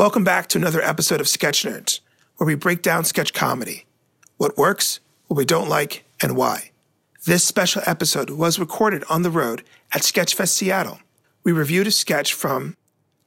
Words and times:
Welcome 0.00 0.24
back 0.24 0.46
to 0.48 0.56
another 0.56 0.80
episode 0.80 1.20
of 1.20 1.28
Sketch 1.28 1.62
Nerds, 1.62 2.00
where 2.38 2.46
we 2.46 2.54
break 2.54 2.80
down 2.80 3.04
sketch 3.04 3.34
comedy. 3.34 3.84
What 4.38 4.56
works, 4.56 4.98
what 5.26 5.36
we 5.36 5.44
don't 5.44 5.68
like, 5.68 6.06
and 6.22 6.38
why. 6.38 6.70
This 7.26 7.44
special 7.44 7.82
episode 7.84 8.30
was 8.30 8.58
recorded 8.58 9.04
on 9.10 9.20
the 9.20 9.30
road 9.30 9.62
at 9.92 10.00
Sketchfest 10.00 10.54
Seattle. 10.54 11.00
We 11.44 11.52
reviewed 11.52 11.86
a 11.86 11.90
sketch 11.90 12.32
from 12.32 12.78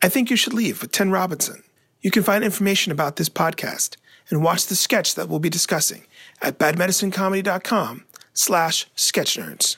I 0.02 0.10
Think 0.10 0.32
You 0.32 0.36
Should 0.36 0.56
Leave 0.56 0.82
with 0.82 0.92
Tim 0.92 1.12
Robinson. 1.12 1.62
You 2.02 2.10
can 2.10 2.24
find 2.24 2.44
information 2.44 2.92
about 2.92 3.18
this 3.18 3.30
podcast 3.30 3.98
and 4.32 4.42
watch 4.42 4.66
the 4.66 4.76
sketch 4.76 5.14
that 5.14 5.30
we'll 5.30 5.38
be 5.38 5.52
discussing 5.52 6.08
at 6.42 6.58
badmedicinecomedy.com 6.58 8.04
slash 8.34 8.88
sketchnerds. 8.96 9.76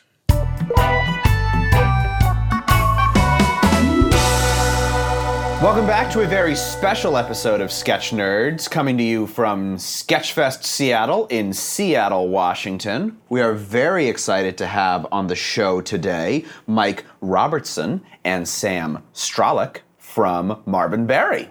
Welcome 5.65 5.87
back 5.87 6.11
to 6.11 6.21
a 6.21 6.27
very 6.27 6.53
special 6.53 7.17
episode 7.17 7.59
of 7.59 7.71
Sketch 7.71 8.11
Nerds, 8.11 8.69
coming 8.69 8.99
to 8.99 9.03
you 9.03 9.25
from 9.25 9.77
Sketchfest 9.77 10.63
Seattle 10.63 11.25
in 11.25 11.53
Seattle, 11.53 12.29
Washington. 12.29 13.17
We 13.29 13.41
are 13.41 13.53
very 13.53 14.07
excited 14.07 14.59
to 14.59 14.67
have 14.67 15.07
on 15.11 15.25
the 15.25 15.35
show 15.35 15.81
today 15.81 16.45
Mike 16.67 17.03
Robertson 17.19 18.03
and 18.23 18.47
Sam 18.47 19.01
Stralick 19.15 19.77
from 19.97 20.61
Marvin 20.67 21.07
Berry. 21.07 21.49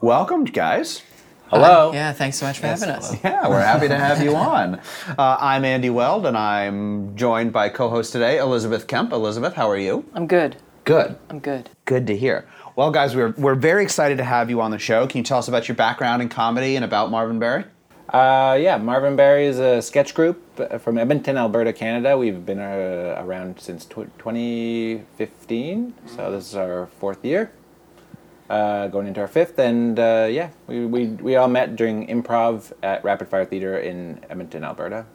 Welcome, 0.00 0.44
guys. 0.44 1.02
Hello. 1.48 1.92
Yeah, 1.92 2.14
thanks 2.14 2.38
so 2.38 2.46
much 2.46 2.58
for 2.58 2.68
having 2.68 2.88
us. 2.88 3.22
Yeah, 3.22 3.48
we're 3.50 3.60
happy 3.60 3.88
to 3.88 3.98
have 3.98 4.22
you 4.22 4.34
on. 4.34 4.80
Uh, 5.06 5.36
I'm 5.38 5.66
Andy 5.66 5.90
Weld, 5.90 6.24
and 6.24 6.38
I'm 6.38 7.14
joined 7.16 7.52
by 7.52 7.68
co-host 7.68 8.12
today, 8.12 8.38
Elizabeth 8.38 8.86
Kemp. 8.86 9.12
Elizabeth, 9.12 9.52
how 9.52 9.68
are 9.68 9.76
you? 9.76 10.06
I'm 10.14 10.26
good. 10.26 10.56
Good. 10.86 11.18
I'm 11.28 11.40
good. 11.40 11.68
Good 11.84 12.06
to 12.06 12.16
hear. 12.16 12.46
Well, 12.76 12.90
guys, 12.90 13.16
we're, 13.16 13.30
we're 13.38 13.54
very 13.54 13.82
excited 13.82 14.18
to 14.18 14.24
have 14.24 14.50
you 14.50 14.60
on 14.60 14.70
the 14.70 14.78
show. 14.78 15.06
Can 15.06 15.16
you 15.18 15.24
tell 15.24 15.38
us 15.38 15.48
about 15.48 15.66
your 15.66 15.74
background 15.76 16.20
in 16.20 16.28
comedy 16.28 16.76
and 16.76 16.84
about 16.84 17.10
Marvin 17.10 17.38
Berry? 17.38 17.64
Uh, 18.10 18.58
yeah, 18.60 18.76
Marvin 18.76 19.16
Berry 19.16 19.46
is 19.46 19.58
a 19.58 19.80
sketch 19.80 20.12
group 20.14 20.42
uh, 20.60 20.76
from 20.76 20.98
Edmonton, 20.98 21.38
Alberta, 21.38 21.72
Canada. 21.72 22.18
We've 22.18 22.44
been 22.44 22.58
uh, 22.58 23.14
around 23.24 23.58
since 23.60 23.86
tw- 23.86 24.12
2015, 24.18 25.94
so 26.04 26.30
this 26.30 26.48
is 26.50 26.54
our 26.54 26.88
fourth 27.00 27.24
year, 27.24 27.50
uh, 28.50 28.88
going 28.88 29.06
into 29.06 29.22
our 29.22 29.26
fifth. 29.26 29.58
And 29.58 29.98
uh, 29.98 30.28
yeah, 30.30 30.50
we, 30.66 30.84
we, 30.84 31.06
we 31.06 31.36
all 31.36 31.48
met 31.48 31.76
during 31.76 32.06
improv 32.08 32.72
at 32.82 33.02
Rapid 33.02 33.28
Fire 33.28 33.46
Theatre 33.46 33.78
in 33.78 34.20
Edmonton, 34.28 34.64
Alberta, 34.64 35.06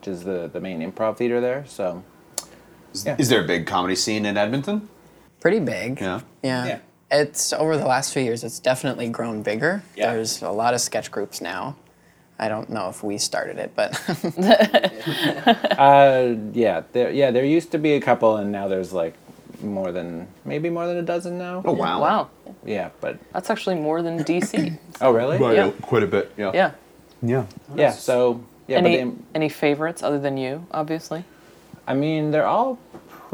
which 0.00 0.08
is 0.08 0.24
the, 0.24 0.50
the 0.52 0.60
main 0.60 0.80
improv 0.80 1.16
theatre 1.16 1.40
there. 1.40 1.64
So 1.66 2.02
Yeah. 3.04 3.14
Is 3.20 3.28
there 3.28 3.42
a 3.42 3.46
big 3.46 3.68
comedy 3.68 3.94
scene 3.94 4.26
in 4.26 4.36
Edmonton? 4.36 4.88
Pretty 5.38 5.60
big. 5.60 6.00
Yeah. 6.00 6.20
Yeah. 6.42 6.66
Yeah. 6.66 6.78
It's 7.20 7.52
over 7.52 7.76
the 7.76 7.86
last 7.86 8.12
few 8.12 8.22
years, 8.22 8.44
it's 8.44 8.58
definitely 8.58 9.08
grown 9.08 9.42
bigger. 9.42 9.82
Yeah. 9.96 10.12
There's 10.12 10.42
a 10.42 10.50
lot 10.50 10.74
of 10.74 10.80
sketch 10.80 11.10
groups 11.10 11.40
now. 11.40 11.76
I 12.38 12.48
don't 12.48 12.68
know 12.68 12.88
if 12.88 13.04
we 13.04 13.18
started 13.18 13.58
it, 13.58 13.72
but 13.76 13.92
uh, 15.78 16.34
yeah, 16.52 16.82
there 16.92 17.10
yeah 17.12 17.30
there 17.30 17.44
used 17.44 17.70
to 17.72 17.78
be 17.78 17.92
a 17.92 18.00
couple, 18.00 18.36
and 18.36 18.50
now 18.50 18.66
there's 18.66 18.92
like 18.92 19.14
more 19.62 19.92
than 19.92 20.26
maybe 20.44 20.68
more 20.68 20.86
than 20.86 20.96
a 20.96 21.02
dozen 21.02 21.38
now. 21.38 21.62
Oh, 21.64 21.72
wow. 21.72 22.00
Wow. 22.00 22.30
Yeah, 22.64 22.90
but 23.00 23.18
That's 23.32 23.50
actually 23.50 23.76
more 23.76 24.02
than 24.02 24.24
DC. 24.24 24.78
oh 25.00 25.12
really? 25.12 25.38
Yeah. 25.54 25.70
Quite 25.82 26.02
a 26.02 26.06
bit, 26.06 26.32
yeah. 26.36 26.50
yeah. 26.54 26.70
Yeah. 27.22 27.46
Yeah. 27.76 27.90
So 27.92 28.44
yeah, 28.66 28.78
any 28.78 29.04
but 29.04 29.14
they, 29.14 29.22
any 29.34 29.48
favorites 29.48 30.02
other 30.02 30.18
than 30.18 30.36
you, 30.36 30.66
obviously? 30.70 31.24
I 31.86 31.94
mean, 31.94 32.30
they're 32.30 32.46
all 32.46 32.78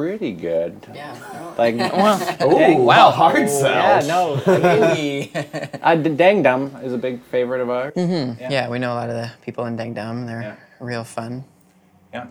pretty 0.01 0.33
good. 0.33 0.87
yeah. 0.95 1.15
Like, 1.59 1.77
Well, 1.93 2.37
oh 2.41 2.83
wow, 2.83 3.11
hard 3.11 3.49
sell. 3.49 3.71
yeah, 3.71 4.01
no. 4.07 4.43
yeah. 4.95 5.69
uh, 5.83 5.95
D- 5.95 6.15
Dang 6.17 6.43
Dum 6.43 6.75
is 6.83 6.93
a 6.93 6.99
big 6.99 7.23
favorite 7.25 7.61
of 7.61 7.69
ours. 7.69 7.93
Yeah, 7.97 8.35
yeah. 8.41 8.69
we 8.71 8.79
know 8.79 8.93
a 8.95 8.99
lot 9.03 9.11
of 9.11 9.17
the 9.17 9.31
people 9.45 9.67
in 9.67 9.77
Dang 9.77 9.93
Dum. 9.95 10.27
They're 10.27 10.43
Yeah. 10.43 10.57
real 10.81 11.05
fun. 11.05 11.45
Yeah. 12.15 12.27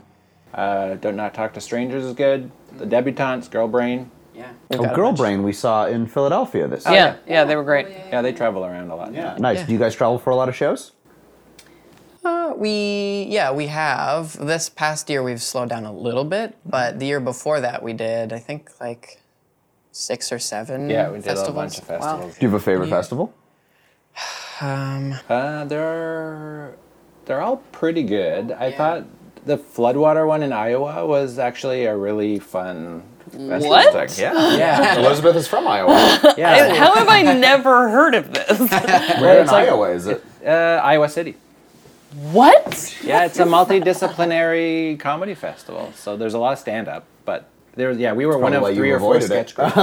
Uh, 0.54 0.96
Don't 0.96 1.16
Not 1.16 1.34
Talk 1.36 1.54
to 1.54 1.62
Strangers 1.62 2.04
is 2.06 2.14
good. 2.16 2.50
The 2.78 2.86
Debutantes, 2.86 3.50
Girl 3.52 3.68
Brain. 3.68 4.10
Yeah. 4.34 4.52
Oh, 4.72 4.96
Girl 4.96 5.12
Brain 5.12 5.44
we 5.44 5.54
saw 5.54 5.86
in 5.86 6.08
Philadelphia 6.08 6.68
this 6.68 6.86
yeah, 6.86 6.92
year. 6.94 7.20
yeah, 7.28 7.44
they 7.44 7.56
were 7.56 7.64
great. 7.64 7.88
Yeah, 7.90 8.22
they 8.22 8.32
travel 8.32 8.66
around 8.66 8.90
a 8.90 8.96
lot. 8.96 9.14
Yeah. 9.14 9.36
Nice. 9.38 9.60
Yeah. 9.60 9.66
Do 9.68 9.74
you 9.74 9.80
guys 9.80 9.94
travel 9.94 10.18
for 10.18 10.32
a 10.32 10.36
lot 10.36 10.50
of 10.50 10.56
shows? 10.56 10.94
Uh, 12.24 12.54
we 12.58 13.28
yeah 13.30 13.52
we 13.52 13.68
have 13.68 14.34
this 14.46 14.70
past 14.70 15.10
year 15.10 15.24
we've 15.24 15.42
slowed 15.42 15.70
down 15.70 15.86
a 15.86 15.92
little 15.94 16.26
bit, 16.26 16.56
but 16.66 17.00
the 17.00 17.06
year 17.06 17.20
before 17.20 17.62
that 17.62 17.82
we 17.82 17.94
did 17.94 18.34
I 18.34 18.40
think 18.40 18.70
like 18.82 19.22
six 19.92 20.32
or 20.32 20.40
seven. 20.40 20.90
Yeah, 20.90 21.10
we 21.10 21.16
did 21.18 21.26
festivals. 21.26 21.50
a 21.50 21.54
bunch 21.54 21.78
of 21.80 21.84
festivals. 21.86 22.38
Do 22.38 22.46
you 22.46 22.52
have 22.52 22.62
a 22.62 22.64
favorite 22.64 22.90
Yeah. 22.90 22.96
festival? 22.96 23.34
Um, 24.62 25.16
Uh, 25.30 25.64
they're 25.66 26.76
they're 27.26 27.42
all 27.42 27.58
pretty 27.72 28.04
good. 28.04 28.52
I 28.52 28.68
Yeah. 28.68 28.78
thought 28.78 29.04
the 29.46 29.58
Floodwater 29.58 30.28
one 30.28 30.44
in 30.44 30.52
Iowa 30.52 31.06
was 31.06 31.40
actually 31.40 31.86
a 31.86 31.96
really 31.96 32.40
fun. 32.40 33.04
festival. 33.32 33.70
What? 33.70 33.94
Like, 33.94 34.18
yeah, 34.18 34.58
yeah, 34.58 34.96
Elizabeth 34.98 35.36
is 35.36 35.48
from 35.48 35.68
Iowa. 35.68 35.94
yeah. 36.38 36.74
How 36.76 36.96
have 36.96 37.08
I 37.08 37.22
never 37.22 37.88
heard 37.90 38.16
of 38.16 38.34
this? 38.34 38.60
Where 39.22 39.40
in 39.42 39.48
like- 39.48 39.68
Iowa 39.70 39.92
is 39.92 40.08
it? 40.08 40.24
Uh, 40.46 40.82
Iowa 40.84 41.08
City. 41.08 41.36
What? 42.14 42.98
Yeah, 43.04 43.26
it's 43.26 43.40
a 43.40 43.44
multidisciplinary 43.46 45.00
comedy 45.00 45.36
festival. 45.36 45.92
So 45.96 46.18
there's 46.18 46.34
a 46.34 46.40
lot 46.40 46.54
of 46.54 46.60
stand 46.60 46.88
up, 46.88 47.06
but 47.26 47.48
there's 47.76 47.98
yeah, 47.98 48.14
we 48.14 48.26
were 48.26 48.38
one 48.38 48.54
of 48.54 48.64
three 48.76 48.92
or 48.92 49.00
four 49.00 49.18
it. 49.18 49.24
sketch 49.24 49.56
groups. 49.56 49.76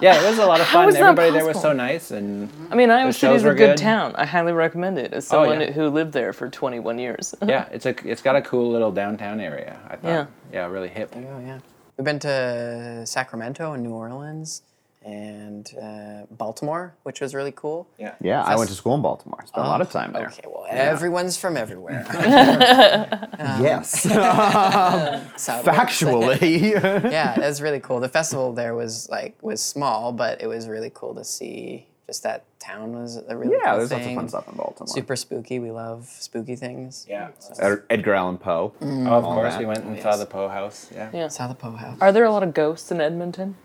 yeah, 0.00 0.20
it 0.22 0.28
was 0.28 0.38
a 0.38 0.46
lot 0.46 0.60
of 0.60 0.66
How 0.66 0.80
fun. 0.80 0.88
is 0.88 0.94
that 0.96 1.02
Everybody 1.02 1.30
there 1.30 1.44
was 1.44 1.54
possible? 1.56 1.70
so 1.72 1.76
nice 1.76 2.10
and 2.10 2.50
I 2.70 2.74
mean, 2.74 2.90
Iowa 2.90 3.08
The 3.08 3.12
City 3.14 3.34
is 3.34 3.44
a 3.44 3.48
were 3.48 3.54
good 3.54 3.76
good. 3.76 3.78
town. 3.78 4.14
I 4.16 4.24
highly 4.26 4.52
recommend 4.52 4.98
it 4.98 5.12
as 5.12 5.26
Oh, 5.32 5.42
someone 5.42 5.60
yeah. 5.60 5.72
who 5.72 5.88
lived 5.88 6.12
there 6.12 6.32
for 6.32 6.48
21 6.48 6.98
years. 6.98 7.34
yeah, 7.46 7.66
it's 7.72 7.86
a 7.86 7.94
it's 8.08 8.22
got 8.22 8.36
a 8.36 8.42
cool 8.42 8.70
little 8.70 8.92
downtown 8.92 9.40
area. 9.40 9.78
I 9.88 9.96
thought. 9.96 10.08
Yeah. 10.08 10.26
Yeah, 10.52 10.66
really 10.66 10.88
hip. 10.88 11.14
Oh 11.16 11.40
yeah. 11.40 11.60
We've 11.96 12.04
been 12.04 12.18
to 12.20 13.02
Sacramento 13.06 13.72
and 13.72 13.82
New 13.82 13.92
Orleans 13.92 14.62
and 15.04 15.70
uh, 15.80 16.26
Baltimore, 16.30 16.94
which 17.02 17.20
was 17.20 17.34
really 17.34 17.52
cool. 17.52 17.88
Yeah. 17.98 18.14
Yeah, 18.20 18.42
I 18.42 18.56
went 18.56 18.68
to 18.70 18.76
school 18.76 18.94
in 18.94 19.02
Baltimore. 19.02 19.42
Spent 19.46 19.66
a 19.66 19.68
lot 19.68 19.80
of 19.80 19.90
time 19.90 20.12
there. 20.12 20.26
Okay, 20.28 20.42
well, 20.46 20.66
everyone's 20.70 21.36
from 21.36 21.56
everywhere. 21.56 22.06
Yes. 23.60 24.06
So 25.36 25.58
it 25.58 25.66
works. 25.66 25.78
Factually. 25.78 26.72
yeah, 27.10 27.34
it 27.34 27.40
was 27.40 27.60
really 27.62 27.80
cool. 27.80 28.00
The 28.00 28.08
festival 28.08 28.52
there 28.52 28.74
was 28.74 29.08
like 29.10 29.36
was 29.42 29.62
small, 29.62 30.12
but 30.12 30.40
it 30.42 30.46
was 30.46 30.68
really 30.68 30.90
cool 30.94 31.14
to 31.14 31.24
see. 31.24 31.86
Just 32.06 32.22
that 32.24 32.44
town 32.58 32.92
was 32.92 33.16
a 33.28 33.36
really 33.36 33.56
yeah, 33.56 33.70
cool 33.70 33.78
there's 33.78 33.90
lots 33.92 34.06
of 34.06 34.14
fun 34.14 34.28
stuff 34.28 34.48
in 34.48 34.54
Baltimore. 34.56 34.88
Super 34.88 35.16
spooky. 35.16 35.58
We 35.58 35.70
love 35.70 36.06
spooky 36.20 36.56
things. 36.56 37.06
Yeah. 37.08 37.28
Ed- 37.58 37.82
Edgar 37.90 38.14
Allan 38.14 38.38
Poe. 38.38 38.72
Oh, 38.80 39.06
of 39.06 39.24
course, 39.24 39.54
that. 39.54 39.60
we 39.60 39.66
went 39.66 39.84
and 39.84 39.98
Oh, 39.98 40.02
saw 40.02 40.16
the 40.16 40.26
Poe 40.26 40.48
House. 40.48 40.88
Yeah. 40.94 41.10
Yeah. 41.12 41.28
Saw 41.28 41.46
the 41.48 41.54
Poe 41.54 41.72
House. 41.72 41.98
Are 42.00 42.12
there 42.12 42.24
a 42.24 42.30
lot 42.30 42.42
of 42.42 42.54
ghosts 42.54 42.90
in 42.90 43.00
Edmonton? 43.00 43.56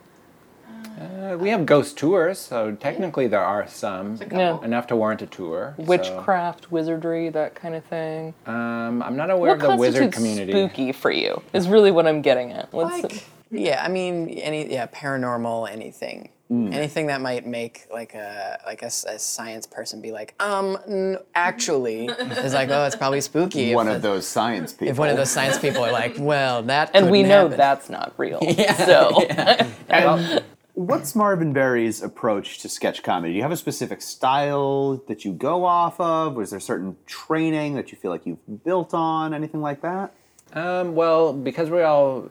Uh, 0.99 1.37
we 1.37 1.49
have 1.49 1.65
ghost 1.65 1.97
tours, 1.97 2.39
so 2.39 2.71
technically 2.73 3.27
there 3.27 3.43
are 3.43 3.67
some 3.67 4.19
Yeah. 4.31 4.57
enough 4.63 4.87
to 4.87 4.95
warrant 4.95 5.21
a 5.21 5.27
tour. 5.27 5.73
so- 5.77 5.83
Witchcraft, 5.83 6.71
wizardry, 6.71 7.29
that 7.29 7.53
kind 7.55 7.75
of 7.75 7.83
thing. 7.85 8.33
Um, 8.45 9.03
I'm 9.03 9.15
not 9.15 9.29
aware 9.29 9.55
What 9.55 9.63
of 9.63 9.71
the 9.71 9.75
wizard 9.77 10.11
community. 10.11 10.51
spooky 10.51 10.91
for 10.91 11.11
you? 11.11 11.41
Is 11.53 11.67
really 11.67 11.91
what 11.91 12.07
I'm 12.07 12.21
getting 12.21 12.51
at. 12.51 12.71
What's 12.73 13.03
Like, 13.03 13.25
yeah, 13.51 13.83
I 13.83 13.87
mean, 13.89 14.29
any 14.29 14.71
yeah, 14.71 14.87
paranormal, 14.87 15.69
anything, 15.71 16.29
Mm. 16.51 16.73
anything 16.73 17.07
that 17.07 17.19
might 17.19 17.45
make 17.45 17.87
like 17.93 18.13
a 18.15 18.57
like 18.65 18.81
a, 18.81 18.85
s- 18.85 19.03
a 19.07 19.19
science 19.19 19.67
person 19.67 19.99
be 20.01 20.11
like, 20.13 20.33
um, 20.41 20.77
n- 20.87 21.17
actually, 21.35 22.05
is 22.05 22.53
like, 22.53 22.69
oh, 22.69 22.85
it's 22.85 22.95
probably 22.95 23.19
spooky. 23.21 23.75
One 23.75 23.89
if, 23.89 23.97
of 23.97 24.01
those 24.01 24.25
science 24.25 24.71
people. 24.71 24.87
if 24.87 24.97
one 24.97 25.09
of 25.09 25.17
those 25.17 25.29
science 25.29 25.57
people 25.59 25.83
are 25.83 25.91
like, 25.91 26.15
well, 26.17 26.63
that 26.63 26.91
and 26.93 27.11
we 27.11 27.21
know 27.23 27.43
happen. 27.43 27.57
that's 27.57 27.89
not 27.89 28.13
real. 28.17 28.39
so 28.85 29.21
And 29.89 30.41
what's 30.77 31.15
Marvin 31.15 31.53
Berry's 31.53 32.03
approach 32.03 32.59
to 32.59 32.69
sketch 32.69 33.01
comedy? 33.01 33.33
Do 33.33 33.37
you 33.37 33.41
have 33.41 33.51
a 33.51 33.57
specific 33.57 33.99
style 33.99 35.01
that 35.07 35.25
you 35.25 35.33
go 35.33 35.65
off 35.65 35.99
of? 35.99 36.35
Was 36.35 36.51
there 36.51 36.59
certain 36.59 36.95
training 37.07 37.73
that 37.73 37.91
you 37.91 37.97
feel 37.97 38.11
like 38.11 38.27
you've 38.27 38.63
built 38.63 38.93
on? 38.93 39.33
Anything 39.33 39.61
like 39.61 39.81
that? 39.81 40.13
Um, 40.53 40.93
well, 40.93 41.33
because 41.33 41.71
we 41.71 41.81
all 41.81 42.29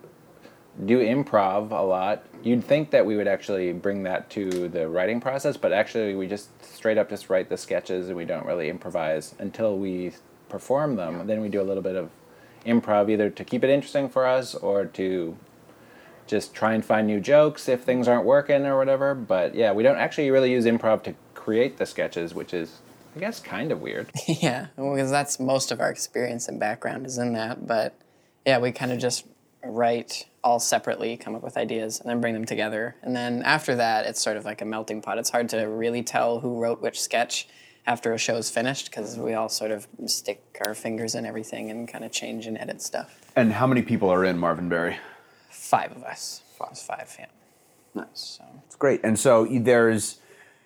do 0.84 1.00
improv 1.00 1.72
a 1.72 1.82
lot, 1.82 2.24
you'd 2.44 2.62
think 2.62 2.92
that 2.92 3.04
we 3.04 3.16
would 3.16 3.26
actually 3.26 3.72
bring 3.72 4.04
that 4.04 4.30
to 4.30 4.68
the 4.68 4.86
writing 4.86 5.20
process, 5.20 5.56
but 5.56 5.72
actually 5.72 6.14
we 6.14 6.28
just 6.28 6.48
straight 6.64 6.98
up 6.98 7.08
just 7.10 7.28
write 7.28 7.48
the 7.48 7.56
sketches 7.56 8.08
and 8.08 8.16
we 8.16 8.24
don't 8.24 8.46
really 8.46 8.70
improvise 8.70 9.34
until 9.40 9.76
we 9.76 10.12
perform 10.48 10.94
them. 10.94 11.26
Then 11.26 11.40
we 11.40 11.48
do 11.48 11.60
a 11.60 11.64
little 11.64 11.82
bit 11.82 11.96
of 11.96 12.10
improv 12.64 13.10
either 13.10 13.28
to 13.28 13.44
keep 13.44 13.64
it 13.64 13.70
interesting 13.70 14.08
for 14.08 14.24
us 14.24 14.54
or 14.54 14.84
to 14.84 15.36
just 16.26 16.54
try 16.54 16.74
and 16.74 16.84
find 16.84 17.06
new 17.06 17.20
jokes 17.20 17.68
if 17.68 17.82
things 17.82 18.08
aren't 18.08 18.24
working 18.24 18.66
or 18.66 18.76
whatever. 18.76 19.14
But 19.14 19.54
yeah, 19.54 19.72
we 19.72 19.82
don't 19.82 19.96
actually 19.96 20.30
really 20.30 20.52
use 20.52 20.64
improv 20.64 21.02
to 21.04 21.14
create 21.34 21.76
the 21.76 21.86
sketches, 21.86 22.34
which 22.34 22.52
is 22.52 22.80
I 23.16 23.20
guess 23.20 23.40
kind 23.40 23.72
of 23.72 23.80
weird. 23.80 24.10
yeah, 24.26 24.66
because 24.76 25.10
that's 25.10 25.40
most 25.40 25.72
of 25.72 25.80
our 25.80 25.90
experience 25.90 26.48
and 26.48 26.60
background 26.60 27.06
is 27.06 27.18
in 27.18 27.32
that. 27.32 27.66
But 27.66 27.94
yeah, 28.44 28.58
we 28.58 28.72
kind 28.72 28.92
of 28.92 28.98
just 28.98 29.26
write 29.64 30.26
all 30.44 30.60
separately, 30.60 31.16
come 31.16 31.34
up 31.34 31.42
with 31.42 31.56
ideas, 31.56 31.98
and 32.00 32.08
then 32.08 32.20
bring 32.20 32.34
them 32.34 32.44
together. 32.44 32.94
And 33.02 33.16
then 33.16 33.42
after 33.42 33.74
that, 33.76 34.06
it's 34.06 34.20
sort 34.20 34.36
of 34.36 34.44
like 34.44 34.60
a 34.60 34.64
melting 34.64 35.02
pot. 35.02 35.18
It's 35.18 35.30
hard 35.30 35.48
to 35.50 35.62
really 35.62 36.02
tell 36.02 36.40
who 36.40 36.60
wrote 36.60 36.80
which 36.80 37.00
sketch 37.00 37.48
after 37.86 38.12
a 38.12 38.18
show's 38.18 38.50
finished 38.50 38.90
because 38.90 39.16
we 39.16 39.34
all 39.34 39.48
sort 39.48 39.70
of 39.70 39.86
stick 40.06 40.42
our 40.66 40.74
fingers 40.74 41.14
in 41.14 41.24
everything 41.24 41.70
and 41.70 41.88
kind 41.88 42.04
of 42.04 42.12
change 42.12 42.46
and 42.46 42.58
edit 42.58 42.82
stuff. 42.82 43.20
And 43.34 43.52
how 43.52 43.66
many 43.66 43.82
people 43.82 44.10
are 44.10 44.24
in 44.24 44.38
Marvin 44.38 44.68
Berry? 44.68 44.98
Five 45.56 45.92
of 45.92 46.04
us. 46.04 46.42
Five. 46.58 46.78
five, 46.78 47.16
yeah. 47.18 47.26
Nice. 47.94 48.38
So 48.38 48.44
It's 48.66 48.76
great. 48.76 49.00
And 49.02 49.18
so 49.18 49.46
there's 49.46 50.18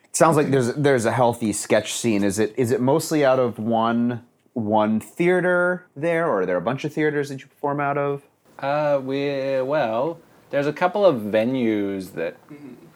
it 0.04 0.16
sounds 0.16 0.36
like 0.36 0.50
there's 0.50 0.74
there's 0.74 1.04
a 1.04 1.12
healthy 1.12 1.52
sketch 1.52 1.94
scene. 1.94 2.24
Is 2.24 2.38
it 2.38 2.54
is 2.56 2.70
it 2.70 2.80
mostly 2.80 3.24
out 3.24 3.38
of 3.38 3.58
one 3.58 4.24
one 4.52 5.00
theater 5.00 5.86
there, 5.96 6.26
or 6.26 6.42
are 6.42 6.46
there 6.46 6.56
a 6.56 6.60
bunch 6.60 6.84
of 6.84 6.92
theaters 6.92 7.28
that 7.28 7.40
you 7.40 7.46
perform 7.46 7.80
out 7.80 7.96
of? 7.96 8.22
Uh, 8.58 9.00
we 9.02 9.62
well, 9.62 10.18
there's 10.50 10.66
a 10.66 10.72
couple 10.72 11.06
of 11.06 11.16
venues 11.22 12.12
that 12.12 12.36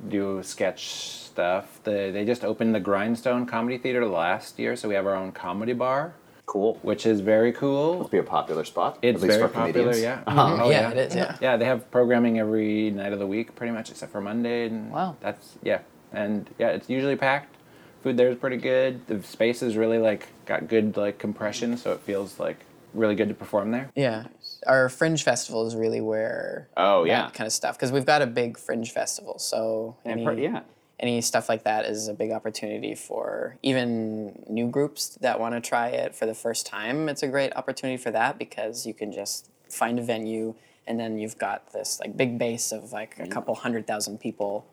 do 0.09 0.43
sketch 0.43 0.89
stuff. 0.91 1.81
The, 1.85 2.11
they 2.13 2.25
just 2.25 2.45
opened 2.45 2.75
the 2.75 2.81
Grindstone 2.81 3.47
Comedy 3.47 3.79
Theater 3.79 4.07
last 4.07 4.59
year, 4.59 4.77
so 4.77 4.89
we 4.89 4.95
have 4.95 5.07
our 5.07 5.15
own 5.15 5.33
comedy 5.33 5.73
bar, 5.73 6.15
Cool. 6.47 6.79
which 6.83 7.07
is 7.07 7.21
very 7.21 7.53
cool. 7.53 7.95
It'll 7.95 8.09
be 8.09 8.19
a 8.19 8.23
popular 8.23 8.65
spot. 8.65 8.99
It's 9.03 9.17
at 9.17 9.23
least 9.23 9.39
very 9.39 9.49
for 9.49 9.55
popular, 9.55 9.93
comedians. 9.93 10.03
yeah. 10.03 10.23
Uh-huh. 10.27 10.59
Oh, 10.65 10.71
yeah, 10.71 10.91
it 10.91 10.97
is. 10.99 11.15
Yeah. 11.15 11.37
Yeah, 11.41 11.57
they 11.57 11.65
have 11.65 11.91
programming 11.91 12.39
every 12.39 12.91
night 12.91 13.13
of 13.13 13.19
the 13.19 13.27
week, 13.27 13.55
pretty 13.57 13.73
much, 13.73 13.91
except 13.91 14.13
for 14.13 14.21
Monday. 14.21 14.67
And 14.67 14.91
Wow. 14.93 15.17
That's 15.21 15.57
yeah, 15.63 15.81
and 16.13 16.49
yeah, 16.59 16.69
it's 16.69 16.89
usually 16.89 17.17
packed. 17.17 17.57
Food 18.03 18.17
there 18.19 18.29
is 18.29 18.37
pretty 18.37 18.59
good. 18.59 19.07
The 19.07 19.23
space 19.23 19.63
is 19.63 19.77
really 19.77 19.99
like 19.99 20.29
got 20.45 20.69
good 20.69 20.97
like 20.97 21.19
compression, 21.19 21.77
so 21.79 21.93
it 21.93 22.01
feels 22.01 22.39
like 22.39 22.59
really 22.93 23.15
good 23.15 23.29
to 23.29 23.35
perform 23.35 23.71
there. 23.73 23.91
Yeah. 23.97 24.25
Our 24.67 24.89
fringe 24.89 25.25
festival 25.25 25.67
is 25.67 25.75
really 25.75 26.01
where 26.01 26.69
Oh, 26.77 27.05
yeah. 27.05 27.31
kind 27.31 27.47
of 27.47 27.53
stuff 27.53 27.77
because 27.77 27.91
we've 27.91 28.07
got 28.07 28.23
a 28.23 28.27
big 28.27 28.57
fringe 28.59 28.93
festival. 28.93 29.39
So 29.39 29.97
And 30.05 30.13
any, 30.21 30.25
per- 30.25 30.33
yeah. 30.35 30.61
Any 31.01 31.21
stuff 31.21 31.49
like 31.49 31.65
that 31.65 31.85
is 31.85 32.09
a 32.09 32.15
big 32.15 32.31
opportunity 32.31 32.95
for 32.95 33.57
even 33.63 34.45
new 34.49 34.69
groups 34.69 35.19
that 35.21 35.41
want 35.41 35.55
to 35.55 35.61
try 35.61 35.89
it 35.89 36.15
for 36.15 36.27
the 36.27 36.35
first 36.35 36.67
time. 36.67 37.09
It's 37.09 37.23
a 37.23 37.29
great 37.29 37.55
opportunity 37.57 37.97
for 37.97 38.11
that 38.13 38.39
because 38.39 38.87
you 38.87 38.95
can 38.95 39.13
just 39.13 39.51
find 39.69 39.99
a 39.99 40.03
venue 40.03 40.55
and 40.87 41.01
then 41.01 41.19
you've 41.19 41.39
got 41.39 41.73
this 41.73 41.99
like 42.01 42.17
big 42.17 42.39
base 42.39 42.71
of 42.73 42.93
like 42.93 43.19
a 43.19 43.27
couple 43.27 43.55
hundred 43.55 43.87
thousand 43.87 44.21
people 44.21 44.67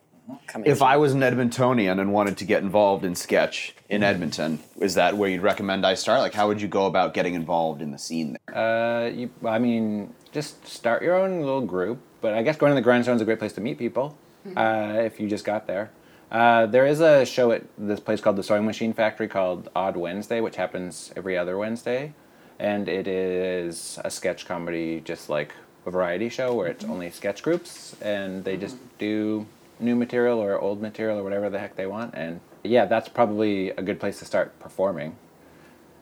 coming. 0.46 0.70
If 0.70 0.82
I 0.82 0.96
was 0.96 1.12
an 1.12 1.20
Edmontonian 1.20 2.00
and 2.00 2.12
wanted 2.12 2.36
to 2.38 2.44
get 2.44 2.62
involved 2.62 3.04
in 3.04 3.14
sketch 3.14 3.74
in 3.88 4.02
Edmonton, 4.02 4.60
is 4.80 4.94
that 4.94 5.16
where 5.16 5.30
you'd 5.30 5.42
recommend 5.42 5.86
I 5.86 5.94
start? 5.94 6.20
Like, 6.20 6.34
how 6.34 6.48
would 6.48 6.60
you 6.60 6.68
go 6.68 6.86
about 6.86 7.14
getting 7.14 7.34
involved 7.34 7.82
in 7.82 7.90
the 7.90 7.98
scene 7.98 8.36
there? 8.46 8.56
Uh, 8.56 9.08
you, 9.08 9.30
I 9.44 9.58
mean, 9.58 10.14
just 10.30 10.66
start 10.66 11.02
your 11.02 11.16
own 11.16 11.40
little 11.40 11.62
group. 11.62 12.00
But 12.20 12.34
I 12.34 12.42
guess 12.42 12.56
going 12.56 12.70
to 12.70 12.74
the 12.74 12.82
Grindstone 12.82 13.16
is 13.16 13.22
a 13.22 13.24
great 13.24 13.40
place 13.40 13.52
to 13.54 13.60
meet 13.60 13.78
people 13.78 14.16
uh, 14.56 14.94
if 14.98 15.18
you 15.18 15.28
just 15.28 15.44
got 15.44 15.66
there. 15.66 15.90
Uh, 16.32 16.64
there 16.64 16.86
is 16.86 17.00
a 17.00 17.26
show 17.26 17.52
at 17.52 17.62
this 17.76 18.00
place 18.00 18.22
called 18.22 18.36
the 18.36 18.42
Sewing 18.42 18.64
Machine 18.64 18.94
Factory 18.94 19.28
called 19.28 19.68
Odd 19.76 19.98
Wednesday, 19.98 20.40
which 20.40 20.56
happens 20.56 21.12
every 21.14 21.36
other 21.36 21.58
Wednesday, 21.58 22.14
and 22.58 22.88
it 22.88 23.06
is 23.06 23.98
a 24.02 24.10
sketch 24.10 24.46
comedy, 24.46 25.02
just 25.04 25.28
like 25.28 25.52
a 25.84 25.90
variety 25.90 26.30
show 26.30 26.54
where 26.54 26.68
it's 26.68 26.86
only 26.86 27.10
sketch 27.10 27.42
groups, 27.42 27.94
and 28.00 28.44
they 28.44 28.56
just 28.56 28.78
do 28.98 29.46
new 29.78 29.94
material 29.94 30.38
or 30.38 30.58
old 30.58 30.80
material 30.80 31.18
or 31.18 31.22
whatever 31.22 31.50
the 31.50 31.58
heck 31.58 31.76
they 31.76 31.86
want. 31.86 32.14
And 32.14 32.40
yeah, 32.64 32.86
that's 32.86 33.10
probably 33.10 33.68
a 33.72 33.82
good 33.82 34.00
place 34.00 34.18
to 34.20 34.24
start 34.24 34.58
performing 34.58 35.14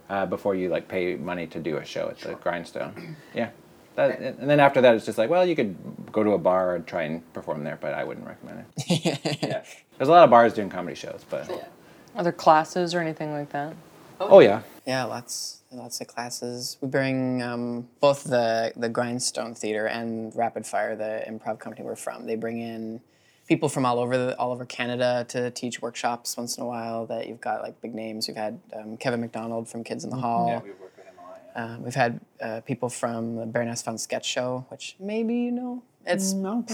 uh, 0.08 0.26
before 0.26 0.54
you 0.54 0.68
like 0.68 0.86
pay 0.86 1.16
money 1.16 1.48
to 1.48 1.58
do 1.58 1.78
a 1.78 1.84
show 1.84 2.08
at 2.08 2.18
the 2.20 2.34
Grindstone. 2.34 3.16
Yeah. 3.34 3.50
That, 3.96 4.20
and 4.20 4.48
then 4.48 4.60
after 4.60 4.80
that, 4.80 4.94
it's 4.94 5.04
just 5.04 5.18
like, 5.18 5.28
well, 5.28 5.44
you 5.44 5.56
could 5.56 5.76
go 6.12 6.22
to 6.22 6.30
a 6.30 6.38
bar 6.38 6.76
and 6.76 6.86
try 6.86 7.02
and 7.02 7.32
perform 7.32 7.64
there, 7.64 7.76
but 7.80 7.92
I 7.92 8.04
wouldn't 8.04 8.24
recommend 8.24 8.66
it. 8.78 9.40
yeah. 9.42 9.64
There's 10.00 10.08
a 10.08 10.12
lot 10.12 10.24
of 10.24 10.30
bars 10.30 10.54
doing 10.54 10.70
comedy 10.70 10.94
shows, 10.96 11.26
but 11.28 11.68
Are 12.16 12.22
there 12.22 12.32
classes 12.32 12.94
or 12.94 13.00
anything 13.00 13.34
like 13.34 13.50
that? 13.50 13.74
oh 14.18 14.40
yeah, 14.40 14.62
Yeah, 14.86 15.04
lots 15.04 15.60
lots 15.70 16.00
of 16.00 16.06
classes. 16.06 16.78
We 16.80 16.88
bring 16.88 17.42
um, 17.42 17.86
both 18.00 18.24
the 18.24 18.72
the 18.76 18.88
Grindstone 18.88 19.54
Theater 19.54 19.84
and 19.84 20.34
Rapid 20.34 20.64
Fire, 20.64 20.96
the 20.96 21.22
improv 21.28 21.58
company 21.58 21.84
we're 21.84 21.96
from. 21.96 22.24
They 22.24 22.34
bring 22.36 22.62
in 22.62 23.02
people 23.46 23.68
from 23.68 23.84
all 23.84 23.98
over 23.98 24.16
the, 24.16 24.38
all 24.38 24.52
over 24.52 24.64
Canada 24.64 25.26
to 25.28 25.50
teach 25.50 25.82
workshops 25.82 26.34
once 26.34 26.56
in 26.56 26.62
a 26.62 26.66
while. 26.66 27.04
That 27.04 27.28
you've 27.28 27.42
got 27.42 27.60
like 27.60 27.78
big 27.82 27.94
names. 27.94 28.26
We've 28.26 28.38
had 28.38 28.58
um, 28.74 28.96
Kevin 28.96 29.20
McDonald 29.20 29.68
from 29.68 29.84
Kids 29.84 30.02
in 30.04 30.08
the 30.08 30.16
Hall. 30.16 30.48
Yeah, 30.48 30.60
we 30.62 30.70
work 30.70 30.96
with 30.96 31.04
him 31.04 31.14
a 31.18 31.60
lot. 31.60 31.72
Um, 31.72 31.82
we've 31.82 31.94
had 31.94 32.20
uh, 32.40 32.62
people 32.62 32.88
from 32.88 33.36
the 33.36 33.44
Baroness 33.44 33.82
von 33.82 33.98
Sketch 33.98 34.24
Show, 34.24 34.64
which 34.70 34.96
maybe 34.98 35.34
you 35.34 35.50
know. 35.50 35.82
It's 36.06 36.32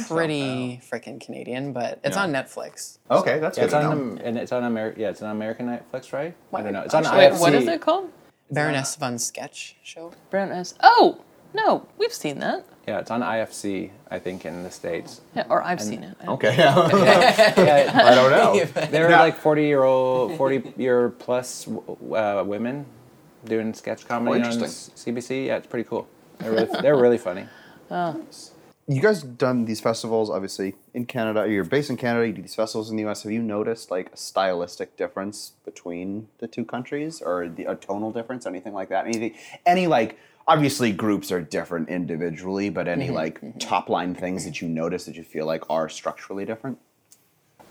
pretty 0.08 0.80
freaking 0.90 1.20
Canadian, 1.20 1.72
but 1.72 2.00
it's 2.04 2.16
on 2.16 2.32
Netflix. 2.32 2.98
Okay, 3.10 3.38
that's 3.38 3.58
Yeah, 3.58 3.64
good 3.64 3.66
it's 3.66 3.72
to 3.74 3.84
on 3.84 4.14
know. 4.16 4.22
and 4.22 4.38
it's 4.38 4.52
on 4.52 4.64
Amer- 4.64 4.94
yeah, 4.96 5.10
it's 5.10 5.20
on 5.22 5.30
American 5.30 5.66
Netflix, 5.66 6.12
right? 6.12 6.34
I 6.54 6.62
don't 6.62 6.72
know. 6.72 6.82
It's 6.82 6.94
on 6.94 7.02
Wait, 7.04 7.32
IFC. 7.32 7.40
what 7.40 7.54
is 7.54 7.66
it 7.66 7.80
called? 7.80 8.10
Baroness 8.50 8.94
von 8.96 9.18
Sketch 9.18 9.76
Show. 9.82 10.12
Baroness. 10.30 10.74
Oh, 10.80 11.18
no, 11.52 11.86
we've 11.98 12.12
seen 12.12 12.38
that. 12.38 12.64
Yeah, 12.86 13.00
it's 13.00 13.10
on 13.10 13.20
IFC, 13.20 13.90
I 14.12 14.20
think, 14.20 14.44
in 14.46 14.62
the 14.62 14.70
states. 14.70 15.20
Yeah, 15.34 15.44
or 15.48 15.60
I've 15.62 15.80
seen 15.82 16.04
it. 16.04 16.16
Okay. 16.26 16.54
Yeah, 16.56 16.74
I 18.04 18.14
don't 18.14 18.30
know. 18.30 18.64
They're 18.90 19.08
Now- 19.10 19.18
like 19.20 19.36
forty 19.36 19.64
year 19.64 19.82
old, 19.82 20.36
forty 20.36 20.62
year 20.76 21.08
plus 21.08 21.66
uh, 21.68 22.44
women 22.46 22.86
doing 23.44 23.74
sketch 23.74 24.06
comedy 24.06 24.42
on. 24.44 24.52
CBC. 24.52 25.46
Yeah, 25.46 25.56
it's 25.56 25.66
pretty 25.66 25.88
cool. 25.88 26.06
They're 26.38 26.52
really, 26.52 26.80
they're 26.82 26.96
really 26.96 27.18
funny. 27.18 27.46
You 28.88 29.02
guys 29.02 29.22
done 29.22 29.64
these 29.64 29.80
festivals 29.80 30.30
obviously 30.30 30.74
in 30.94 31.06
Canada. 31.06 31.48
You're 31.48 31.64
based 31.64 31.90
in 31.90 31.96
Canada. 31.96 32.26
You 32.26 32.32
do 32.32 32.42
these 32.42 32.54
festivals 32.54 32.90
in 32.90 32.96
the 32.96 33.02
U.S. 33.02 33.24
Have 33.24 33.32
you 33.32 33.42
noticed 33.42 33.90
like 33.90 34.12
a 34.12 34.16
stylistic 34.16 34.96
difference 34.96 35.52
between 35.64 36.28
the 36.38 36.46
two 36.46 36.64
countries, 36.64 37.20
or 37.20 37.48
the, 37.48 37.64
a 37.64 37.74
tonal 37.74 38.12
difference, 38.12 38.46
anything 38.46 38.74
like 38.74 38.88
that? 38.90 39.06
Anything? 39.06 39.34
Any 39.64 39.86
like 39.88 40.18
obviously 40.46 40.92
groups 40.92 41.32
are 41.32 41.40
different 41.40 41.88
individually, 41.88 42.70
but 42.70 42.86
any 42.86 43.10
like 43.10 43.40
top 43.58 43.88
line 43.88 44.14
things 44.14 44.44
that 44.44 44.60
you 44.60 44.68
notice 44.68 45.04
that 45.06 45.16
you 45.16 45.24
feel 45.24 45.46
like 45.46 45.68
are 45.68 45.88
structurally 45.88 46.44
different? 46.44 46.78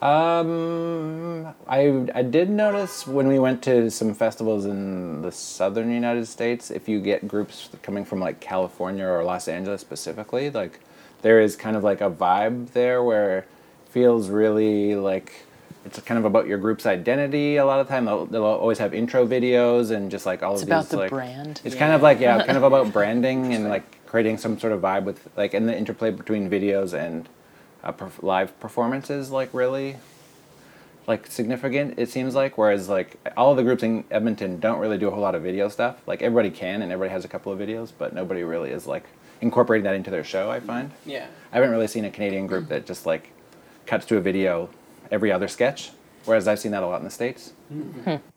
Um, 0.02 1.48
I 1.70 2.06
I 2.14 2.24
did 2.24 2.50
notice 2.50 3.08
when 3.08 3.30
we 3.30 3.40
went 3.40 3.64
to 3.64 3.90
some 3.90 4.14
festivals 4.14 4.66
in 4.66 5.22
the 5.22 5.32
southern 5.32 5.90
United 5.90 6.28
States, 6.28 6.70
if 6.70 6.90
you 6.90 7.00
get 7.00 7.26
groups 7.26 7.70
coming 7.82 8.04
from 8.04 8.20
like 8.20 8.42
California 8.42 9.06
or 9.06 9.24
Los 9.24 9.48
Angeles 9.48 9.80
specifically, 9.80 10.50
like 10.50 10.82
there 11.22 11.40
is 11.40 11.56
kind 11.56 11.76
of 11.76 11.84
like 11.84 12.02
a 12.02 12.10
vibe 12.10 12.72
there 12.72 13.04
where 13.04 13.40
it 13.40 13.48
feels 13.90 14.30
really 14.30 14.96
like 14.96 15.46
it's 15.86 16.00
kind 16.02 16.18
of 16.18 16.26
about 16.26 16.48
your 16.48 16.58
group's 16.58 16.86
identity. 16.88 17.58
A 17.58 17.66
lot 17.66 17.80
of 17.80 17.88
time 17.88 18.06
they'll, 18.06 18.26
they'll 18.26 18.44
always 18.44 18.80
have 18.80 18.94
intro 18.94 19.26
videos 19.28 19.92
and 19.92 20.10
just 20.10 20.26
like 20.26 20.42
all 20.42 20.54
It's 20.54 20.64
of 20.64 20.68
about 20.68 20.82
these 20.84 20.90
the 20.90 20.98
like 20.98 21.10
brand. 21.12 21.62
it's 21.64 21.76
kind 21.76 21.94
of 21.94 22.02
like 22.02 22.20
yeah, 22.20 22.44
kind 22.44 22.58
of 22.58 22.64
about 22.64 22.92
branding 22.92 23.54
and 23.56 23.70
like 23.70 23.84
creating 24.06 24.38
some 24.38 24.58
sort 24.60 24.74
of 24.74 24.82
vibe 24.82 25.04
with 25.04 25.28
like 25.38 25.54
and 25.54 25.68
the 25.70 25.78
interplay 25.78 26.10
between 26.10 26.50
videos 26.50 26.94
and 26.94 27.30
uh, 27.84 27.92
perf- 27.92 28.24
live 28.24 28.60
performances 28.60 29.30
like 29.30 29.50
really 29.54 29.98
like 31.08 31.28
significant. 31.28 32.00
It 32.00 32.10
seems 32.10 32.34
like 32.34 32.58
whereas 32.58 32.90
like 32.90 33.18
all 33.38 33.52
of 33.52 33.58
the 33.58 33.64
groups 33.64 33.84
in 33.84 34.06
Edmonton 34.10 34.60
don't 34.60 34.80
really 34.80 34.98
do 34.98 35.08
a 35.08 35.12
whole 35.12 35.22
lot 35.22 35.36
of 35.36 35.44
video 35.44 35.70
stuff. 35.70 36.02
Like 36.08 36.24
everybody 36.24 36.50
can 36.50 36.82
and 36.82 36.92
everybody 36.92 37.12
has 37.14 37.24
a 37.26 37.28
couple 37.28 37.52
of 37.52 37.60
videos, 37.60 37.92
but 37.96 38.12
nobody 38.14 38.42
really 38.44 38.72
is 38.72 38.88
like 38.88 39.04
incorporating 39.42 39.84
that 39.86 39.96
into 39.96 40.10
their 40.12 40.24
show. 40.24 40.50
I 40.52 40.60
find. 40.60 40.92
Yeah. 41.06 41.28
I 41.52 41.56
haven't 41.56 41.72
really 41.72 41.88
seen 41.88 42.06
a 42.06 42.10
Canadian 42.12 42.48
group 42.48 42.68
that 42.70 42.86
just 42.86 43.06
like 43.06 43.32
cuts 43.86 44.06
to 44.08 44.18
a 44.18 44.22
video 44.22 44.70
every 45.12 45.32
other 45.32 45.48
sketch. 45.48 45.92
Whereas 46.26 46.48
I've 46.48 46.58
seen 46.60 46.72
that 46.72 46.82
a 46.82 46.88
lot 46.88 46.98
in 46.98 47.04
the 47.04 47.12
states. 47.12 47.54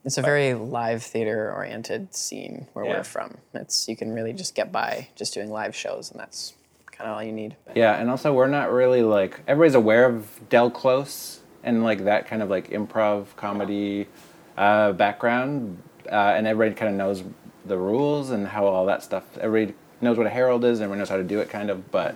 It's 0.04 0.18
a 0.18 0.22
very 0.22 0.52
live 0.52 1.02
theater 1.02 1.50
oriented 1.54 2.14
scene 2.14 2.66
where 2.74 2.84
Yeah. 2.84 2.98
we're 2.98 3.04
from. 3.04 3.38
It's 3.54 3.88
you 3.88 3.96
can 3.96 4.12
really 4.12 4.34
just 4.34 4.54
get 4.54 4.70
by 4.70 5.08
just 5.16 5.32
doing 5.32 5.50
live 5.50 5.74
shows, 5.74 6.10
and 6.10 6.20
that's 6.20 6.52
kind 6.92 7.08
of 7.08 7.16
all 7.16 7.22
you 7.22 7.32
need. 7.32 7.56
Yeah, 7.74 7.94
and 7.98 8.10
also 8.10 8.34
we're 8.34 8.46
not 8.46 8.70
really 8.70 9.02
like 9.02 9.40
everybody's 9.48 9.74
aware 9.74 10.04
of 10.04 10.38
Del 10.50 10.70
Close 10.70 11.40
and 11.64 11.82
like 11.82 12.04
that 12.04 12.26
kind 12.26 12.42
of 12.42 12.50
like 12.50 12.68
improv 12.70 13.34
comedy 13.36 14.06
uh, 14.58 14.92
background, 14.92 15.82
uh, 16.12 16.34
and 16.36 16.46
everybody 16.46 16.74
kind 16.74 16.90
of 16.90 16.96
knows 16.98 17.24
the 17.64 17.78
rules 17.78 18.28
and 18.30 18.48
how 18.48 18.66
all 18.66 18.84
that 18.84 19.02
stuff. 19.02 19.24
Everybody 19.38 19.74
knows 20.00 20.16
what 20.16 20.26
a 20.26 20.30
Harold 20.30 20.64
is, 20.64 20.78
and 20.78 20.84
everyone 20.84 20.98
knows 20.98 21.08
how 21.08 21.16
to 21.16 21.22
do 21.24 21.40
it, 21.40 21.48
kind 21.50 21.70
of. 21.70 21.90
But 21.90 22.14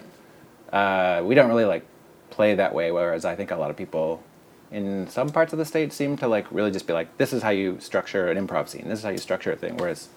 uh, 0.73 1.23
we 1.25 1.35
don't 1.35 1.49
really 1.49 1.65
like 1.65 1.85
play 2.31 2.55
that 2.55 2.75
way. 2.75 2.91
Whereas 2.93 3.25
I 3.25 3.35
think 3.37 3.51
a 3.51 3.57
lot 3.57 3.71
of 3.71 3.77
people 3.77 4.23
in 4.71 5.07
some 5.09 5.29
parts 5.29 5.53
of 5.53 5.59
the 5.59 5.65
state 5.65 5.93
seem 5.93 6.17
to 6.17 6.27
like 6.29 6.51
really 6.51 6.71
just 6.71 6.87
be 6.87 6.93
like, 6.93 7.19
this 7.19 7.33
is 7.33 7.43
how 7.43 7.51
you 7.51 7.79
structure 7.81 8.31
an 8.31 8.47
improv 8.47 8.69
scene. 8.69 8.89
This 8.89 9.01
is 9.01 9.05
how 9.05 9.11
you 9.11 9.19
structure 9.19 9.53
a 9.53 9.57
thing. 9.57 9.77
Whereas 9.77 10.09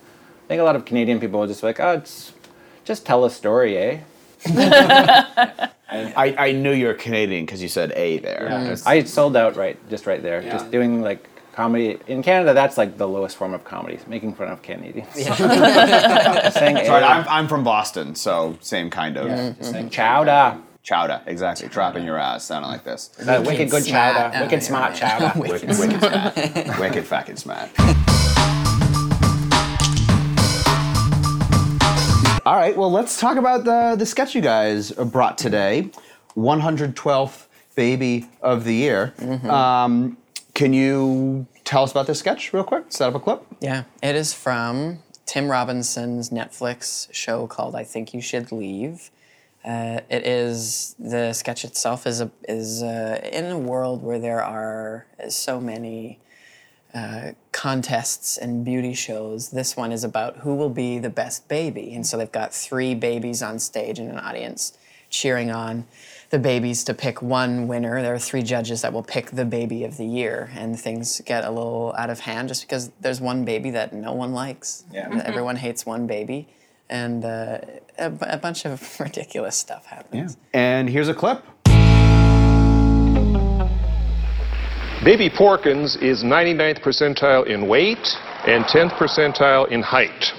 I 0.45 0.47
think 0.47 0.61
a 0.61 0.63
lot 0.63 0.75
of 0.75 0.85
Canadian 0.85 1.19
people 1.19 1.39
will 1.39 1.47
just 1.47 1.61
be 1.61 1.67
like, 1.67 1.79
oh, 1.79 1.93
it's 1.93 2.31
just 2.85 3.05
tell 3.05 3.25
a 3.25 3.29
story, 3.29 3.77
eh? 3.77 3.99
I, 5.87 6.35
I 6.37 6.51
knew 6.51 6.71
you 6.71 6.87
were 6.87 6.93
Canadian 6.93 7.45
because 7.45 7.61
you 7.61 7.67
said 7.67 7.91
A 7.95 8.19
there. 8.19 8.47
It's- 8.63 8.85
I 8.85 9.03
sold 9.03 9.35
out 9.35 9.55
right 9.55 9.77
just 9.89 10.05
right 10.05 10.21
there. 10.21 10.41
Just 10.41 10.71
doing 10.71 11.01
like 11.01 11.27
comedy 11.55 11.97
in 12.07 12.21
Canada. 12.21 12.53
That's 12.53 12.77
like 12.77 12.97
the 12.97 13.07
lowest 13.07 13.37
form 13.37 13.53
of 13.53 13.63
comedy, 13.63 13.97
making 14.07 14.35
fun 14.35 14.49
of 14.49 14.61
Canadians. 14.61 15.11
saying 15.13 15.25
Sorry, 15.37 17.03
I'm, 17.03 17.25
I'm 17.27 17.47
from 17.47 17.63
Boston, 17.63 18.13
so 18.13 18.57
same 18.61 18.89
kind 18.89 19.17
of. 19.17 19.27
saying 19.63 19.85
mm-hmm. 19.85 19.87
chowder. 19.87 20.59
Chowder, 20.83 21.21
exactly. 21.25 21.67
Dropping 21.69 22.03
your 22.03 22.19
ass, 22.19 22.43
sounding 22.43 22.69
like 22.69 22.83
this. 22.83 23.09
Uh, 23.19 23.23
that 23.23 23.47
wicked 23.47 23.71
good 23.71 23.83
smart. 23.83 24.15
chowder. 24.15 24.37
Oh, 24.37 24.41
Wicked 24.41 24.61
yeah, 24.61 24.67
smart 24.67 24.99
yeah. 24.99 25.17
chowder. 25.17 25.39
Wicked, 25.39 25.69
wicked 25.79 25.99
smart. 25.99 26.79
wicked 26.79 27.05
fucking 27.05 27.37
smart. 27.37 27.71
All 32.45 32.55
right, 32.55 32.77
well, 32.77 32.91
let's 32.91 33.19
talk 33.19 33.37
about 33.37 33.63
the, 33.63 33.95
the 33.97 34.05
sketch 34.05 34.35
you 34.35 34.41
guys 34.41 34.91
brought 34.91 35.39
today 35.39 35.89
112th 36.35 37.47
Baby 37.73 38.27
of 38.41 38.65
the 38.65 38.73
Year. 38.75 39.13
Mm-hmm. 39.17 39.49
Um, 39.49 40.17
can 40.55 40.73
you 40.73 41.45
tell 41.65 41.83
us 41.83 41.91
about 41.91 42.07
this 42.07 42.19
sketch 42.19 42.51
real 42.53 42.63
quick? 42.63 42.85
Set 42.89 43.09
up 43.09 43.15
a 43.15 43.19
clip? 43.19 43.45
Yeah, 43.61 43.83
it 44.01 44.15
is 44.15 44.33
from 44.33 44.99
Tim 45.27 45.51
Robinson's 45.51 46.31
Netflix 46.31 47.13
show 47.13 47.45
called 47.45 47.75
"I 47.75 47.83
Think 47.83 48.13
You 48.13 48.21
Should 48.21 48.51
Leave." 48.51 49.11
Uh, 49.63 49.99
it 50.09 50.25
is 50.25 50.95
the 50.97 51.33
sketch 51.33 51.65
itself 51.65 52.07
is 52.07 52.21
a, 52.21 52.31
is 52.47 52.81
uh, 52.81 53.19
in 53.31 53.45
a 53.45 53.57
world 53.57 54.01
where 54.03 54.19
there 54.19 54.43
are 54.43 55.07
so 55.27 55.59
many 55.59 56.19
uh, 56.93 57.31
contests 57.51 58.37
and 58.37 58.63
beauty 58.63 58.93
shows. 58.93 59.49
This 59.49 59.75
one 59.75 59.91
is 59.91 60.03
about 60.03 60.37
who 60.37 60.55
will 60.55 60.69
be 60.69 60.99
the 60.99 61.09
best 61.09 61.47
baby, 61.49 61.93
and 61.93 62.07
so 62.07 62.17
they've 62.17 62.31
got 62.31 62.53
three 62.53 62.95
babies 62.95 63.41
on 63.41 63.59
stage 63.59 63.99
and 63.99 64.09
an 64.09 64.19
audience 64.19 64.77
cheering 65.15 65.51
on 65.51 65.85
the 66.29 66.39
babies 66.39 66.83
to 66.83 66.93
pick 66.93 67.21
one 67.21 67.67
winner. 67.67 68.01
There 68.01 68.13
are 68.13 68.19
three 68.19 68.43
judges 68.43 68.81
that 68.81 68.91
will 68.91 69.03
pick 69.03 69.31
the 69.31 69.45
baby 69.45 69.83
of 69.83 69.97
the 69.97 70.05
year, 70.05 70.51
and 70.55 70.77
things 70.79 71.21
get 71.25 71.45
a 71.45 71.49
little 71.49 71.93
out 71.97 72.09
of 72.09 72.19
hand 72.19 72.49
just 72.49 72.63
because 72.63 72.91
there's 72.99 73.21
one 73.21 73.45
baby 73.45 73.71
that 73.71 73.93
no 73.93 74.13
one 74.13 74.33
likes. 74.33 74.83
Yeah. 74.91 75.21
Everyone 75.23 75.55
hates 75.55 75.85
one 75.85 76.07
baby, 76.07 76.47
and 76.89 77.23
uh, 77.23 77.59
a, 77.97 78.37
bunch 78.37 78.65
of 78.65 78.99
ridiculous 78.99 79.55
stuff 79.55 79.85
happens. 79.85 80.37
Yeah. 80.53 80.59
And 80.59 80.89
here's 80.89 81.07
a 81.07 81.13
clip. 81.13 81.43
Baby 85.03 85.29
Porkins 85.29 86.01
is 86.01 86.23
99th 86.23 86.81
percentile 86.81 87.45
in 87.45 87.67
weight 87.67 88.17
and 88.47 88.65
10th 88.65 88.93
percentile 88.97 89.69
in 89.69 89.83
height. 89.83 90.33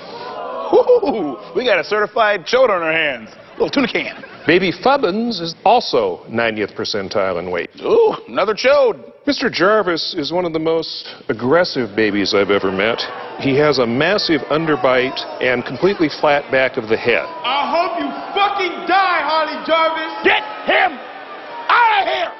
Woo! 0.72 1.38
We 1.54 1.64
got 1.64 1.78
a 1.78 1.84
certified 1.84 2.46
chode 2.46 2.70
on 2.70 2.82
our 2.82 2.92
hands. 2.92 3.30
Little 3.58 3.70
tuna 3.70 3.88
can. 3.88 4.22
Baby 4.46 4.70
Fubbins 4.70 5.40
is 5.40 5.54
also 5.64 6.18
90th 6.28 6.74
percentile 6.76 7.38
in 7.38 7.50
weight. 7.50 7.70
Ooh, 7.80 8.14
another 8.28 8.54
chode. 8.54 9.12
Mr. 9.26 9.50
Jarvis 9.50 10.14
is 10.14 10.30
one 10.30 10.44
of 10.44 10.52
the 10.52 10.58
most 10.58 11.14
aggressive 11.30 11.96
babies 11.96 12.34
I've 12.34 12.50
ever 12.50 12.70
met. 12.70 13.00
He 13.40 13.56
has 13.56 13.78
a 13.78 13.86
massive 13.86 14.42
underbite 14.50 15.18
and 15.42 15.64
completely 15.64 16.08
flat 16.20 16.50
back 16.52 16.76
of 16.76 16.88
the 16.88 16.98
head. 16.98 17.24
I 17.24 17.64
hope 17.72 17.98
you 17.98 18.08
fucking 18.34 18.86
die, 18.86 19.20
Harley 19.24 19.66
Jarvis. 19.66 20.12
Get 20.22 20.42
him 20.66 20.92
out 21.68 22.02
of 22.02 22.14
here. 22.14 22.32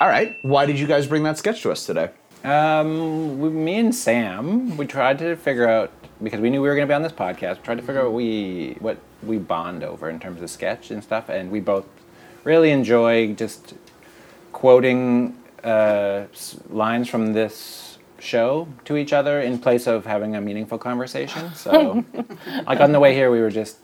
All 0.00 0.08
right, 0.08 0.36
why 0.42 0.64
did 0.64 0.78
you 0.78 0.86
guys 0.86 1.06
bring 1.06 1.22
that 1.24 1.36
sketch 1.36 1.62
to 1.62 1.70
us 1.70 1.84
today? 1.84 2.10
Um, 2.42 3.40
we, 3.40 3.50
me 3.50 3.78
and 3.78 3.94
Sam, 3.94 4.76
we 4.76 4.86
tried 4.86 5.18
to 5.18 5.36
figure 5.36 5.68
out 5.68 5.92
because 6.24 6.40
we 6.40 6.50
knew 6.50 6.60
we 6.60 6.68
were 6.68 6.74
going 6.74 6.88
to 6.88 6.90
be 6.90 6.94
on 6.94 7.02
this 7.02 7.12
podcast. 7.12 7.58
We 7.58 7.62
tried 7.62 7.76
to 7.76 7.82
figure 7.82 8.00
out 8.00 8.06
what 8.06 8.14
we 8.14 8.76
what 8.80 8.98
we 9.22 9.38
bond 9.38 9.84
over 9.84 10.10
in 10.10 10.18
terms 10.18 10.42
of 10.42 10.50
sketch 10.50 10.90
and 10.90 11.02
stuff, 11.02 11.28
and 11.28 11.50
we 11.50 11.60
both 11.60 11.86
really 12.42 12.70
enjoy 12.70 13.34
just 13.34 13.74
quoting 14.52 15.36
uh, 15.62 16.24
lines 16.68 17.08
from 17.08 17.32
this 17.32 17.98
show 18.18 18.66
to 18.86 18.96
each 18.96 19.12
other 19.12 19.40
in 19.40 19.58
place 19.58 19.86
of 19.86 20.06
having 20.06 20.34
a 20.34 20.40
meaningful 20.40 20.78
conversation. 20.78 21.54
So, 21.54 22.04
like 22.66 22.80
on 22.80 22.92
the 22.92 23.00
way 23.00 23.14
here, 23.14 23.30
we 23.30 23.40
were 23.40 23.50
just 23.50 23.78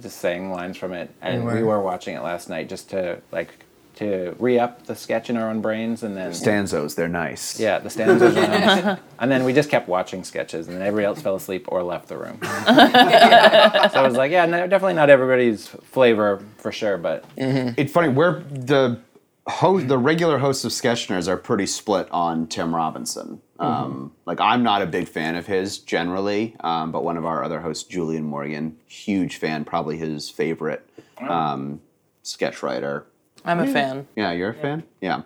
just 0.00 0.18
saying 0.18 0.50
lines 0.50 0.76
from 0.76 0.92
it, 0.92 1.10
and 1.22 1.44
we 1.46 1.54
were. 1.54 1.64
were 1.64 1.80
watching 1.80 2.14
it 2.14 2.22
last 2.22 2.48
night 2.48 2.68
just 2.68 2.90
to 2.90 3.20
like 3.32 3.65
to 3.96 4.34
re-up 4.38 4.86
the 4.86 4.94
sketch 4.94 5.30
in 5.30 5.36
our 5.36 5.48
own 5.50 5.60
brains, 5.60 6.02
and 6.02 6.16
then 6.16 6.30
Stanzos, 6.30 6.94
they're 6.94 7.08
nice. 7.08 7.58
yeah, 7.58 7.78
the 7.78 7.88
stanzos 7.88 8.34
were 8.34 8.40
nice. 8.46 8.98
And 9.18 9.30
then 9.30 9.44
we 9.44 9.54
just 9.54 9.70
kept 9.70 9.88
watching 9.88 10.22
sketches, 10.24 10.68
and 10.68 10.76
then 10.76 10.82
everybody 10.82 11.06
else 11.06 11.22
fell 11.22 11.36
asleep 11.36 11.64
or 11.68 11.82
left 11.82 12.08
the 12.08 12.18
room. 12.18 12.38
so 12.42 12.48
I 12.48 14.02
was 14.06 14.14
like, 14.16 14.30
yeah, 14.30 14.44
no, 14.44 14.66
definitely 14.66 14.92
not 14.94 15.08
everybody's 15.08 15.66
flavor 15.66 16.44
for 16.58 16.70
sure, 16.70 16.98
but 16.98 17.24
It's 17.36 17.90
funny, 17.92 18.08
we're 18.10 18.40
the 18.42 19.00
host, 19.46 19.88
the 19.88 19.96
regular 19.96 20.36
hosts 20.38 20.64
of 20.66 20.72
Sketch 20.72 21.08
Nerds 21.08 21.28
are 21.28 21.38
pretty 21.38 21.64
split 21.66 22.08
on 22.10 22.46
Tim 22.46 22.74
Robinson. 22.74 23.40
Um, 23.58 24.12
like, 24.26 24.38
I'm 24.38 24.62
not 24.62 24.82
a 24.82 24.86
big 24.86 25.08
fan 25.08 25.34
of 25.36 25.46
his 25.46 25.78
generally, 25.78 26.54
um, 26.60 26.92
but 26.92 27.02
one 27.02 27.16
of 27.16 27.24
our 27.24 27.42
other 27.42 27.60
hosts, 27.60 27.84
Julian 27.84 28.24
Morgan, 28.24 28.76
huge 28.86 29.36
fan, 29.36 29.64
probably 29.64 29.96
his 29.96 30.28
favorite 30.28 30.86
um, 31.26 31.80
sketch 32.22 32.62
writer. 32.62 33.06
I'm 33.46 33.60
a 33.60 33.66
fan. 33.66 34.06
Yeah, 34.16 34.32
you're 34.32 34.50
a 34.50 34.54
fan? 34.54 34.82
Yeah. 35.00 35.22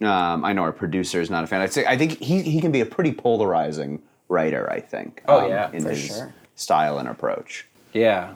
Um, 0.00 0.44
I 0.44 0.52
know 0.52 0.62
our 0.62 0.72
producer 0.72 1.20
is 1.20 1.28
not 1.30 1.44
a 1.44 1.46
fan. 1.46 1.60
I'd 1.60 1.72
say 1.72 1.84
I 1.86 1.96
think 1.96 2.18
he, 2.18 2.42
he 2.42 2.60
can 2.60 2.70
be 2.72 2.80
a 2.80 2.86
pretty 2.86 3.12
polarizing 3.12 4.00
writer, 4.28 4.70
I 4.70 4.80
think. 4.80 5.22
Oh, 5.26 5.40
um, 5.44 5.48
yeah, 5.50 5.70
in 5.72 5.82
for 5.82 5.90
his 5.90 6.06
sure. 6.06 6.34
style 6.54 6.98
and 6.98 7.08
approach. 7.08 7.66
yeah. 7.92 8.34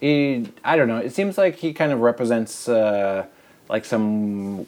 He, 0.00 0.46
I 0.62 0.76
don't 0.76 0.86
know. 0.86 0.98
It 0.98 1.12
seems 1.12 1.36
like 1.36 1.56
he 1.56 1.72
kind 1.72 1.90
of 1.90 1.98
represents 1.98 2.68
uh, 2.68 3.26
like 3.68 3.84
some. 3.84 4.64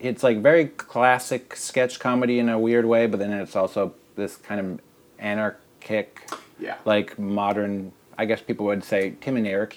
It's 0.00 0.22
like 0.22 0.38
very 0.40 0.68
classic 0.68 1.54
sketch 1.56 2.00
comedy 2.00 2.38
in 2.38 2.48
a 2.48 2.58
weird 2.58 2.86
way, 2.86 3.06
but 3.06 3.18
then 3.18 3.32
it's 3.34 3.54
also 3.54 3.92
this 4.14 4.36
kind 4.36 4.58
of 4.60 4.80
anarchic, 5.18 6.26
Yeah. 6.58 6.76
like 6.86 7.18
modern. 7.18 7.92
I 8.16 8.24
guess 8.24 8.40
people 8.40 8.64
would 8.66 8.82
say 8.82 9.14
Tim 9.20 9.36
and 9.36 9.46
Eric 9.46 9.74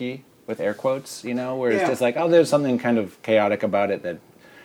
with 0.50 0.60
air 0.60 0.74
quotes, 0.74 1.24
you 1.24 1.36
know, 1.36 1.56
where 1.56 1.70
it's 1.72 1.82
Yeah. 1.84 1.88
just 1.88 2.02
like, 2.02 2.18
oh, 2.18 2.28
there's 2.28 2.50
something 2.50 2.80
kind 2.80 2.98
of 2.98 3.22
chaotic 3.22 3.62
about 3.62 3.92
it 3.92 4.02
that 4.02 4.18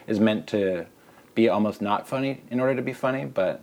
is 0.06 0.18
meant 0.18 0.46
to 0.48 0.86
be 1.34 1.48
almost 1.48 1.82
not 1.82 2.08
funny 2.08 2.40
in 2.50 2.58
order 2.58 2.74
to 2.74 2.82
be 2.82 2.94
funny, 2.94 3.26
but 3.26 3.60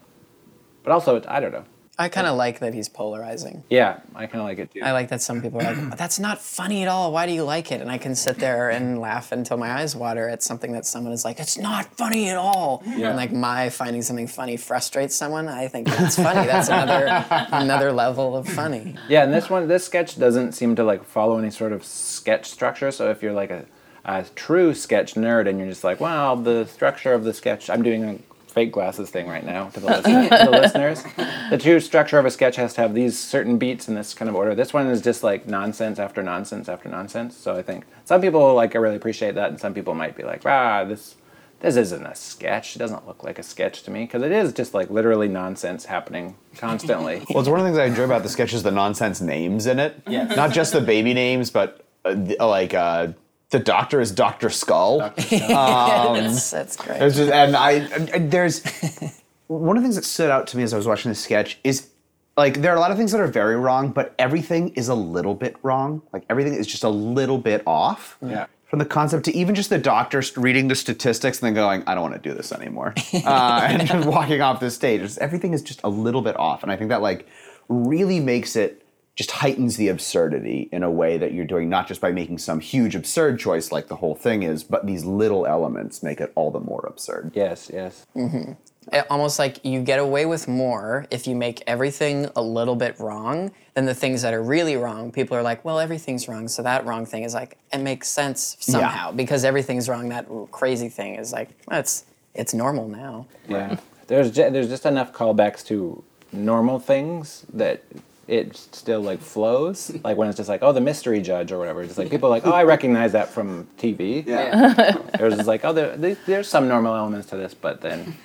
but 0.84 0.92
also 0.92 1.16
it's, 1.16 1.28
I 1.28 1.40
don't 1.40 1.52
know. 1.52 1.66
I 2.00 2.10
kind 2.10 2.26
of 2.26 2.36
like 2.36 2.60
that 2.60 2.74
he's 2.74 2.90
polarizing. 2.90 3.64
Yeah, 3.70 4.00
I 4.16 4.26
kind 4.26 4.42
of 4.42 4.48
like 4.48 4.58
it 4.60 4.72
too. 4.72 4.82
I 4.82 4.92
like 4.92 5.10
that 5.10 5.22
some 5.22 5.42
people 5.42 5.62
are 5.62 5.66
like, 5.66 5.78
oh, 5.78 5.96
that's 5.96 6.20
not 6.20 6.42
funny 6.42 6.82
at 6.82 6.88
all. 6.88 7.12
Why 7.12 7.28
do 7.28 7.34
you 7.34 7.44
like 7.44 7.72
it? 7.72 7.80
And 7.82 7.92
I 7.92 7.98
can 7.98 8.16
sit 8.16 8.38
there 8.38 8.70
and 8.70 9.00
laugh 9.00 9.32
until 9.32 9.58
my 9.58 9.72
eyes 9.72 9.96
water 9.96 10.28
at 10.28 10.42
something 10.42 10.72
that 10.72 10.86
someone 10.86 11.14
is 11.14 11.24
like, 11.24 11.40
it's 11.40 11.58
not 11.58 11.86
funny 11.98 12.30
at 12.30 12.38
all. 12.38 12.82
And 12.86 13.16
like 13.18 13.32
my 13.32 13.70
finding 13.70 14.02
something 14.02 14.28
funny 14.28 14.58
frustrates 14.58 15.16
someone. 15.16 15.48
I 15.48 15.68
think 15.68 15.88
that's 15.88 16.16
funny. 16.16 16.48
That's 16.48 16.70
another 16.70 17.26
another 17.52 17.92
level 17.92 18.36
of 18.36 18.48
funny. 18.48 18.96
Yeah, 19.08 19.24
and 19.24 19.34
this 19.34 19.50
one, 19.50 19.68
this 19.68 19.86
sketch 19.86 20.18
doesn't 20.18 20.54
seem 20.54 20.76
to 20.78 20.84
like 20.84 21.04
follow 21.04 21.38
any 21.38 21.52
sort 21.52 21.72
of 21.72 21.84
sketch 21.84 22.50
structure. 22.50 22.90
So 22.92 23.12
if 23.12 23.22
you're 23.22 23.34
like 23.34 23.52
a, 23.52 23.66
a 24.06 24.24
true 24.36 24.74
sketch 24.74 25.14
nerd 25.16 25.48
and 25.48 25.60
you're 25.60 25.68
just 25.70 25.84
like, 25.84 26.00
well, 26.00 26.36
the 26.36 26.66
structure 26.66 27.14
of 27.14 27.26
the 27.26 27.34
sketch, 27.34 27.70
I'm 27.70 27.84
doing 27.84 28.04
a 28.04 28.18
fake 28.52 28.72
glasses 28.72 29.10
thing 29.10 29.28
right 29.28 29.46
now 29.46 29.70
to 29.70 29.80
the, 29.80 29.88
listener, 29.88 30.30
to 30.30 30.46
the 30.46 30.52
listeners. 30.52 31.04
The 31.50 31.58
true 31.58 31.82
structure 31.82 32.18
of 32.18 32.26
a 32.26 32.32
sketch 32.32 32.56
has 32.56 32.74
to 32.76 32.82
have 32.82 32.94
these 32.94 33.20
certain 33.20 33.58
beats 33.58 33.90
in 33.90 33.96
this 33.96 34.14
kind 34.14 34.30
of 34.30 34.36
order. 34.36 34.56
This 34.56 34.74
one 34.74 34.88
is 34.88 35.02
just 35.02 35.22
like 35.22 35.48
nonsense 35.48 36.00
after 36.00 36.24
nonsense 36.24 36.70
after 36.70 36.88
nonsense. 36.88 37.36
So 37.36 37.58
I 37.58 37.62
think 37.62 37.84
some 38.06 38.22
people 38.22 38.54
like 38.54 38.74
I 38.74 38.80
really 38.80 38.96
appreciate 38.96 39.36
that, 39.36 39.50
and 39.50 39.60
some 39.60 39.74
people 39.74 39.94
might 39.94 40.16
be 40.16 40.24
like, 40.24 40.46
ah, 40.46 40.84
this. 40.86 41.16
This 41.60 41.76
isn't 41.76 42.04
a 42.04 42.16
sketch. 42.16 42.76
It 42.76 42.80
doesn't 42.80 43.06
look 43.06 43.24
like 43.24 43.38
a 43.38 43.44
sketch 43.44 43.84
to 43.84 43.92
me 43.92 44.06
because 44.06 44.24
it 44.24 44.32
is 44.32 44.52
just 44.52 44.74
like 44.74 44.90
literally 44.90 45.28
nonsense 45.28 45.86
happening 45.86 46.36
constantly. 46.58 47.24
Well, 47.30 47.42
it's 47.42 47.50
one 47.50 47.60
of 47.60 47.66
the 47.66 47.70
things 47.70 47.78
I 47.78 47.86
enjoy 47.86 48.06
about 48.06 48.24
the 48.24 48.30
sketch 48.30 48.52
is 48.52 48.64
the 48.64 48.72
nonsense 48.72 49.22
names 49.22 49.68
in 49.68 49.78
it. 49.78 50.02
Yes. 50.08 50.36
Not 50.36 50.54
just 50.54 50.74
the 50.74 50.82
baby 50.82 51.14
names, 51.14 51.52
but 51.52 51.86
uh, 52.04 52.16
like 52.40 52.74
uh, 52.74 53.10
the 53.52 53.60
doctor 53.60 54.02
is 54.02 54.12
Doctor 54.12 54.50
Skull. 54.50 55.00
that's, 55.30 56.52
that's 56.52 56.76
great. 56.78 57.00
There's 57.00 57.18
just, 57.18 57.32
and 57.32 57.56
I 57.56 57.72
and 58.14 58.32
there's 58.32 58.64
one 59.48 59.78
of 59.78 59.84
the 59.84 59.86
things 59.86 59.96
that 59.96 60.06
stood 60.06 60.32
out 60.32 60.48
to 60.48 60.58
me 60.58 60.64
as 60.64 60.74
I 60.74 60.78
was 60.78 60.88
watching 60.88 61.12
this 61.12 61.20
sketch 61.20 61.60
is 61.64 61.90
like 62.38 62.62
there 62.62 62.72
are 62.72 62.78
a 62.78 62.80
lot 62.80 62.92
of 62.92 62.98
things 62.98 63.12
that 63.12 63.22
are 63.22 63.28
very 63.28 63.58
wrong, 63.58 63.92
but 63.92 64.16
everything 64.18 64.70
is 64.70 64.88
a 64.88 64.96
little 64.96 65.36
bit 65.36 65.58
wrong. 65.64 66.02
Like 66.14 66.26
everything 66.30 66.54
is 66.54 66.66
just 66.66 66.84
a 66.84 66.90
little 66.90 67.38
bit 67.38 67.62
off. 67.68 68.18
Yeah. 68.26 68.48
From 68.66 68.80
the 68.80 68.86
concept 68.86 69.26
to 69.26 69.36
even 69.36 69.54
just 69.54 69.70
the 69.70 69.78
doctor 69.78 70.24
reading 70.38 70.70
the 70.70 70.76
statistics 70.76 71.42
and 71.42 71.48
then 71.48 71.54
going, 71.54 71.84
I 71.88 71.94
don't 71.94 72.04
want 72.10 72.24
to 72.24 72.30
do 72.30 72.34
this 72.34 72.54
anymore, 72.54 72.94
uh, 73.14 73.62
and 73.70 73.86
just 73.86 74.08
walking 74.08 74.40
off 74.40 74.62
the 74.62 74.72
stage. 74.72 75.02
Just, 75.02 75.18
everything 75.18 75.52
is 75.52 75.62
just 75.62 75.82
a 75.84 75.90
little 75.90 76.22
bit 76.22 76.40
off, 76.40 76.64
and 76.64 76.72
I 76.72 76.78
think 76.78 76.88
that 76.88 77.02
like 77.02 77.28
really 77.68 78.22
makes 78.22 78.56
it 78.56 78.81
just 79.16 79.32
heightens 79.32 79.76
the 79.78 79.90
absurdity 79.90 80.70
in 80.72 80.84
a 80.84 80.90
way 80.90 81.18
that 81.18 81.34
you're 81.34 81.46
doing 81.46 81.70
not 81.70 81.88
just 81.88 82.00
by 82.00 82.12
making 82.12 82.38
some 82.38 82.60
huge 82.60 82.96
absurd 82.96 83.38
choice 83.40 83.72
like 83.72 83.88
the 83.88 83.98
whole 83.98 84.16
thing 84.16 84.42
is, 84.44 84.64
but 84.64 84.86
these 84.86 85.04
little 85.06 85.46
elements 85.46 86.02
make 86.02 86.22
it 86.22 86.32
all 86.36 86.50
the 86.50 86.60
more 86.62 86.86
absurd. 86.88 87.32
yes, 87.36 87.70
yes. 87.74 88.06
Mm-hmm. 88.16 88.54
It- 88.94 89.06
almost 89.12 89.38
like 89.38 89.64
you 89.64 89.82
get 89.82 90.00
away 90.00 90.26
with 90.26 90.48
more 90.48 91.06
if 91.12 91.28
you 91.28 91.36
make 91.36 91.62
everything 91.68 92.30
a 92.36 92.42
little 92.42 92.76
bit 92.76 93.00
wrong 93.00 93.52
than 93.76 93.86
the 93.86 93.94
things 93.94 94.22
that 94.24 94.34
are 94.34 94.42
really 94.42 94.76
wrong. 94.76 95.12
People 95.12 95.38
are 95.38 95.44
like, 95.44 95.64
well, 95.64 95.80
everything's 95.80 96.28
wrong, 96.28 96.48
so 96.48 96.64
that 96.64 96.86
wrong 96.86 97.06
thing 97.06 97.24
is 97.24 97.34
like 97.34 97.58
it 97.72 97.78
makes 97.78 98.08
sense 98.08 98.58
somehow 98.60 99.12
because 99.12 99.44
everything's 99.46 99.88
wrong. 99.88 100.10
That 100.10 100.26
crazy 100.52 100.90
thing 100.90 101.16
is 101.16 101.32
like 101.32 101.50
well, 101.68 101.80
it's 101.80 102.06
it's 102.34 102.54
normal 102.56 102.88
now. 102.88 103.28
Yeah. 103.48 103.78
there's 104.08 104.32
ju- 104.32 104.50
there's 104.50 104.68
just 104.70 104.86
enough 104.86 105.14
callbacks 105.14 105.64
to 105.68 106.04
normal 106.34 106.80
things 106.80 107.46
that 107.54 107.84
it 108.28 108.56
still 108.56 109.02
like 109.02 109.20
flows. 109.20 109.92
Like 110.04 110.16
when 110.18 110.28
it's 110.30 110.38
just 110.38 110.50
like, 110.50 110.62
oh, 110.64 110.72
the 110.72 110.82
mystery 110.82 111.22
judge 111.22 111.52
or 111.52 111.58
whatever. 111.60 111.84
Just 111.86 111.98
like 111.98 112.10
people 112.10 112.28
are 112.28 112.32
like, 112.32 112.46
oh, 112.46 112.52
I 112.52 112.64
recognize 112.64 113.12
that 113.14 113.30
from 113.30 113.68
TV. 113.78 114.26
Yeah. 114.26 114.96
There's 115.18 115.36
just 115.36 115.48
like, 115.48 115.66
oh, 115.66 115.74
there, 115.74 115.98
there- 115.98 116.18
there's 116.26 116.48
some 116.48 116.68
normal 116.68 116.96
elements 116.96 117.28
to 117.30 117.36
this, 117.38 117.54
but 117.54 117.82
then. 117.82 118.16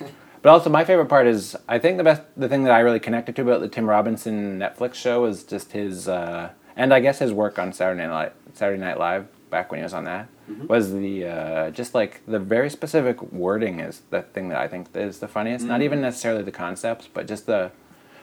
But 0.43 0.51
also, 0.51 0.69
my 0.69 0.85
favorite 0.85 1.07
part 1.07 1.27
is 1.27 1.55
I 1.67 1.79
think 1.79 1.97
the 1.97 2.03
best, 2.03 2.21
the 2.37 2.47
thing 2.47 2.63
that 2.63 2.71
I 2.71 2.79
really 2.79 2.99
connected 2.99 3.35
to 3.37 3.41
about 3.41 3.59
the 3.59 3.67
Tim 3.67 3.89
Robinson 3.89 4.59
Netflix 4.59 4.93
show 4.93 5.25
is 5.25 5.43
just 5.43 5.71
his, 5.73 6.07
uh, 6.07 6.51
and 6.75 6.93
I 6.93 6.99
guess 6.99 7.19
his 7.19 7.33
work 7.33 7.57
on 7.59 7.73
Saturday 7.73 8.05
Night 8.07 8.33
Saturday 8.53 8.79
Night 8.79 8.99
Live 8.99 9.27
back 9.49 9.71
when 9.71 9.79
he 9.79 9.83
was 9.83 9.93
on 9.93 10.03
that 10.05 10.27
was 10.67 10.93
the 10.93 11.25
uh, 11.25 11.69
just 11.71 11.93
like 11.95 12.21
the 12.27 12.39
very 12.39 12.69
specific 12.69 13.21
wording 13.33 13.79
is 13.79 14.01
the 14.11 14.21
thing 14.21 14.47
that 14.49 14.57
I 14.59 14.67
think 14.67 14.87
is 14.95 15.19
the 15.19 15.27
funniest. 15.27 15.65
Not 15.65 15.81
even 15.81 15.99
necessarily 16.01 16.43
the 16.43 16.51
concepts, 16.51 17.09
but 17.13 17.27
just 17.27 17.47
the 17.47 17.71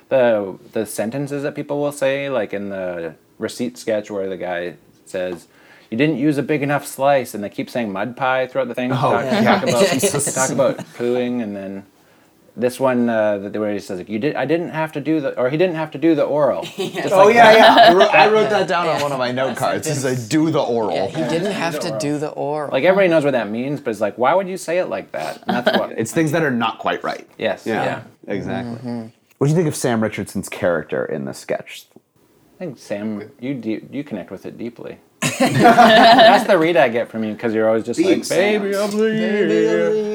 the 0.08 0.58
the 0.73 0.87
sentences 0.87 1.42
that 1.42 1.54
people 1.54 1.80
will 1.80 1.92
say, 1.92 2.28
like 2.30 2.52
in 2.52 2.68
the 2.70 3.14
receipt 3.38 3.76
sketch 3.78 4.11
where 4.11 4.28
the 4.28 4.37
guy 4.37 4.75
says. 5.06 5.49
You 5.90 5.99
didn't 5.99 6.16
use 6.16 6.38
a 6.38 6.42
big 6.42 6.62
enough 6.62 6.84
slice, 6.87 7.34
and 7.34 7.44
they 7.44 7.49
keep 7.50 7.70
saying 7.70 7.92
mud 7.92 8.16
pie 8.16 8.49
throughout 8.49 8.66
the 8.66 8.75
thing. 8.75 8.90
Oh, 8.90 8.96
talk, 8.96 9.25
yeah. 9.26 9.61
talk 9.61 9.62
about 9.62 10.00
talk 10.34 10.50
about 10.50 10.78
pooing, 10.96 11.40
and 11.40 11.54
then 11.54 11.84
this 12.56 12.80
one 12.80 13.08
uh, 13.08 13.38
that 13.38 13.54
where 13.54 13.73
he 13.73 13.78
says 13.78 13.99
like, 13.99 14.08
you 14.08 14.18
did 14.18 14.34
I 14.34 14.44
didn't 14.44 14.70
have 14.70 14.90
to 14.92 15.00
do 15.00 15.20
the 15.20 15.38
or 15.38 15.50
he 15.50 15.56
didn't 15.56 15.76
have 15.76 15.92
to 15.92 15.99
do 15.99 16.16
the 16.16 16.25
oral. 16.25 16.62
Just 16.76 17.12
Oh 17.12 17.26
like 17.26 17.34
yeah, 17.37 17.52
that. 17.54 17.58
yeah. 17.58 17.90
I 17.90 17.94
wrote, 17.94 18.14
I 18.14 18.28
wrote 18.32 18.50
that 18.50 18.66
down 18.66 18.88
on 18.88 19.02
one 19.02 19.12
of 19.12 19.18
my 19.18 19.30
note 19.30 19.56
cards. 19.56 19.87
It 19.87 19.94
says, 19.96 20.28
"Do 20.28 20.50
the 20.50 20.62
oral." 20.62 20.96
Yeah, 20.96 21.06
he 21.06 21.23
didn't 21.28 21.52
have 21.52 21.78
to 21.80 21.96
do 22.00 22.18
the 22.18 22.30
oral. 22.30 22.73
Like 22.73 22.82
everybody 22.84 23.08
knows 23.08 23.23
what 23.23 23.32
that 23.32 23.49
means, 23.50 23.80
but 23.80 23.90
it's 23.90 24.00
like 24.00 24.16
why 24.18 24.34
would 24.34 24.49
you 24.49 24.56
say 24.56 24.78
it 24.78 24.87
like 24.87 25.12
that? 25.12 25.44
And 25.46 25.56
that's 25.64 25.78
what 25.78 25.92
It's 25.96 26.12
things 26.12 26.32
that 26.32 26.42
are 26.42 26.50
not 26.50 26.78
quite 26.80 27.04
right. 27.04 27.28
yes. 27.38 27.66
Yeah, 27.66 27.84
Yeah. 27.84 28.32
exactly. 28.32 29.12
What 29.38 29.49
do 29.49 29.50
you 29.50 29.57
think 29.57 29.69
of 29.69 29.75
Sam 29.75 30.03
Richardson's 30.03 30.49
character 30.49 31.05
in 31.05 31.25
the 31.25 31.35
sketch? 31.35 31.87
I 31.97 32.59
think 32.59 32.79
Sam, 32.79 33.31
you 33.41 33.55
de- 33.55 33.85
you 33.91 34.05
connect 34.05 34.31
with 34.31 34.47
it 34.47 34.57
deeply. 34.57 34.99
That's 35.38 36.47
the 36.47 36.57
read 36.57 36.76
I 36.76 36.88
get 36.88 37.11
from 37.11 37.25
you 37.25 37.33
because 37.33 37.53
you're 37.53 37.67
always 37.69 37.85
just 37.85 37.99
Being 37.99 38.21
like, 38.21 38.29
baby, 38.29 38.76
I'm 38.76 38.91
here. 38.91 40.12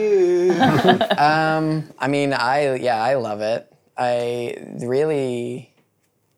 Um, 1.17 1.89
I 1.99 2.07
mean, 2.07 2.33
I 2.33 2.75
yeah, 2.75 3.01
I 3.01 3.15
love 3.15 3.41
it. 3.41 3.71
I 3.97 4.55
really, 4.81 5.73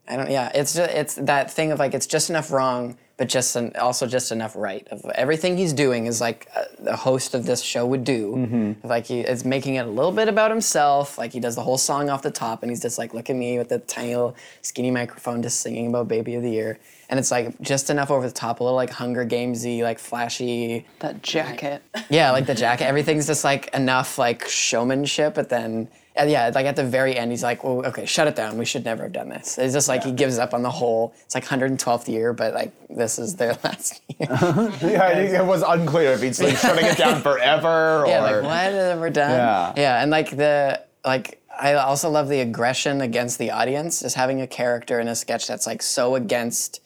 I 0.07 0.15
don't. 0.17 0.29
Yeah, 0.29 0.51
it's 0.53 0.73
just, 0.73 0.91
it's 0.91 1.15
that 1.15 1.51
thing 1.51 1.71
of 1.71 1.79
like 1.79 1.93
it's 1.93 2.07
just 2.07 2.29
enough 2.29 2.51
wrong, 2.51 2.97
but 3.21 3.29
just 3.29 3.55
an, 3.55 3.71
also 3.75 4.07
just 4.07 4.31
enough 4.31 4.55
right. 4.55 4.87
Of 4.89 5.05
everything 5.13 5.55
he's 5.55 5.73
doing 5.73 6.07
is 6.07 6.19
like 6.19 6.47
uh, 6.55 6.63
the 6.79 6.95
host 6.95 7.35
of 7.35 7.45
this 7.45 7.61
show 7.61 7.85
would 7.85 8.03
do. 8.03 8.75
Like 8.83 9.05
he 9.05 9.19
is 9.19 9.45
making 9.45 9.75
it 9.75 9.85
a 9.85 9.89
little 9.91 10.11
bit 10.11 10.27
about 10.27 10.49
himself. 10.49 11.19
Like 11.19 11.31
he 11.31 11.39
does 11.39 11.53
the 11.53 11.61
whole 11.61 11.77
song 11.77 12.09
off 12.09 12.23
the 12.23 12.31
top, 12.31 12.63
and 12.63 12.71
he's 12.71 12.81
just 12.81 12.97
like, 12.97 13.13
look 13.13 13.29
at 13.29 13.35
me 13.35 13.59
with 13.59 13.69
the 13.69 13.77
tiny 13.77 14.15
little 14.15 14.35
skinny 14.63 14.89
microphone, 14.89 15.43
just 15.43 15.59
singing 15.59 15.85
about 15.85 16.07
Baby 16.07 16.33
of 16.33 16.41
the 16.41 16.49
Year. 16.49 16.79
And 17.09 17.19
it's 17.19 17.29
like 17.29 17.61
just 17.61 17.91
enough 17.91 18.09
over 18.09 18.25
the 18.25 18.33
top, 18.33 18.59
a 18.59 18.63
little 18.63 18.75
like 18.75 18.89
Hunger 18.89 19.23
Gamesy, 19.23 19.83
like 19.83 19.99
flashy. 19.99 20.87
That 20.97 21.21
jacket. 21.21 21.83
Yeah, 22.09 22.31
like 22.31 22.47
the 22.47 22.55
jacket. 22.55 22.85
Everything's 22.85 23.27
just 23.27 23.43
like 23.43 23.71
enough 23.75 24.17
like 24.17 24.47
showmanship, 24.47 25.35
but 25.35 25.49
then 25.49 25.89
uh, 26.19 26.23
yeah, 26.23 26.51
like 26.53 26.65
at 26.65 26.75
the 26.75 26.83
very 26.83 27.15
end, 27.17 27.31
he's 27.31 27.43
like, 27.43 27.63
"Well, 27.63 27.85
okay, 27.85 28.05
shut 28.05 28.27
it 28.27 28.35
down. 28.35 28.57
We 28.57 28.65
should 28.65 28.83
never 28.83 29.03
have 29.03 29.13
done 29.13 29.29
this." 29.29 29.57
It's 29.57 29.73
just 29.73 29.87
like 29.87 30.03
he 30.03 30.11
gives 30.11 30.37
up 30.37 30.53
on 30.53 30.61
the 30.61 30.69
whole. 30.69 31.13
It's 31.23 31.35
like 31.35 31.45
112th 31.45 32.07
year, 32.09 32.33
but 32.33 32.53
like 32.53 32.73
this 32.89 33.17
is 33.17 33.35
their 33.37 33.57
last 33.63 34.01
year. 34.07 34.27
Yeah, 34.81 35.09
it 35.17 35.45
was 35.45 35.63
unclear 35.63 36.11
if 36.13 36.21
he's 36.21 36.41
like 36.41 36.57
shutting 36.57 36.85
it 36.85 36.97
down 36.97 37.21
forever 37.29 38.03
or. 38.03 38.07
yeah, 38.07 38.21
like 38.21 38.43
what 38.43 38.51
have 38.73 38.99
we 38.99 39.09
done? 39.09 39.31
Yeah. 39.31 39.73
yeah, 39.77 40.01
and 40.01 40.11
like 40.11 40.35
the 40.35 40.83
like. 41.05 41.37
I 41.59 41.73
also 41.73 42.09
love 42.09 42.27
the 42.27 42.39
aggression 42.39 43.01
against 43.01 43.37
the 43.37 43.51
audience, 43.51 43.99
just 43.99 44.15
having 44.15 44.41
a 44.41 44.47
character 44.47 44.99
in 44.99 45.07
a 45.07 45.15
sketch 45.15 45.47
that's 45.47 45.67
like 45.67 45.81
so 45.83 46.15
against, 46.15 46.81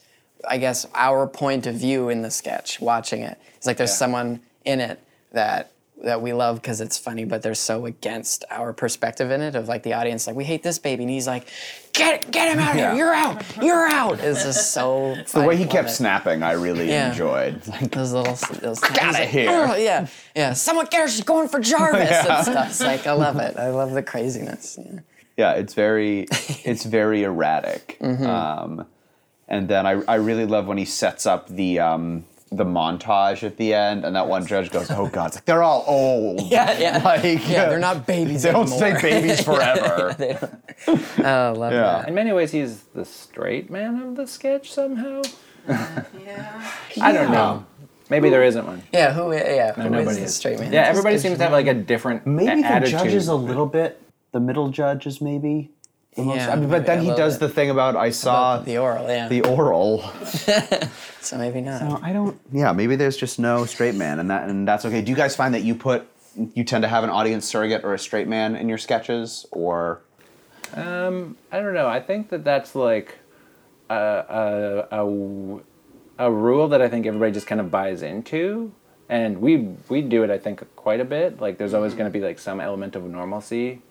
I 0.50 0.58
guess, 0.58 0.86
our 0.94 1.27
point 1.27 1.65
of 1.65 1.75
view 1.75 2.10
in 2.10 2.24
the 2.24 2.32
sketch. 2.32 2.82
Watching 2.82 3.22
it, 3.22 3.39
it's 3.55 3.65
like 3.67 3.77
there's 3.77 3.96
someone 3.96 4.41
in 4.65 4.82
it 4.82 5.00
that 5.32 5.72
that 6.04 6.22
we 6.22 6.34
love 6.34 6.62
because 6.62 6.82
it's 6.82 6.98
funny, 6.98 7.24
but 7.25 7.42
they're 7.42 7.56
so 7.56 7.86
against 7.86 8.44
our 8.52 8.74
perspective 8.74 9.32
in 9.32 9.42
it 9.42 9.56
of 9.56 9.68
like 9.68 9.82
the 9.84 9.94
audience, 9.94 10.28
like 10.28 10.36
we 10.36 10.44
hate 10.44 10.62
this 10.62 10.78
baby, 10.78 11.04
and 11.04 11.10
he's 11.10 11.25
like, 11.25 11.48
get 11.94 12.30
get 12.32 12.52
him 12.52 12.60
out 12.60 12.72
of 12.72 12.75
Yeah. 12.75 12.90
here, 12.94 12.98
you're 13.06 13.14
out, 13.14 13.44
you're 13.62 13.88
out. 13.88 14.20
It's 14.20 14.44
just 14.44 14.72
so. 14.74 15.16
the 15.34 15.42
way 15.42 15.55
he 15.55 15.66
kept 15.66 15.90
it. 15.90 15.94
snapping, 15.94 16.44
I 16.44 16.51
really 16.51 16.90
Yeah. 16.90 17.10
enjoyed. 17.12 17.66
Like, 17.68 17.92
Those 17.92 18.12
little, 18.14 18.36
those 18.60 18.79
Get 18.81 19.01
outta 19.01 19.20
like, 19.20 19.29
here. 19.29 19.50
"Oh," 19.51 19.75
yeah, 19.75 20.08
yeah. 20.36 20.53
Someone 20.53 20.88
cares. 20.88 21.14
She's 21.16 21.24
going 21.24 21.48
for 21.48 21.60
Jarvis 21.60 22.10
and 22.12 22.44
stuff. 22.46 22.68
It's 22.70 22.81
like 22.81 23.08
I 23.08 23.14
love 23.14 23.38
it. 23.38 23.58
I 23.58 23.70
love 23.70 23.92
the 23.94 24.03
craziness. 24.03 24.77
Yeah. 24.77 25.00
yeah, 25.38 25.51
it's 25.53 25.74
very, 25.74 26.27
it's 26.64 26.84
very 26.84 27.24
erratic. 27.24 27.98
Mm-hmm. 28.05 28.25
Um, 28.27 28.86
and 29.48 29.68
then 29.70 29.86
I, 29.86 30.01
I 30.08 30.16
really 30.16 30.46
love 30.46 30.66
when 30.68 30.77
he 30.77 30.86
sets 30.86 31.25
up 31.25 31.48
the 31.50 31.79
um, 31.79 32.25
the 32.55 32.65
montage 32.65 33.44
at 33.44 33.57
the 33.57 33.74
end, 33.74 34.05
and 34.05 34.15
that 34.15 34.27
one 34.27 34.46
judge 34.46 34.72
goes, 34.72 34.89
"Oh 34.91 35.07
God, 35.07 35.27
it's 35.27 35.35
like 35.37 35.46
they're 35.46 35.63
all 35.63 35.83
old. 35.87 36.41
Yeah, 36.41 36.77
yeah. 36.77 37.01
Like, 37.03 37.24
Yeah, 37.48 37.70
they're 37.70 37.79
not 37.79 38.05
babies 38.07 38.44
They 38.44 38.51
don't 38.51 38.70
anymore. 38.72 38.98
stay 38.98 39.01
babies 39.01 39.41
forever. 39.50 40.15
Oh, 40.87 41.00
I 41.24 41.50
love 41.50 41.72
Yeah. 41.74 41.81
that. 41.81 42.07
In 42.09 42.13
many 42.15 42.31
ways, 42.31 42.51
he's 42.51 42.83
the 42.94 43.05
straight 43.05 43.70
man 43.70 44.01
of 44.01 44.15
the 44.15 44.27
sketch 44.27 44.72
somehow. 44.72 45.22
Uh, 45.68 46.01
yeah, 46.25 46.72
I 47.01 47.11
don't 47.11 47.31
know. 47.31 47.65
Maybe 48.09 48.29
there 48.29 48.44
isn't 48.44 48.65
one. 48.68 48.83
Yeah, 48.94 49.13
who? 49.13 49.33
Yeah, 49.33 49.74
who 49.74 49.89
nobody 49.89 50.09
is 50.11 50.18
the 50.18 50.24
is. 50.25 50.35
straight 50.35 50.59
man? 50.59 50.72
Yeah, 50.72 50.83
everybody 50.83 51.18
seems 51.18 51.37
to 51.39 51.44
have 51.44 51.51
like 51.53 51.65
a 51.68 51.74
different 51.74 52.25
Maybe 52.27 52.61
the 52.61 52.68
attitude. 52.68 53.00
judge 53.00 53.13
is 53.13 53.27
a 53.27 53.35
little 53.35 53.65
bit. 53.65 54.00
The 54.31 54.39
middle 54.39 54.70
judge 54.70 55.07
is 55.07 55.22
maybe. 55.22 55.72
The 56.16 56.24
most, 56.24 56.38
Yeah, 56.38 56.54
I 56.54 56.56
mean, 56.56 56.70
but 56.70 56.86
then 56.86 57.01
he 57.01 57.10
does 57.10 57.34
little 57.34 57.48
the 57.50 57.54
thing 57.54 57.70
about 57.70 57.96
I 57.98 58.10
saw 58.10 58.60
the 58.60 58.78
oral. 58.78 59.08
Yeah. 59.08 59.28
the 59.28 59.42
oral. 59.42 60.01
so 61.20 61.38
maybe 61.38 61.62
not. 61.62 61.82
No, 61.82 62.00
I 62.01 62.14
don't. 62.14 62.40
Yeah, 62.54 62.72
maybe 62.72 62.96
there's 62.96 63.18
just 63.18 63.38
no 63.38 63.66
straight 63.66 63.96
man, 63.96 64.20
and 64.20 64.30
that 64.30 64.48
and 64.50 64.68
that's 64.68 64.86
okay. 64.86 65.01
Do 65.01 65.10
you 65.12 65.18
guys 65.18 65.36
find 65.36 65.54
that 65.54 65.64
you 65.64 65.75
put 65.75 66.08
you 66.54 66.64
tend 66.64 66.84
to 66.84 66.88
have 66.88 67.04
an 67.04 67.10
audience 67.10 67.46
surrogate 67.46 67.84
or 67.84 67.94
a 67.94 68.00
straight 68.00 68.28
man 68.28 68.56
in 68.56 68.70
your 68.70 68.78
sketches, 68.78 69.46
or 69.51 70.01
Um, 70.74 71.38
I 71.51 71.60
don't 71.60 71.74
know. 71.74 71.88
I 71.88 72.01
think 72.01 72.30
that 72.30 72.44
that's 72.44 72.75
like 72.75 73.20
a, 73.90 73.96
a, 74.92 75.04
a, 75.06 75.60
a 76.28 76.32
rule 76.32 76.68
that 76.70 76.82
I 76.82 76.88
think 76.90 77.06
everybody 77.06 77.32
just 77.32 77.48
kind 77.48 77.62
of 77.62 77.70
buys 77.72 78.01
into. 78.01 78.72
And 79.08 79.40
we 79.40 79.58
we 79.90 80.01
do 80.01 80.24
it, 80.24 80.30
I 80.32 80.38
think, 80.40 80.64
quite 80.75 81.00
a 81.00 81.06
bit. 81.06 81.40
Like, 81.40 81.58
there's 81.58 81.74
always 81.75 81.94
going 81.94 82.12
to 82.12 82.20
be 82.20 82.25
like 82.25 82.40
some 82.40 82.60
element 82.60 82.96
of 82.96 83.04
normalcy. 83.04 83.82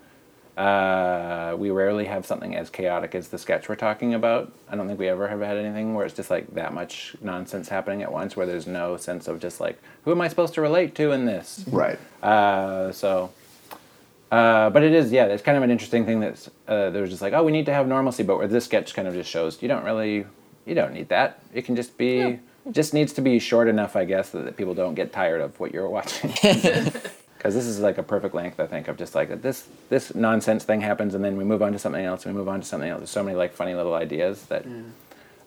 Uh, 0.56 1.56
we 1.58 1.70
rarely 1.70 2.04
have 2.04 2.24
something 2.24 2.54
as 2.54 2.70
chaotic 2.70 3.14
as 3.14 3.28
the 3.28 3.38
sketch 3.38 3.68
we're 3.68 3.74
talking 3.74 4.14
about. 4.14 4.52
I 4.68 4.76
don't 4.76 4.86
think 4.86 5.00
we 5.00 5.08
ever 5.08 5.26
have 5.26 5.40
had 5.40 5.56
anything 5.56 5.94
where 5.94 6.06
it's 6.06 6.14
just 6.14 6.30
like 6.30 6.54
that 6.54 6.72
much 6.72 7.16
nonsense 7.20 7.68
happening 7.68 8.02
at 8.02 8.12
once, 8.12 8.36
where 8.36 8.46
there's 8.46 8.66
no 8.66 8.96
sense 8.96 9.26
of 9.26 9.40
just 9.40 9.60
like, 9.60 9.80
who 10.04 10.12
am 10.12 10.20
I 10.20 10.28
supposed 10.28 10.54
to 10.54 10.60
relate 10.60 10.94
to 10.96 11.10
in 11.10 11.24
this? 11.24 11.64
right? 11.68 11.98
Uh, 12.22 12.92
so, 12.92 13.32
uh, 14.30 14.70
but 14.70 14.84
it 14.84 14.92
is, 14.92 15.10
yeah, 15.10 15.24
it's 15.26 15.42
kind 15.42 15.56
of 15.56 15.64
an 15.64 15.70
interesting 15.70 16.06
thing 16.06 16.20
that 16.20 16.48
uh, 16.68 16.90
there 16.90 17.02
was 17.02 17.10
just 17.10 17.22
like, 17.22 17.32
oh, 17.32 17.42
we 17.42 17.50
need 17.50 17.66
to 17.66 17.72
have 17.74 17.88
normalcy, 17.88 18.22
but 18.22 18.38
where 18.38 18.46
this 18.46 18.64
sketch 18.64 18.94
kind 18.94 19.08
of 19.08 19.14
just 19.14 19.28
shows 19.30 19.60
you 19.60 19.66
don't 19.68 19.84
really, 19.84 20.24
you 20.66 20.74
don't 20.76 20.92
need 20.92 21.08
that. 21.08 21.40
It 21.52 21.62
can 21.64 21.74
just 21.74 21.98
be, 21.98 22.38
just 22.70 22.94
needs 22.94 23.12
to 23.14 23.20
be 23.20 23.40
short 23.40 23.66
enough, 23.68 23.96
I 23.96 24.04
guess, 24.04 24.30
that, 24.30 24.44
that 24.44 24.56
people 24.56 24.74
don't 24.74 24.94
get 24.94 25.12
tired 25.12 25.40
of 25.40 25.58
what 25.58 25.74
you're 25.74 25.88
watching. 25.88 26.32
Because 27.44 27.56
this 27.56 27.66
is 27.66 27.78
like 27.78 27.98
a 27.98 28.02
perfect 28.02 28.34
length, 28.34 28.58
I 28.58 28.66
think, 28.66 28.88
of 28.88 28.96
just 28.96 29.14
like 29.14 29.42
this 29.42 29.68
this 29.90 30.14
nonsense 30.14 30.64
thing 30.64 30.80
happens, 30.80 31.14
and 31.14 31.22
then 31.22 31.36
we 31.36 31.44
move 31.44 31.60
on 31.60 31.72
to 31.72 31.78
something 31.78 32.02
else, 32.02 32.24
and 32.24 32.34
we 32.34 32.38
move 32.38 32.48
on 32.48 32.60
to 32.60 32.66
something 32.66 32.88
else. 32.88 33.00
There's 33.00 33.10
so 33.10 33.22
many 33.22 33.36
like 33.36 33.52
funny 33.52 33.74
little 33.74 33.92
ideas 33.92 34.44
that 34.46 34.64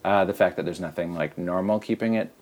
uh, 0.04 0.24
the 0.24 0.32
fact 0.32 0.54
that 0.54 0.64
there's 0.64 0.78
nothing 0.78 1.14
like 1.14 1.36
normal 1.36 1.80
keeping 1.80 2.14
it 2.14 2.32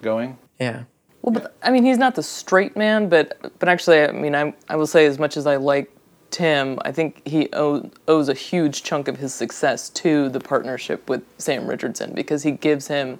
going. 0.00 0.38
Yeah. 0.58 0.84
Well, 1.20 1.34
but 1.34 1.54
I 1.62 1.70
mean, 1.70 1.84
he's 1.84 1.98
not 1.98 2.14
the 2.14 2.22
straight 2.22 2.78
man, 2.78 3.10
but 3.10 3.58
but 3.58 3.68
actually, 3.68 4.00
I 4.00 4.12
mean, 4.12 4.34
I 4.34 4.54
I 4.70 4.76
will 4.76 4.86
say 4.86 5.04
as 5.04 5.18
much 5.18 5.36
as 5.36 5.46
I 5.46 5.56
like 5.56 5.94
Tim, 6.30 6.78
I 6.82 6.90
think 6.90 7.20
he 7.28 7.50
owe, 7.52 7.90
owes 8.08 8.30
a 8.30 8.34
huge 8.34 8.84
chunk 8.84 9.06
of 9.06 9.18
his 9.18 9.34
success 9.34 9.90
to 9.90 10.30
the 10.30 10.40
partnership 10.40 11.10
with 11.10 11.22
Sam 11.36 11.66
Richardson 11.66 12.14
because 12.14 12.42
he 12.42 12.52
gives 12.52 12.88
him 12.88 13.18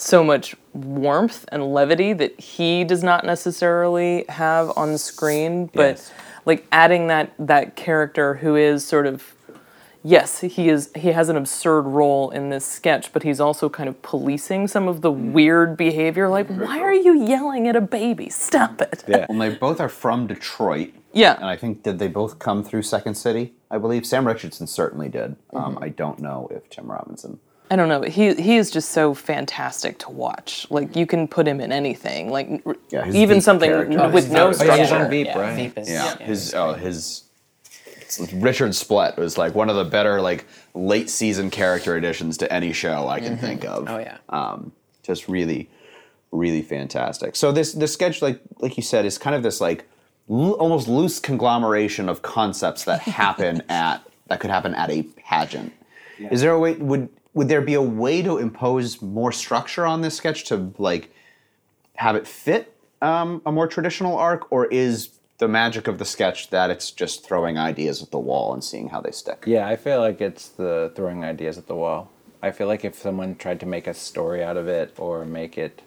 so 0.00 0.24
much 0.24 0.54
warmth 0.72 1.44
and 1.52 1.72
levity 1.72 2.12
that 2.14 2.38
he 2.40 2.84
does 2.84 3.02
not 3.02 3.24
necessarily 3.24 4.24
have 4.28 4.72
on 4.76 4.96
screen, 4.98 5.66
but 5.74 5.96
Yes. 5.96 6.12
like 6.46 6.66
adding 6.72 7.08
that 7.08 7.32
that 7.38 7.76
character 7.76 8.34
who 8.34 8.56
is 8.56 8.84
sort 8.86 9.06
of 9.06 9.34
yes, 10.02 10.40
he 10.40 10.68
is 10.68 10.90
he 10.96 11.12
has 11.12 11.28
an 11.28 11.36
absurd 11.36 11.82
role 11.82 12.30
in 12.30 12.48
this 12.50 12.64
sketch, 12.64 13.12
but 13.12 13.22
he's 13.22 13.40
also 13.40 13.68
kind 13.68 13.88
of 13.88 14.00
policing 14.02 14.68
some 14.68 14.88
of 14.88 15.02
the 15.02 15.10
weird 15.10 15.76
behavior 15.76 16.28
like 16.28 16.46
why 16.48 16.78
are 16.80 16.94
you 16.94 17.12
yelling 17.26 17.68
at 17.68 17.76
a 17.76 17.80
baby? 17.80 18.28
Stop 18.30 18.80
it. 18.80 19.04
Yeah. 19.06 19.26
Well, 19.28 19.38
they 19.38 19.50
both 19.54 19.80
are 19.80 19.88
from 19.88 20.26
Detroit. 20.26 20.92
Yeah. 21.12 21.34
And 21.36 21.46
I 21.46 21.56
think 21.56 21.82
did 21.82 21.98
they 21.98 22.08
both 22.08 22.38
come 22.38 22.62
through 22.62 22.82
Second 22.82 23.16
City? 23.16 23.54
I 23.70 23.78
believe 23.78 24.06
Sam 24.06 24.26
Richardson 24.26 24.66
certainly 24.66 25.08
did. 25.08 25.36
Um, 25.52 25.78
I 25.82 25.88
don't 25.88 26.20
know 26.20 26.48
if 26.52 26.70
Tim 26.70 26.90
Robinson. 26.90 27.40
I 27.72 27.76
don't 27.76 27.88
know, 27.88 28.02
he 28.02 28.34
he 28.34 28.56
is 28.56 28.70
just 28.70 28.90
so 28.90 29.14
fantastic 29.14 29.98
to 30.00 30.10
watch. 30.10 30.66
Like 30.70 30.96
you 30.96 31.06
can 31.06 31.28
put 31.28 31.46
him 31.46 31.60
in 31.60 31.70
anything. 31.70 32.28
Like 32.30 32.62
Yeah, 32.90 33.08
even 33.12 33.40
something 33.40 33.70
character. 33.70 34.08
with 34.10 34.30
Oh, 34.30 34.34
no 34.34 34.48
he's 34.48 34.60
yeah, 34.62 34.76
he's 34.76 34.86
structure. 34.88 35.04
on 35.04 35.10
Veep, 35.10 35.26
Yeah, 35.28 35.38
right? 35.38 35.54
Veep 35.56 35.78
is- 35.78 35.88
Yeah, 35.90 36.16
his 36.18 36.52
oh 36.54 36.72
his 36.74 37.24
Richard 38.32 38.74
Splett 38.74 39.16
was 39.16 39.38
like 39.38 39.54
one 39.54 39.70
of 39.70 39.76
the 39.76 39.84
better 39.84 40.20
like 40.20 40.44
late 40.74 41.08
season 41.08 41.48
character 41.50 41.94
additions 41.96 42.38
to 42.38 42.52
any 42.52 42.72
show 42.72 43.06
I 43.08 43.20
can 43.20 43.36
think 43.38 43.64
of. 43.64 43.88
Oh, 43.88 43.98
yeah. 43.98 44.16
um, 44.30 44.72
just 45.04 45.28
really, 45.28 45.68
really 46.32 46.62
fantastic. 46.62 47.36
So 47.36 47.52
this 47.52 47.72
this 47.72 47.92
sketch, 47.92 48.20
like 48.20 48.40
like 48.58 48.76
you 48.76 48.82
said, 48.82 49.04
is 49.04 49.16
kind 49.16 49.36
of 49.36 49.44
this 49.44 49.60
like 49.60 49.84
l- 50.28 50.52
almost 50.54 50.88
loose 50.88 51.20
conglomeration 51.20 52.08
of 52.08 52.22
concepts 52.22 52.82
that 52.84 53.00
happen 53.02 53.62
at 53.68 53.98
that 54.26 54.40
could 54.40 54.50
happen 54.50 54.74
at 54.74 54.90
a 54.90 55.04
pageant. 55.04 55.72
Is 56.18 56.40
there 56.40 56.50
a 56.52 56.58
way 56.58 56.72
would 56.74 57.08
would 57.34 57.48
there 57.48 57.60
be 57.60 57.74
a 57.74 57.82
way 57.82 58.22
to 58.22 58.38
impose 58.38 59.00
more 59.00 59.32
structure 59.32 59.86
on 59.86 60.00
this 60.00 60.16
sketch 60.16 60.44
to 60.44 60.72
like 60.78 61.12
have 61.96 62.16
it 62.16 62.26
fit 62.26 62.76
um, 63.02 63.40
a 63.46 63.52
more 63.52 63.66
traditional 63.66 64.16
arc, 64.16 64.50
or 64.52 64.66
is 64.66 65.10
the 65.38 65.48
magic 65.48 65.88
of 65.88 65.98
the 65.98 66.04
sketch 66.04 66.50
that 66.50 66.70
it's 66.70 66.90
just 66.90 67.24
throwing 67.24 67.56
ideas 67.56 68.02
at 68.02 68.10
the 68.10 68.18
wall 68.18 68.52
and 68.52 68.62
seeing 68.62 68.90
how 68.90 69.00
they 69.00 69.10
stick? 69.10 69.44
Yeah, 69.46 69.66
I 69.66 69.76
feel 69.76 70.00
like 70.00 70.20
it's 70.20 70.48
the 70.48 70.92
throwing 70.94 71.24
ideas 71.24 71.56
at 71.56 71.66
the 71.66 71.74
wall. 71.74 72.10
I 72.42 72.50
feel 72.50 72.66
like 72.66 72.84
if 72.84 72.94
someone 72.94 73.36
tried 73.36 73.60
to 73.60 73.66
make 73.66 73.86
a 73.86 73.94
story 73.94 74.42
out 74.44 74.56
of 74.56 74.68
it 74.68 74.94
or 74.98 75.24
make 75.24 75.56
it 75.56 75.82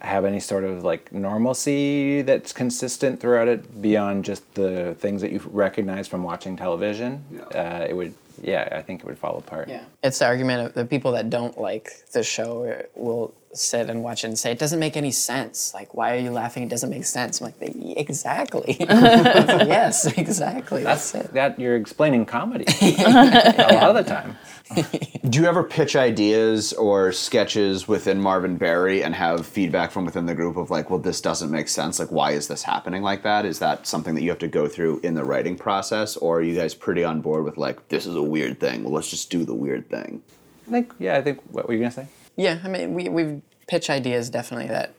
have 0.00 0.24
any 0.24 0.40
sort 0.40 0.64
of 0.64 0.84
like 0.84 1.12
normalcy 1.12 2.22
that's 2.22 2.52
consistent 2.52 3.20
throughout 3.20 3.48
it 3.48 3.80
beyond 3.80 4.24
just 4.24 4.54
the 4.54 4.94
things 4.98 5.22
that 5.22 5.32
you 5.32 5.40
recognize 5.46 6.06
from 6.06 6.22
watching 6.22 6.56
television, 6.56 7.24
uh, 7.54 7.86
it 7.88 7.94
would, 7.94 8.14
yeah, 8.42 8.68
I 8.72 8.82
think 8.82 9.00
it 9.00 9.06
would 9.06 9.18
fall 9.18 9.38
apart. 9.38 9.68
Yeah, 9.68 9.84
it's 10.02 10.18
the 10.18 10.26
argument 10.26 10.66
of 10.66 10.74
the 10.74 10.84
people 10.84 11.12
that 11.12 11.30
don't 11.30 11.58
like 11.58 11.90
the 12.12 12.22
show 12.22 12.82
will 12.94 13.34
sit 13.54 13.88
and 13.88 14.02
watch 14.02 14.24
it 14.24 14.28
and 14.28 14.38
say 14.38 14.52
it 14.52 14.58
doesn't 14.58 14.78
make 14.78 14.96
any 14.96 15.10
sense. 15.10 15.72
Like, 15.74 15.94
why 15.94 16.14
are 16.16 16.18
you 16.18 16.30
laughing? 16.30 16.62
It 16.64 16.68
doesn't 16.68 16.90
make 16.90 17.04
sense. 17.04 17.40
I'm 17.40 17.46
like, 17.46 17.56
exactly. 17.96 18.76
yes, 18.80 20.06
exactly. 20.18 20.82
That's, 20.82 21.14
it. 21.14 21.32
That 21.32 21.58
you're 21.58 21.76
explaining 21.76 22.26
comedy 22.26 22.64
a 22.80 23.74
lot 23.74 23.96
of 23.96 23.96
the 23.96 24.04
time. 24.04 24.36
Do 25.28 25.40
you 25.40 25.46
ever 25.46 25.62
pitch 25.62 25.94
ideas 25.94 26.72
or 26.72 27.12
sketches 27.12 27.86
within 27.86 28.20
Marvin 28.20 28.56
Berry 28.56 29.02
and 29.02 29.14
have 29.14 29.46
feedback 29.46 29.90
from 29.90 30.04
within 30.04 30.26
the 30.26 30.34
group 30.34 30.56
of 30.56 30.70
like, 30.70 30.90
well, 30.90 30.98
this 30.98 31.20
doesn't 31.20 31.50
make 31.50 31.68
sense. 31.68 31.98
Like, 31.98 32.10
why 32.10 32.32
is 32.32 32.48
this 32.48 32.62
happening 32.62 33.02
like 33.02 33.22
that? 33.22 33.44
Is 33.44 33.58
that 33.58 33.86
something 33.86 34.14
that 34.14 34.22
you 34.22 34.30
have 34.30 34.38
to 34.38 34.48
go 34.48 34.66
through 34.66 35.00
in 35.02 35.14
the 35.14 35.24
writing 35.24 35.56
process, 35.56 36.16
or 36.16 36.38
are 36.38 36.42
you 36.42 36.54
guys 36.54 36.74
pretty 36.74 37.04
on 37.04 37.20
board 37.20 37.44
with 37.44 37.58
like, 37.58 37.88
this 37.88 38.06
is 38.06 38.16
a 38.16 38.22
weird 38.22 38.58
thing? 38.58 38.84
Well, 38.84 38.94
let's 38.94 39.10
just 39.10 39.30
do 39.30 39.44
the 39.44 39.54
weird 39.54 39.88
thing. 39.90 40.22
I 40.66 40.70
think, 40.70 40.94
yeah, 40.98 41.16
I 41.16 41.22
think, 41.22 41.40
what 41.50 41.68
were 41.68 41.74
you 41.74 41.80
going 41.80 41.90
to 41.90 41.96
say? 41.96 42.08
Yeah, 42.36 42.58
I 42.64 42.68
mean, 42.68 42.94
we 42.94 43.08
we've 43.08 43.42
pitch 43.66 43.88
ideas 43.90 44.30
definitely 44.30 44.68
that 44.68 44.94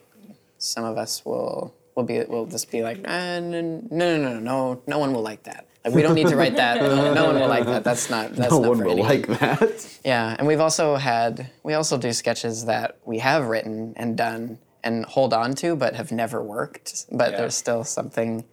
some 0.58 0.84
of 0.84 0.96
us 0.98 1.24
will 1.24 1.74
will 1.94 2.04
be 2.04 2.22
will 2.24 2.46
just 2.46 2.70
be 2.70 2.82
like, 2.82 2.98
ah, 3.06 3.38
no, 3.40 3.60
no, 3.60 3.82
no, 3.90 4.16
no, 4.18 4.38
no, 4.40 4.82
no 4.86 4.98
one 4.98 5.12
will 5.12 5.22
like 5.22 5.42
that. 5.44 5.66
Like, 5.84 5.94
we 5.94 6.02
don't 6.02 6.14
need 6.14 6.26
to 6.28 6.36
write 6.36 6.56
that. 6.56 6.80
No, 6.82 7.14
no 7.14 7.26
one 7.26 7.36
will 7.40 7.48
like 7.48 7.66
that. 7.66 7.84
That's 7.84 8.10
not. 8.10 8.34
That's 8.34 8.50
not 8.50 8.50
No 8.50 8.60
not 8.62 8.68
one 8.70 8.78
will 8.84 8.90
anyone. 9.06 9.08
like 9.08 9.26
that. 9.40 9.98
Yeah, 10.04 10.34
and 10.38 10.46
we've 10.48 10.60
also 10.60 10.96
had 10.96 11.50
we 11.62 11.74
also 11.74 11.96
do 11.96 12.12
sketches 12.12 12.64
that 12.66 12.98
we 13.04 13.18
have 13.18 13.46
written 13.46 13.92
and 13.96 14.16
done 14.16 14.58
and 14.82 15.04
hold 15.04 15.32
on 15.34 15.54
to, 15.54 15.76
but 15.76 15.94
have 15.94 16.10
never 16.12 16.42
worked. 16.42 17.06
But 17.12 17.32
Yeah. 17.32 17.36
there's 17.38 17.54
still 17.54 17.84
something. 17.84 18.44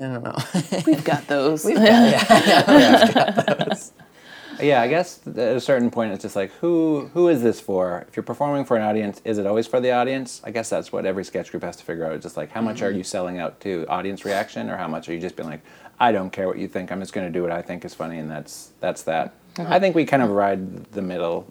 I 0.00 0.04
don't 0.04 0.22
know. 0.24 0.36
We've 0.86 1.04
got 1.04 1.26
those. 1.26 1.62
We've 1.66 1.76
got, 1.76 1.84
yeah, 1.84 3.74
I 4.62 4.88
guess 4.88 5.20
at 5.26 5.36
a 5.38 5.60
certain 5.60 5.90
point, 5.90 6.12
it's 6.12 6.22
just 6.22 6.36
like, 6.36 6.50
who 6.52 7.10
who 7.14 7.28
is 7.28 7.42
this 7.42 7.60
for? 7.60 8.06
If 8.08 8.16
you're 8.16 8.22
performing 8.22 8.64
for 8.64 8.76
an 8.76 8.82
audience, 8.82 9.20
is 9.24 9.38
it 9.38 9.46
always 9.46 9.66
for 9.66 9.80
the 9.80 9.92
audience? 9.92 10.40
I 10.44 10.50
guess 10.50 10.68
that's 10.70 10.92
what 10.92 11.06
every 11.06 11.24
sketch 11.24 11.50
group 11.50 11.62
has 11.62 11.76
to 11.76 11.84
figure 11.84 12.04
out. 12.04 12.12
It's 12.12 12.24
just 12.24 12.36
like, 12.36 12.50
how 12.50 12.60
much 12.60 12.82
are 12.82 12.88
mm-hmm. 12.88 12.98
you 12.98 13.04
selling 13.04 13.38
out 13.38 13.60
to 13.60 13.86
audience 13.88 14.24
reaction, 14.24 14.70
or 14.70 14.76
how 14.76 14.88
much 14.88 15.08
are 15.08 15.14
you 15.14 15.20
just 15.20 15.36
being 15.36 15.48
like, 15.48 15.62
I 15.98 16.12
don't 16.12 16.30
care 16.30 16.46
what 16.46 16.58
you 16.58 16.68
think. 16.68 16.90
I'm 16.90 17.00
just 17.00 17.12
going 17.12 17.26
to 17.26 17.32
do 17.32 17.42
what 17.42 17.52
I 17.52 17.62
think 17.62 17.84
is 17.84 17.94
funny, 17.94 18.18
and 18.18 18.30
that's 18.30 18.70
that's 18.80 19.02
that. 19.02 19.34
I 19.58 19.78
think 19.78 19.94
we 19.94 20.04
kind 20.04 20.22
of 20.22 20.30
ride 20.30 20.84
the 20.92 21.02
middle, 21.02 21.46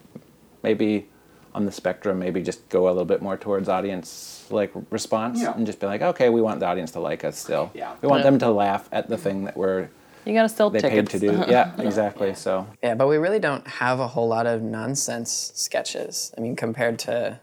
maybe 0.63 1.07
on 1.53 1.65
the 1.65 1.71
spectrum. 1.71 2.19
Maybe 2.19 2.41
just 2.41 2.67
go 2.69 2.87
a 2.87 2.91
little 2.91 3.05
bit 3.05 3.21
more 3.21 3.37
towards 3.37 3.69
audience 3.69 4.47
like 4.49 4.71
response, 4.89 5.41
Yeah. 5.41 5.53
and 5.55 5.65
just 5.65 5.79
be 5.79 5.85
like, 5.87 6.01
okay, 6.01 6.29
we 6.29 6.41
want 6.41 6.59
the 6.59 6.65
audience 6.65 6.91
to 6.91 6.99
like 6.99 7.23
us 7.23 7.37
still. 7.37 7.71
Yeah. 7.73 7.95
We 8.01 8.07
want 8.07 8.21
Yeah. 8.21 8.31
them 8.31 8.39
to 8.39 8.49
laugh 8.51 8.89
at 8.91 9.09
the 9.09 9.17
thing 9.17 9.43
that 9.45 9.55
we're 9.55 9.89
You 10.25 10.33
gotta 10.33 10.49
sell 10.49 10.69
they 10.69 10.79
tickets. 10.79 11.11
paid 11.11 11.19
to 11.21 11.31
do. 11.31 11.43
Yeah, 11.51 11.73
exactly. 11.81 12.33
So. 12.35 12.67
yeah, 12.83 12.95
but 12.95 13.07
we 13.07 13.17
really 13.17 13.39
don't 13.39 13.65
have 13.67 13.99
a 13.99 14.07
whole 14.07 14.27
lot 14.27 14.45
of 14.45 14.61
nonsense 14.61 15.51
sketches. 15.55 16.33
I 16.37 16.41
mean, 16.41 16.55
compared 16.55 16.99
to 16.99 17.39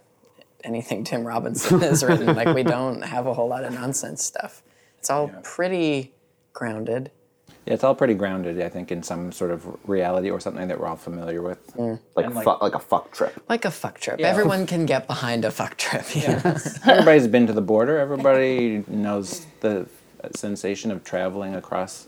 anything 0.65 1.05
Tim 1.05 1.25
Robinson 1.27 1.81
has 1.81 2.05
written, 2.05 2.27
like 2.37 2.55
we 2.55 2.63
don't 2.63 3.03
have 3.03 3.27
a 3.27 3.35
whole 3.35 3.49
lot 3.49 3.65
of 3.65 3.73
nonsense 3.73 4.23
stuff. 4.25 4.63
It's 4.99 5.11
all 5.11 5.29
pretty 5.43 6.13
grounded. 6.53 7.11
Yeah, 7.65 7.75
it's 7.75 7.83
all 7.83 7.97
pretty 7.97 8.15
grounded, 8.15 8.61
I 8.61 8.69
think, 8.69 8.93
in 8.93 9.03
some 9.03 9.33
sort 9.33 9.51
of 9.51 9.67
reality 9.89 10.31
or 10.31 10.39
something 10.39 10.69
that 10.69 10.79
we're 10.79 10.87
all 10.87 10.97
familiar 10.97 11.43
with. 11.43 11.75
Mm. 11.75 11.99
Like, 12.15 12.33
like- 12.33 12.45
fu- 12.45 12.59
like 12.65 12.75
a 12.77 12.79
fuck 12.79 13.11
trip. 13.13 13.43
Like 13.49 13.65
a 13.65 13.73
fuck 13.73 13.99
trip. 13.99 14.21
Yeah. 14.21 14.29
Everyone 14.29 14.67
can 14.67 14.87
get 14.87 15.09
behind 15.09 15.45
a 15.45 15.51
fuck 15.51 15.77
trip. 15.77 16.15
you 16.15 16.23
know? 16.29 16.57
Everybody's 16.87 17.27
been 17.27 17.47
to 17.49 17.53
the 17.53 17.61
border. 17.63 17.99
Everybody 17.99 18.85
knows 18.87 19.47
the 19.61 19.89
sensation 20.37 20.93
of 20.93 21.03
traveling 21.03 21.57
across 21.57 22.07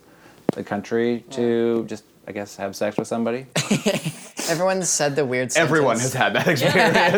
the 0.53 0.65
country 0.65 1.25
to 1.31 1.85
just, 1.87 2.05
I 2.27 2.33
guess, 2.33 2.57
have 2.57 2.75
sex 2.77 2.97
with 2.97 3.07
somebody. 3.09 3.47
Everyone's 4.49 4.89
said 4.89 5.15
the 5.17 5.25
weird 5.27 5.55
Everyone 5.57 5.99
sentence. 5.99 6.13
has 6.15 6.23
had 6.23 6.95
that 6.95 7.15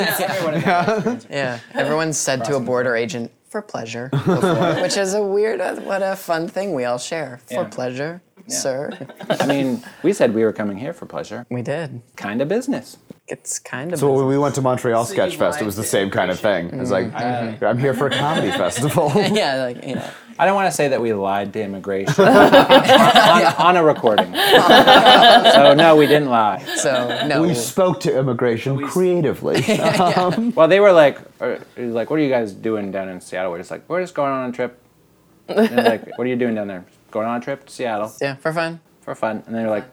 experience. 0.96 1.26
Yeah, 1.30 1.60
everyone's 1.74 2.18
said 2.18 2.44
to 2.46 2.56
a 2.56 2.60
border 2.60 2.96
agent 2.96 3.30
for 3.48 3.62
pleasure, 3.62 4.08
before, 4.12 4.74
which 4.82 4.96
is 4.96 5.14
a 5.14 5.22
weird, 5.22 5.60
uh, 5.60 5.76
what 5.76 6.02
a 6.02 6.16
fun 6.16 6.48
thing 6.48 6.74
we 6.74 6.84
all 6.84 6.98
share 6.98 7.40
for 7.46 7.54
Yeah. 7.54 7.64
pleasure, 7.64 8.22
sir. 8.48 8.90
I 9.28 9.46
mean, 9.46 9.82
we 10.02 10.12
said 10.12 10.34
we 10.34 10.42
were 10.44 10.52
coming 10.52 10.76
here 10.76 10.92
for 10.92 11.06
pleasure. 11.06 11.46
We 11.50 11.62
did. 11.62 12.02
Kind 12.16 12.40
of 12.42 12.48
business. 12.48 12.96
It's 13.30 13.60
kind 13.60 13.92
of. 13.92 13.98
So 14.00 14.12
when 14.12 14.26
we 14.26 14.36
went 14.36 14.56
to 14.56 14.60
Montreal 14.62 15.04
Sketch 15.04 15.36
Fest, 15.36 15.60
it 15.60 15.64
was 15.64 15.76
the 15.76 15.84
same 15.84 16.10
kind 16.10 16.30
of 16.30 16.40
thing. 16.40 16.66
It 16.66 16.76
was 16.78 16.90
like, 16.90 17.12
mm, 17.12 17.62
I'm 17.62 17.78
here 17.78 17.94
for 17.94 18.08
a 18.08 18.10
comedy 18.10 18.50
festival. 18.64 19.12
yeah, 19.14 19.62
like 19.64 19.86
you 19.86 19.94
know. 19.94 20.10
I 20.38 20.46
don't 20.46 20.54
want 20.54 20.70
to 20.70 20.74
say 20.74 20.88
that 20.88 21.02
we 21.02 21.12
lied 21.12 21.52
to 21.52 21.62
immigration 21.62 22.24
on, 22.26 22.54
on, 22.54 23.54
on 23.56 23.76
a 23.76 23.84
recording. 23.84 24.32
so, 24.32 25.74
no, 25.74 25.96
we 25.96 26.06
didn't 26.06 26.30
lie. 26.30 26.64
So 26.76 27.26
no. 27.26 27.42
We 27.42 27.54
spoke 27.54 28.00
to 28.00 28.18
immigration 28.18 28.80
creatively. 28.86 29.62
Um, 29.80 30.54
well, 30.54 30.66
they 30.66 30.80
were 30.80 30.92
like, 30.92 31.18
uh, 31.42 31.58
it 31.76 31.84
was 31.84 31.92
like, 31.94 32.08
what 32.08 32.18
are 32.18 32.22
you 32.22 32.30
guys 32.30 32.54
doing 32.54 32.90
down 32.90 33.10
in 33.10 33.20
Seattle? 33.20 33.52
We're 33.52 33.58
just 33.58 33.70
like, 33.70 33.86
we're 33.86 34.00
just 34.00 34.14
going 34.14 34.32
on 34.32 34.48
a 34.48 34.52
trip. 34.52 34.80
And 35.48 35.76
like, 35.76 36.16
what 36.16 36.26
are 36.26 36.30
you 36.30 36.36
doing 36.36 36.54
down 36.54 36.68
there? 36.68 36.86
Going 37.10 37.28
on 37.28 37.36
a 37.36 37.44
trip 37.44 37.66
to 37.66 37.72
Seattle 37.72 38.10
yeah, 38.22 38.36
for 38.36 38.52
fun. 38.54 38.80
for 39.02 39.14
fun. 39.14 39.42
And 39.46 39.54
then 39.54 39.64
they're 39.64 39.70
like, 39.70 39.84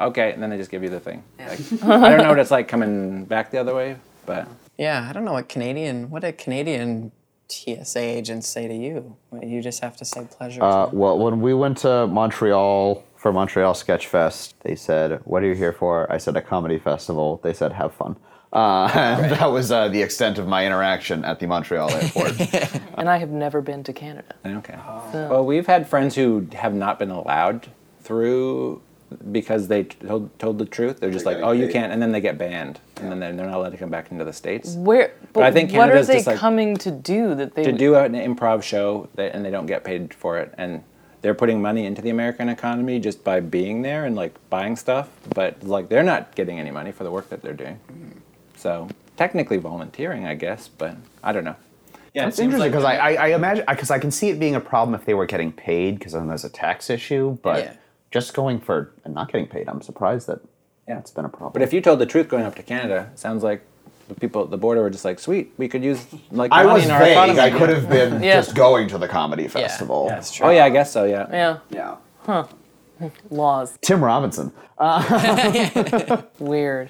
okay. 0.00 0.32
And 0.32 0.42
then 0.42 0.50
they 0.50 0.56
just 0.56 0.70
give 0.70 0.82
you 0.82 0.88
the 0.90 1.00
thing. 1.00 1.22
Like, 1.38 1.60
I 1.82 2.08
don't 2.10 2.18
know 2.22 2.28
what 2.30 2.38
it's 2.38 2.50
like 2.50 2.68
coming 2.68 3.24
back 3.24 3.50
the 3.50 3.58
other 3.58 3.74
way, 3.74 3.96
but 4.24 4.48
Yeah, 4.78 5.06
I 5.08 5.12
don't 5.12 5.24
know 5.24 5.32
what 5.32 5.48
Canadian, 5.48 6.10
what 6.10 6.24
a 6.24 6.32
Canadian 6.32 7.12
TSA 7.48 8.00
agents 8.00 8.48
say 8.48 8.66
to 8.66 8.74
you. 8.74 9.16
You 9.42 9.62
just 9.62 9.80
have 9.82 9.96
to 9.98 10.04
say 10.04 10.26
pleasure. 10.30 10.62
Uh, 10.62 10.88
well, 10.92 11.18
when 11.18 11.40
we 11.40 11.54
went 11.54 11.78
to 11.78 12.06
Montreal 12.08 13.04
for 13.16 13.32
Montreal 13.32 13.74
Sketch 13.74 14.06
Fest, 14.08 14.54
they 14.62 14.74
said, 14.74 15.20
"What 15.24 15.42
are 15.42 15.46
you 15.46 15.54
here 15.54 15.72
for?" 15.72 16.10
I 16.12 16.18
said, 16.18 16.36
"A 16.36 16.42
comedy 16.42 16.78
festival." 16.78 17.40
They 17.44 17.52
said, 17.52 17.72
"Have 17.72 17.94
fun." 17.94 18.16
Uh, 18.52 18.90
and 18.94 19.30
that 19.32 19.50
was 19.52 19.70
uh, 19.70 19.88
the 19.88 20.02
extent 20.02 20.38
of 20.38 20.48
my 20.48 20.66
interaction 20.66 21.24
at 21.24 21.38
the 21.40 21.46
Montreal 21.46 21.90
airport. 21.90 22.32
And 22.98 23.10
I 23.10 23.18
have 23.18 23.28
never 23.28 23.60
been 23.60 23.84
to 23.84 23.92
Canada. 23.92 24.34
okay. 24.46 24.76
Well, 25.12 25.44
we've 25.44 25.66
had 25.66 25.86
friends 25.86 26.14
who 26.14 26.48
have 26.54 26.72
not 26.72 26.98
been 26.98 27.10
allowed 27.10 27.68
through 28.00 28.80
because 29.30 29.68
they 29.68 29.84
told, 29.84 30.36
told 30.38 30.58
the 30.58 30.64
truth. 30.64 31.00
They're 31.00 31.10
just 31.10 31.26
like, 31.26 31.38
oh, 31.38 31.52
you 31.52 31.68
can't. 31.68 31.92
And 31.92 32.02
then 32.02 32.12
they 32.12 32.20
get 32.20 32.38
banned. 32.38 32.80
And 32.96 33.10
then 33.10 33.20
they're, 33.20 33.32
they're 33.32 33.46
not 33.46 33.56
allowed 33.56 33.70
to 33.70 33.76
come 33.76 33.90
back 33.90 34.10
into 34.10 34.24
the 34.24 34.32
States. 34.32 34.74
Where? 34.74 35.12
But, 35.32 35.44
I 35.44 35.52
think 35.52 35.72
what 35.72 35.90
are 35.90 36.02
they 36.02 36.14
just 36.14 36.26
like- 36.26 36.38
coming 36.38 36.76
to 36.78 36.90
do 36.90 37.34
that 37.34 37.54
they 37.54 37.64
to 37.64 37.72
do 37.72 37.94
an 37.94 38.14
improv 38.14 38.62
show 38.62 39.08
that, 39.14 39.34
and 39.34 39.44
they 39.44 39.50
don't 39.50 39.66
get 39.66 39.84
paid 39.84 40.14
for 40.14 40.38
it 40.38 40.54
and 40.56 40.82
they're 41.22 41.34
putting 41.34 41.60
money 41.60 41.84
into 41.86 42.00
the 42.00 42.10
american 42.10 42.48
economy 42.48 43.00
just 43.00 43.24
by 43.24 43.40
being 43.40 43.82
there 43.82 44.04
and 44.04 44.14
like 44.16 44.34
buying 44.48 44.76
stuff 44.76 45.10
but 45.34 45.62
like 45.62 45.88
they're 45.88 46.02
not 46.02 46.34
getting 46.34 46.58
any 46.58 46.70
money 46.70 46.92
for 46.92 47.04
the 47.04 47.10
work 47.10 47.28
that 47.28 47.42
they're 47.42 47.52
doing 47.52 47.78
mm-hmm. 47.90 48.18
so 48.56 48.88
technically 49.16 49.56
volunteering 49.56 50.24
i 50.26 50.34
guess 50.34 50.68
but 50.68 50.96
i 51.22 51.32
don't 51.32 51.44
know 51.44 51.56
Yeah, 52.14 52.28
it's 52.28 52.38
interesting 52.38 52.70
because 52.70 52.84
I, 52.84 52.96
I, 52.96 53.12
I 53.12 53.26
imagine 53.34 53.64
because 53.68 53.90
I 53.90 53.98
can 53.98 54.10
see 54.10 54.30
it 54.30 54.38
being 54.38 54.54
a 54.54 54.60
problem 54.60 54.94
if 54.94 55.04
they 55.04 55.12
were 55.14 55.26
getting 55.26 55.52
paid 55.52 55.98
because 55.98 56.12
then 56.14 56.28
there's 56.28 56.44
a 56.44 56.48
tax 56.48 56.88
issue. 56.88 57.36
But 57.42 57.58
Yeah. 57.64 57.72
Just 58.18 58.32
going 58.34 58.58
for 58.60 58.76
and 59.04 59.12
not 59.14 59.30
getting 59.30 59.46
paid, 59.46 59.68
I'm 59.68 59.82
surprised 59.82 60.26
that 60.30 60.40
Yeah. 60.88 60.98
it's 60.98 61.10
been 61.16 61.24
a 61.24 61.28
problem. 61.38 61.52
but 61.52 61.62
if 61.62 61.72
you 61.74 61.80
told 61.80 61.98
the 61.98 62.06
truth 62.14 62.28
going 62.34 62.44
up 62.48 62.54
to 62.60 62.62
canada 62.62 62.98
it 63.12 63.18
sounds 63.18 63.42
like 63.50 63.60
the 64.08 64.14
people 64.22 64.40
at 64.44 64.50
the 64.50 64.56
border 64.64 64.80
were 64.84 64.90
just 64.96 65.04
like 65.04 65.18
sweet 65.28 65.46
we 65.62 65.66
could 65.72 65.82
use 65.90 66.00
like 66.30 66.50
I 66.52 66.64
was 66.64 66.84
in 66.84 66.90
our 66.92 67.00
vague, 67.00 67.12
economy 67.16 67.40
I 67.48 67.50
could 67.58 67.70
have 67.76 67.86
been 67.98 68.12
Yeah. 68.28 68.36
just 68.40 68.54
going 68.54 68.86
to 68.92 68.98
the 69.04 69.08
comedy 69.18 69.48
festival. 69.48 70.00
that's 70.08 70.30
true. 70.34 70.46
oh 70.46 70.50
yeah 70.58 70.64
i 70.64 70.70
guess 70.76 70.88
so 70.96 71.00
yeah 71.04 71.26
Yeah. 71.42 71.58
Yeah. 71.80 71.96
Huh. 72.28 72.44
Laws. 73.30 73.76
Tim 73.82 74.00
Robinson. 74.10 74.52
Weird. 76.38 76.88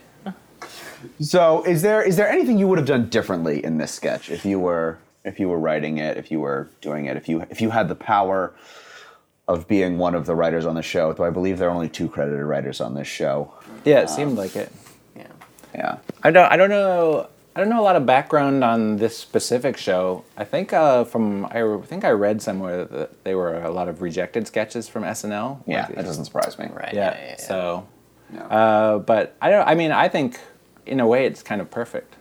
So, 1.21 1.62
is 1.65 1.83
there 1.83 2.03
is 2.03 2.17
there 2.17 2.29
anything 2.29 2.59
you 2.59 2.69
would 2.69 2.79
have 2.79 2.87
done 2.87 3.09
differently 3.09 3.65
in 3.65 3.79
this 3.79 3.93
sketch 3.93 4.31
if 4.31 4.45
you 4.45 4.59
were 4.59 4.99
if 5.25 5.39
you 5.41 5.49
were 5.49 5.59
writing 5.59 5.99
it, 5.99 6.17
if 6.17 6.31
you 6.31 6.39
were 6.41 6.69
doing 6.81 7.07
it, 7.07 7.17
if 7.17 7.29
you 7.29 7.43
if 7.51 7.61
you 7.61 7.71
had 7.71 7.89
the 7.89 7.95
power 7.95 8.55
of 9.49 9.69
being 9.69 9.99
one 9.99 10.15
of 10.15 10.27
the 10.27 10.35
writers 10.35 10.67
on 10.67 10.75
the 10.75 10.83
show. 10.83 11.13
Though 11.13 11.25
I 11.25 11.31
believe 11.31 11.59
there 11.59 11.69
are 11.69 11.73
only 11.75 11.89
two 11.89 12.09
credited 12.09 12.45
writers 12.45 12.81
on 12.81 12.95
this 12.95 13.07
show. 13.07 13.53
Yeah, 13.85 14.01
it 14.01 14.11
seemed 14.11 14.37
like 14.37 14.57
it. 14.57 14.73
Yeah. 15.17 15.27
Yeah. 15.75 15.99
I 16.23 16.31
don't. 16.31 16.51
I 16.51 16.57
don't 16.57 16.71
know. 16.71 17.29
I 17.55 17.61
don't 17.61 17.71
know 17.71 17.81
a 17.81 17.85
lot 17.85 17.97
of 17.97 18.05
background 18.05 18.63
on 18.63 18.97
this 18.97 19.17
specific 19.17 19.79
show. 19.79 20.25
I 20.37 20.45
think 20.45 20.73
uh, 20.75 21.05
from 21.05 21.47
I 21.47 21.79
think 21.87 22.05
I 22.05 22.11
read 22.11 22.43
somewhere 22.43 22.85
that 22.85 23.25
they 23.25 23.35
were 23.35 23.55
a 23.63 23.71
lot 23.71 23.89
of 23.89 24.03
rejected 24.03 24.47
sketches 24.47 24.89
from 24.89 25.05
SNL. 25.05 25.63
Yeah, 25.67 25.87
Like, 25.87 25.95
that 25.97 26.05
doesn't 26.05 26.27
surprise 26.27 26.59
me. 26.59 26.69
Right. 26.73 26.93
Yeah. 26.93 27.15
Yeah. 27.15 27.19
yeah, 27.19 27.29
yeah. 27.31 27.37
So, 27.39 27.87
Yeah. 28.35 28.43
uh, 28.47 28.99
but 28.99 29.37
I 29.41 29.51
don't. 29.51 29.67
I 29.67 29.75
mean, 29.75 29.93
I 29.93 30.09
think 30.09 30.39
in 30.85 31.01
a 31.01 31.07
way 31.07 31.25
it's 31.25 31.43
kind 31.43 31.61
of 31.61 31.71
perfect. 31.71 32.15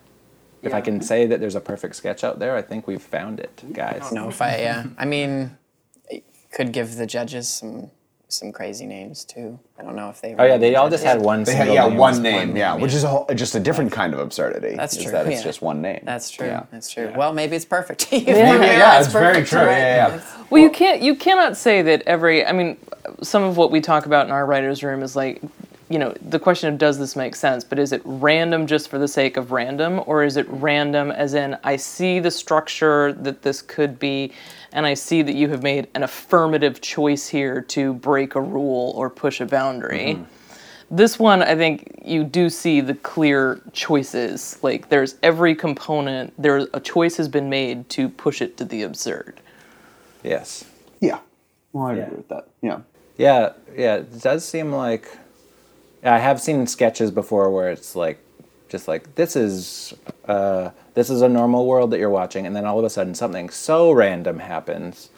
If 0.62 0.74
I 0.74 0.82
can 0.82 1.00
say 1.00 1.28
that 1.28 1.40
there's 1.40 1.54
a 1.54 1.62
perfect 1.62 1.96
sketch 1.96 2.24
out 2.24 2.40
there, 2.40 2.56
I 2.56 2.64
think 2.64 2.88
we've 2.88 3.00
found 3.02 3.40
it, 3.40 3.62
guys. 3.72 3.98
I 3.98 4.00
don't 4.00 4.14
know 4.14 4.30
if 4.30 4.42
I. 4.42 4.58
Yeah. 4.58 4.86
I 4.98 5.06
mean, 5.06 5.32
it 5.32 5.50
could 6.56 6.72
give 6.72 6.96
the 6.96 7.06
judges 7.06 7.48
some 7.48 7.92
some 8.28 8.52
crazy 8.52 8.88
names 8.88 9.24
too. 9.24 9.60
I 9.78 9.84
don't 9.84 9.96
know 9.96 10.10
if 10.10 10.20
they. 10.20 10.36
Oh 10.36 10.44
yeah, 10.44 10.58
they 10.58 10.76
all 10.76 10.90
just 10.90 11.04
had 11.04 11.22
one. 11.22 11.44
They 11.44 11.54
had, 11.54 11.68
yeah, 11.68 11.88
name. 11.88 11.98
one 11.98 12.22
name, 12.24 12.58
yeah, 12.58 12.74
which 12.74 12.94
is 12.94 13.04
a 13.04 13.08
whole, 13.08 13.28
just 13.36 13.54
a 13.54 13.60
different 13.60 13.92
kind 13.92 14.14
of 14.14 14.20
absurdity. 14.20 14.76
That's 14.76 14.98
is 14.98 15.04
true, 15.04 15.12
That 15.12 15.28
it's 15.28 15.38
yeah. 15.38 15.44
just 15.44 15.62
one 15.62 15.82
name. 15.82 16.02
That's 16.04 16.32
true. 16.32 16.48
Yeah. 16.48 16.66
That's 16.72 16.90
true. 16.92 17.14
Well, 17.16 17.34
maybe 17.34 17.56
it's 17.56 17.66
perfect. 17.66 18.08
Maybe, 18.12 18.32
yeah, 18.32 19.00
it's 19.00 19.12
very 19.12 19.34
perfect, 19.34 19.50
true. 19.50 19.60
right? 19.60 19.78
Yeah, 19.78 20.16
yeah. 20.16 20.44
Well, 20.50 20.62
you 20.62 20.72
can't 20.72 21.02
you 21.02 21.16
cannot 21.16 21.56
say 21.56 21.82
that 21.84 22.02
every. 22.08 22.46
I 22.46 22.52
mean, 22.52 22.78
some 23.22 23.44
of 23.44 23.58
what 23.58 23.70
we 23.70 23.80
talk 23.80 24.06
about 24.06 24.26
in 24.26 24.32
our 24.32 24.46
writers' 24.46 24.82
room 24.84 25.04
is 25.04 25.16
like, 25.16 25.42
you 25.90 26.00
know, 26.00 26.16
the 26.22 26.40
question 26.40 26.74
of 26.74 26.80
does 26.80 26.98
this 26.98 27.16
make 27.16 27.36
sense? 27.36 27.64
But 27.64 27.78
is 27.78 27.92
it 27.92 28.02
random 28.06 28.66
just 28.66 28.90
for 28.90 28.98
the 28.98 29.08
sake 29.08 29.38
of 29.38 29.52
random, 29.52 30.02
or 30.08 30.24
is 30.24 30.36
it 30.38 30.48
random 30.50 31.12
as 31.12 31.34
in 31.34 31.58
I 31.64 31.76
see 31.76 32.20
the 32.20 32.32
structure 32.32 33.14
that 33.14 33.44
this 33.44 33.62
could 33.62 34.00
be, 34.00 34.32
and 34.72 34.86
I 34.86 34.96
see 34.96 35.22
that 35.22 35.36
you 35.36 35.50
have 35.50 35.62
made 35.62 35.88
an 35.94 36.04
affirmative 36.04 36.82
choice 36.82 37.28
here 37.28 37.62
to 37.62 37.94
break 37.94 38.36
a 38.36 38.42
rule 38.42 38.94
or 38.96 39.10
push 39.10 39.42
a 39.42 39.46
boundary. 39.46 40.16
Mm-hmm. 40.16 40.24
This 40.92 41.18
one, 41.18 41.42
I 41.42 41.56
think 41.56 42.02
you 42.06 42.24
do 42.24 42.50
see 42.50 42.80
the 42.82 42.94
clear 42.94 43.60
choices. 43.74 44.60
Like 44.62 44.90
there's 44.90 45.16
every 45.24 45.56
component. 45.56 46.34
There 46.42 46.68
a 46.74 46.80
choice 46.80 47.18
has 47.18 47.28
been 47.28 47.50
made 47.50 47.90
to 47.90 48.10
push 48.10 48.42
it 48.42 48.58
to 48.58 48.66
the 48.66 48.84
absurd. 48.84 49.40
Yes. 50.24 50.66
Yeah. 51.00 51.20
Well, 51.74 51.88
I 51.88 51.96
Yeah. 51.96 52.04
agree 52.04 52.18
with 52.18 52.30
that. 52.30 52.48
Yeah. 52.62 52.80
Yeah, 53.18 53.54
yeah. 53.76 53.96
It 53.98 54.22
does 54.22 54.46
seem 54.46 54.72
like 54.72 55.08
I 56.06 56.20
have 56.20 56.40
seen 56.42 56.68
sketches 56.68 57.12
before 57.12 57.50
where 57.52 57.70
it's 57.72 57.96
like 57.96 58.20
just 58.70 58.88
like 58.88 59.16
this 59.16 59.36
is 59.36 59.94
uh, 60.28 60.70
this 60.94 61.10
is 61.10 61.22
a 61.22 61.30
normal 61.30 61.66
world 61.66 61.92
that 61.92 62.00
you're 62.00 62.10
watching, 62.10 62.46
and 62.46 62.56
then 62.56 62.66
all 62.66 62.80
of 62.80 62.86
a 62.86 62.90
sudden 62.90 63.16
something 63.16 63.50
so 63.50 63.92
random 63.92 64.40
happens 64.40 65.10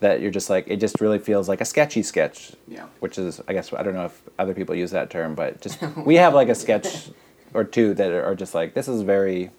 that 0.00 0.20
you're 0.20 0.30
just 0.30 0.50
like 0.50 0.66
it 0.68 0.76
just 0.76 1.00
really 1.00 1.18
feels 1.18 1.48
like 1.48 1.60
a 1.60 1.64
sketchy 1.64 2.02
sketch. 2.02 2.52
Yeah. 2.68 2.86
Which 3.00 3.18
is 3.18 3.40
I 3.48 3.52
guess 3.52 3.72
I 3.72 3.82
don't 3.82 3.94
know 3.94 4.06
if 4.06 4.22
other 4.38 4.54
people 4.54 4.74
use 4.74 4.90
that 4.90 5.10
term, 5.10 5.34
but 5.34 5.60
just 5.60 5.80
we 5.96 6.16
have 6.16 6.34
like 6.34 6.48
a 6.48 6.54
sketch 6.54 7.08
or 7.54 7.64
two 7.64 7.94
that 7.94 8.10
are 8.12 8.34
just 8.34 8.54
like 8.54 8.74
this 8.74 8.88
is 8.88 9.02
very 9.02 9.50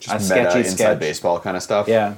Just 0.00 0.08
a 0.08 0.12
meta 0.14 0.24
sketchy 0.50 0.58
inside 0.60 0.74
sketch. 0.74 0.98
baseball 0.98 1.40
kind 1.40 1.56
of 1.56 1.62
stuff. 1.62 1.88
Yeah. 1.88 2.14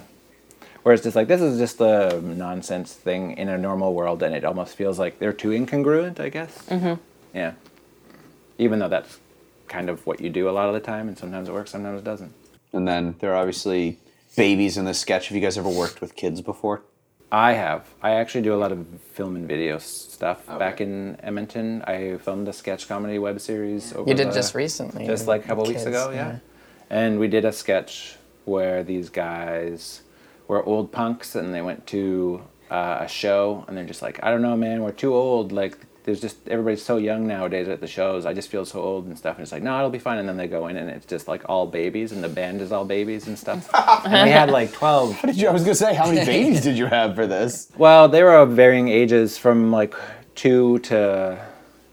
Whereas 0.82 1.02
just 1.02 1.16
like 1.16 1.28
this 1.28 1.40
is 1.40 1.58
just 1.58 1.80
a 1.80 2.20
nonsense 2.22 2.94
thing 2.94 3.32
in 3.32 3.48
a 3.48 3.58
normal 3.58 3.94
world, 3.94 4.22
and 4.22 4.34
it 4.34 4.44
almost 4.44 4.74
feels 4.74 4.98
like 4.98 5.18
they're 5.18 5.32
too 5.32 5.50
incongruent. 5.50 6.18
I 6.18 6.30
guess. 6.30 6.56
Mm-hmm. 6.68 6.94
Yeah. 7.34 7.52
Even 8.58 8.78
though 8.78 8.88
that's 8.88 9.18
kind 9.68 9.88
of 9.88 10.06
what 10.06 10.20
you 10.20 10.30
do 10.30 10.48
a 10.48 10.52
lot 10.52 10.68
of 10.68 10.74
the 10.74 10.80
time, 10.80 11.08
and 11.08 11.16
sometimes 11.18 11.48
it 11.48 11.52
works, 11.52 11.70
sometimes 11.70 12.00
it 12.00 12.04
doesn't. 12.04 12.32
And 12.72 12.86
then 12.86 13.14
there 13.20 13.32
are 13.32 13.36
obviously 13.36 13.98
babies 14.36 14.76
in 14.76 14.84
this 14.84 14.98
sketch. 14.98 15.28
Have 15.28 15.36
you 15.36 15.42
guys 15.42 15.56
ever 15.56 15.68
worked 15.68 16.00
with 16.00 16.14
kids 16.16 16.40
before? 16.40 16.82
I 17.30 17.52
have. 17.52 17.86
I 18.02 18.12
actually 18.12 18.40
do 18.42 18.54
a 18.54 18.56
lot 18.56 18.72
of 18.72 18.86
film 19.12 19.36
and 19.36 19.46
video 19.46 19.76
s- 19.76 19.84
stuff. 19.84 20.46
Back 20.46 20.80
in 20.80 21.18
Edmonton, 21.22 21.82
I 21.86 22.16
filmed 22.18 22.48
a 22.48 22.52
sketch 22.54 22.88
comedy 22.88 23.18
web 23.18 23.38
series. 23.40 23.92
Over 23.94 24.08
You 24.08 24.16
did 24.16 24.28
the- 24.28 24.32
just 24.34 24.54
recently. 24.54 25.06
just 25.06 25.26
like 25.26 25.44
a 25.44 25.48
couple 25.48 25.64
weeks 25.64 25.84
Kids, 25.84 25.88
ago, 25.88 26.10
yeah. 26.10 26.38
And 26.88 27.18
we 27.18 27.28
did 27.28 27.44
a 27.44 27.52
sketch 27.52 28.16
where 28.46 28.82
these 28.82 29.10
guys 29.10 30.00
were 30.46 30.64
old 30.64 30.90
punks 30.90 31.34
and 31.34 31.52
they 31.54 31.60
went 31.60 31.86
to 31.88 32.40
uh, 32.70 32.98
a 33.00 33.08
show 33.08 33.64
and 33.68 33.76
they're 33.76 33.84
just 33.84 34.00
like, 34.00 34.18
I 34.22 34.30
don't 34.30 34.40
know, 34.40 34.56
man, 34.56 34.82
we're 34.82 34.92
too 34.92 35.14
old. 35.14 35.52
Like, 35.52 35.76
there's 36.08 36.22
just 36.22 36.48
everybody's 36.48 36.82
so 36.82 36.96
young 36.96 37.26
nowadays 37.26 37.68
at 37.68 37.80
the 37.80 37.86
shows. 37.86 38.24
I 38.24 38.32
just 38.32 38.48
feel 38.48 38.64
so 38.64 38.80
old 38.80 39.04
and 39.04 39.18
stuff. 39.18 39.36
And 39.36 39.42
it's 39.42 39.52
like, 39.52 39.62
no, 39.62 39.76
it'll 39.76 39.90
be 39.90 39.98
fine. 39.98 40.16
And 40.16 40.26
then 40.26 40.38
they 40.38 40.46
go 40.46 40.68
in 40.68 40.78
and 40.78 40.88
it's 40.88 41.04
just 41.04 41.28
like 41.28 41.42
all 41.50 41.66
babies 41.66 42.12
and 42.12 42.24
the 42.24 42.30
band 42.30 42.62
is 42.62 42.72
all 42.72 42.86
babies 42.86 43.26
and 43.26 43.38
stuff. 43.38 43.68
and 44.06 44.24
we 44.24 44.30
had 44.30 44.48
like 44.48 44.72
12 44.72 45.20
Did 45.20 45.36
you, 45.36 45.48
I 45.48 45.52
was 45.52 45.64
gonna 45.64 45.74
say, 45.74 45.94
how 45.94 46.10
many 46.10 46.24
babies 46.26 46.62
did 46.62 46.78
you 46.78 46.86
have 46.86 47.14
for 47.14 47.26
this? 47.26 47.70
well, 47.76 48.08
they 48.08 48.22
were 48.22 48.34
of 48.36 48.52
varying 48.52 48.88
ages 48.88 49.36
from 49.36 49.70
like 49.70 49.94
two 50.34 50.78
to. 50.78 51.46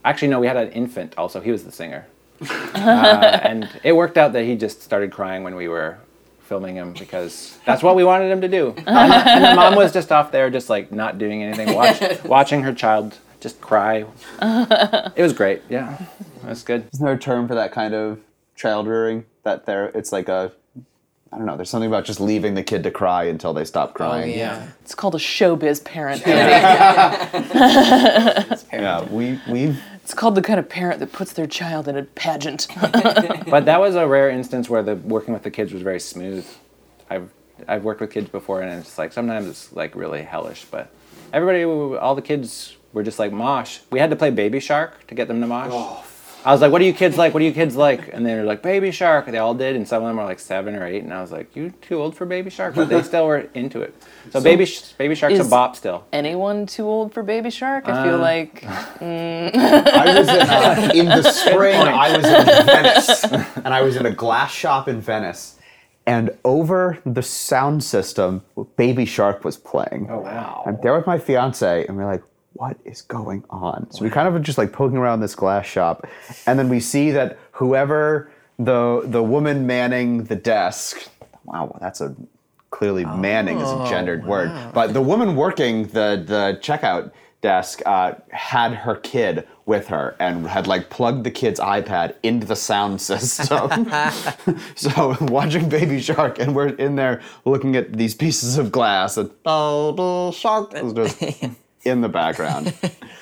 Actually, 0.06 0.30
no, 0.30 0.39
we 0.39 0.47
had 0.47 0.56
an 0.56 0.71
infant 0.71 1.13
also. 1.17 1.41
He 1.41 1.51
was 1.51 1.65
the 1.65 1.71
singer. 1.73 2.08
uh, 2.49 3.39
and 3.43 3.67
it 3.84 3.91
worked 3.91 4.17
out 4.17 4.32
that 4.32 4.45
he 4.45 4.56
just 4.56 4.82
started 4.82 5.12
crying 5.12 5.43
when 5.43 5.56
we 5.56 5.67
were 5.67 5.97
filming 6.43 6.75
him 6.75 6.93
because 6.93 7.58
that's 7.65 7.84
what 7.84 7.97
we 7.97 8.06
wanted 8.06 8.32
him 8.32 8.39
to 8.39 8.47
do. 8.47 8.73
And, 8.78 8.88
and 8.88 9.43
the 9.43 9.56
mom 9.56 9.75
was 9.75 9.91
just 9.91 10.13
off 10.13 10.32
there, 10.32 10.49
just 10.49 10.69
like 10.69 10.89
not 10.93 11.17
doing 11.17 11.43
anything, 11.43 11.75
watch, 11.75 12.23
watching 12.23 12.62
her 12.62 12.73
child 12.73 13.17
just 13.45 13.62
cry. 13.62 14.05
It 15.15 15.21
was 15.21 15.34
great. 15.34 15.62
Yeah, 15.69 15.99
that's 16.43 16.63
good. 16.63 16.88
Isn't 16.93 17.05
there 17.05 17.13
a 17.13 17.19
term 17.19 17.47
for 17.47 17.53
that 17.53 17.71
kind 17.71 17.93
of 17.93 18.19
child 18.55 18.88
rearing? 18.88 19.25
That 19.43 19.67
there, 19.67 19.86
it's 19.93 20.12
like 20.12 20.27
a, 20.29 20.51
I 21.31 21.38
don't 21.38 21.45
know. 21.45 21.55
There's 21.55 21.69
something 21.69 21.88
about 21.89 22.05
just 22.05 22.19
leaving 22.19 22.55
the 22.55 22.63
kid 22.63 22.81
to 22.84 22.91
cry 22.91 23.25
until 23.25 23.53
they 23.53 23.63
stop 23.63 23.91
Oh, 23.91 23.93
crying. 23.93 24.36
yeah. 24.36 24.69
It's 24.81 24.95
called 24.95 25.13
a 25.13 25.19
showbiz 25.19 25.84
parent. 25.86 26.23
Yeah, 26.25 27.36
we 29.12 29.39
we've 29.47 29.79
It's 30.03 30.15
called 30.15 30.34
the 30.36 30.41
kind 30.41 30.60
of 30.60 30.67
parent 30.67 30.99
that 31.01 31.12
puts 31.13 31.34
their 31.34 31.45
child 31.47 31.88
in 31.88 31.95
a 31.97 32.03
pageant. 32.03 32.67
But 32.81 33.65
that 33.65 33.79
was 33.79 33.93
a 33.93 34.08
rare 34.08 34.29
instance 34.31 34.67
where 34.71 34.81
the 34.81 34.95
working 34.95 35.36
with 35.36 35.43
the 35.43 35.51
kids 35.51 35.71
was 35.71 35.84
very 35.84 35.99
smooth. 35.99 36.45
I've 37.12 37.29
I've 37.67 37.84
worked 37.84 38.01
with 38.01 38.10
kids 38.12 38.29
before, 38.29 38.62
and 38.63 38.71
it's 38.79 38.97
like 38.97 39.13
sometimes 39.13 39.47
it's 39.47 39.71
like 39.71 39.95
really 39.95 40.23
hellish. 40.23 40.65
But 40.65 40.89
everybody, 41.31 41.63
all 41.63 42.15
the 42.15 42.21
kids 42.23 42.75
were 42.95 43.03
just 43.03 43.19
like 43.19 43.31
mosh. 43.31 43.79
We 43.91 43.99
had 43.99 44.10
to 44.10 44.15
play 44.15 44.31
Baby 44.31 44.60
Shark 44.60 45.05
to 45.08 45.13
get 45.13 45.27
them 45.27 45.39
to 45.41 45.47
mosh. 45.47 46.01
I 46.45 46.51
was 46.51 46.62
like, 46.62 46.71
"What 46.71 46.79
are 46.79 46.86
you 46.86 46.93
kids 46.93 47.17
like? 47.17 47.34
What 47.34 47.41
are 47.41 47.45
you 47.45 47.51
kids 47.51 47.75
like?" 47.75 48.13
And 48.13 48.23
they 48.23 48.36
were 48.36 48.43
like, 48.43 48.62
"Baby 48.62 48.91
Shark." 48.91 49.25
They 49.25 49.39
all 49.39 49.55
did, 49.55 49.75
and 49.75 49.88
some 49.88 50.03
of 50.03 50.08
them 50.08 50.15
were 50.17 50.23
like 50.25 50.38
seven 50.39 50.75
or 50.75 50.86
eight. 50.86 51.03
And 51.03 51.12
I 51.12 51.19
was 51.19 51.31
like, 51.31 51.55
"You 51.55 51.71
too 51.81 51.99
old 51.99 52.15
for 52.15 52.25
Baby 52.27 52.51
Shark?" 52.51 52.75
But 52.75 52.88
they 52.88 53.01
still 53.12 53.25
were 53.25 53.49
into 53.55 53.81
it. 53.81 53.95
So, 54.29 54.39
Baby 54.39 54.65
Sh- 54.67 54.91
Baby 54.97 55.15
Shark's 55.15 55.39
is- 55.39 55.47
a 55.47 55.49
bop 55.49 55.75
still. 55.75 56.05
Anyone 56.13 56.67
too 56.67 56.86
old 56.88 57.13
for 57.15 57.23
Baby 57.23 57.49
Shark? 57.49 57.89
I 57.89 58.03
feel 58.05 58.15
Uh, 58.15 58.19
like 58.19 58.63
I 59.19 60.15
was 60.19 60.27
in, 60.29 60.41
uh, 60.41 60.91
in 60.95 61.05
the 61.08 61.23
spring. 61.31 61.75
I 61.81 62.15
was 62.15 62.25
in 62.25 62.45
Venice, 62.65 63.23
and 63.55 63.67
I 63.73 63.81
was 63.81 63.95
in 63.95 64.05
a 64.05 64.12
glass 64.12 64.51
shop 64.51 64.88
in 64.88 65.01
Venice, 65.01 65.58
and 66.05 66.29
over 66.45 66.99
the 67.08 67.23
sound 67.23 67.84
system, 67.84 68.43
Baby 68.77 69.05
Shark 69.05 69.43
was 69.43 69.58
playing. 69.58 70.08
Oh 70.12 70.19
wow. 70.19 70.63
I'm 70.67 70.77
there 70.84 70.95
with 70.95 71.08
my 71.08 71.17
fiance, 71.17 71.88
and 71.88 71.97
we're 71.97 72.05
like, 72.05 72.23
"What 72.55 72.77
is 72.85 73.01
going 73.01 73.43
on?" 73.49 73.91
So 73.91 74.03
we 74.03 74.09
kind 74.09 74.27
of 74.27 74.35
are 74.35 74.39
just 74.39 74.57
like 74.57 74.71
poking 74.73 74.97
around 74.97 75.19
this 75.21 75.35
glass 75.35 75.65
shop, 75.65 76.07
and 76.47 76.57
then 76.57 76.69
we 76.69 76.79
see 76.79 77.11
that 77.11 77.37
whoever 77.51 78.31
the 78.59 79.01
the 79.05 79.23
woman 79.23 79.67
manning 79.67 80.25
the 80.25 80.35
desk. 80.35 81.09
Wow, 81.43 81.77
that's 81.79 82.01
a 82.01 82.15
clearly 82.71 83.05
manning 83.05 83.59
is 83.59 83.69
a 83.69 83.87
gendered 83.89 84.25
word, 84.25 84.51
but 84.73 84.93
the 84.93 85.01
woman 85.01 85.35
working 85.35 85.83
the 85.87 86.23
the 86.25 86.59
checkout 86.61 87.11
desk 87.41 87.81
uh, 87.85 88.13
had 88.31 88.73
her 88.73 88.95
kid 88.95 89.47
with 89.67 89.87
her 89.87 90.15
and 90.19 90.47
had 90.47 90.65
like 90.65 90.89
plugged 90.89 91.23
the 91.23 91.29
kid's 91.31 91.59
iPad 91.59 92.15
into 92.23 92.45
the 92.45 92.55
sound 92.55 92.99
system. 92.99 93.69
so 94.75 95.15
watching 95.21 95.69
Baby 95.69 96.01
Shark, 96.01 96.39
and 96.39 96.55
we're 96.55 96.69
in 96.69 96.95
there 96.95 97.21
looking 97.45 97.75
at 97.75 97.93
these 97.93 98.15
pieces 98.15 98.57
of 98.57 98.71
glass, 98.71 99.17
and 99.17 99.29
Baby 99.43 100.31
Shark 100.33 100.73
is 100.73 100.93
just 100.93 101.21
in 101.85 102.01
the 102.01 102.09
background. 102.09 102.73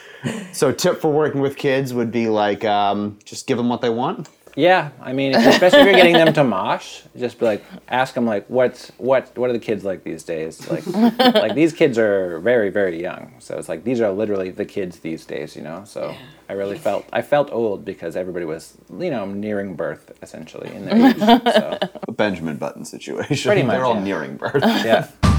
so 0.53 0.71
tip 0.71 1.01
for 1.01 1.11
working 1.11 1.41
with 1.41 1.57
kids 1.57 1.93
would 1.93 2.11
be 2.11 2.27
like 2.29 2.63
um, 2.63 3.19
just 3.25 3.45
give 3.47 3.57
them 3.57 3.69
what 3.69 3.81
they 3.81 3.89
want. 3.89 4.29
Yeah, 4.55 4.91
I 5.01 5.13
mean, 5.13 5.33
especially 5.33 5.79
if 5.79 5.85
you're 5.87 5.95
getting 5.95 6.13
them 6.13 6.31
to 6.33 6.43
mosh, 6.43 7.01
just 7.17 7.39
be 7.39 7.45
like, 7.45 7.63
ask 7.87 8.13
them 8.13 8.27
like, 8.27 8.45
what's 8.49 8.89
what 8.97 9.35
what 9.35 9.49
are 9.49 9.53
the 9.53 9.57
kids 9.57 9.83
like 9.83 10.03
these 10.03 10.21
days? 10.23 10.69
Like, 10.69 10.85
like 11.17 11.55
these 11.55 11.73
kids 11.73 11.97
are 11.97 12.39
very 12.39 12.69
very 12.69 13.01
young, 13.01 13.33
so 13.39 13.57
it's 13.57 13.67
like 13.67 13.83
these 13.83 13.99
are 13.99 14.11
literally 14.11 14.51
the 14.51 14.65
kids 14.65 14.99
these 14.99 15.25
days, 15.25 15.55
you 15.55 15.63
know. 15.63 15.81
So 15.85 16.15
I 16.49 16.53
really 16.53 16.77
felt 16.77 17.03
I 17.11 17.23
felt 17.23 17.51
old 17.51 17.83
because 17.83 18.15
everybody 18.15 18.45
was 18.45 18.77
you 18.99 19.09
know 19.09 19.25
nearing 19.25 19.75
birth 19.75 20.11
essentially 20.21 20.71
in 20.71 20.85
their 20.85 21.07
age. 21.09 21.17
So 21.17 21.79
A 22.07 22.11
Benjamin 22.11 22.57
Button 22.57 22.85
situation. 22.85 23.49
Pretty 23.49 23.63
much, 23.63 23.73
They're 23.73 23.85
all 23.85 23.95
yeah. 23.95 24.03
nearing 24.03 24.37
birth. 24.37 24.61
yeah. 24.63 25.07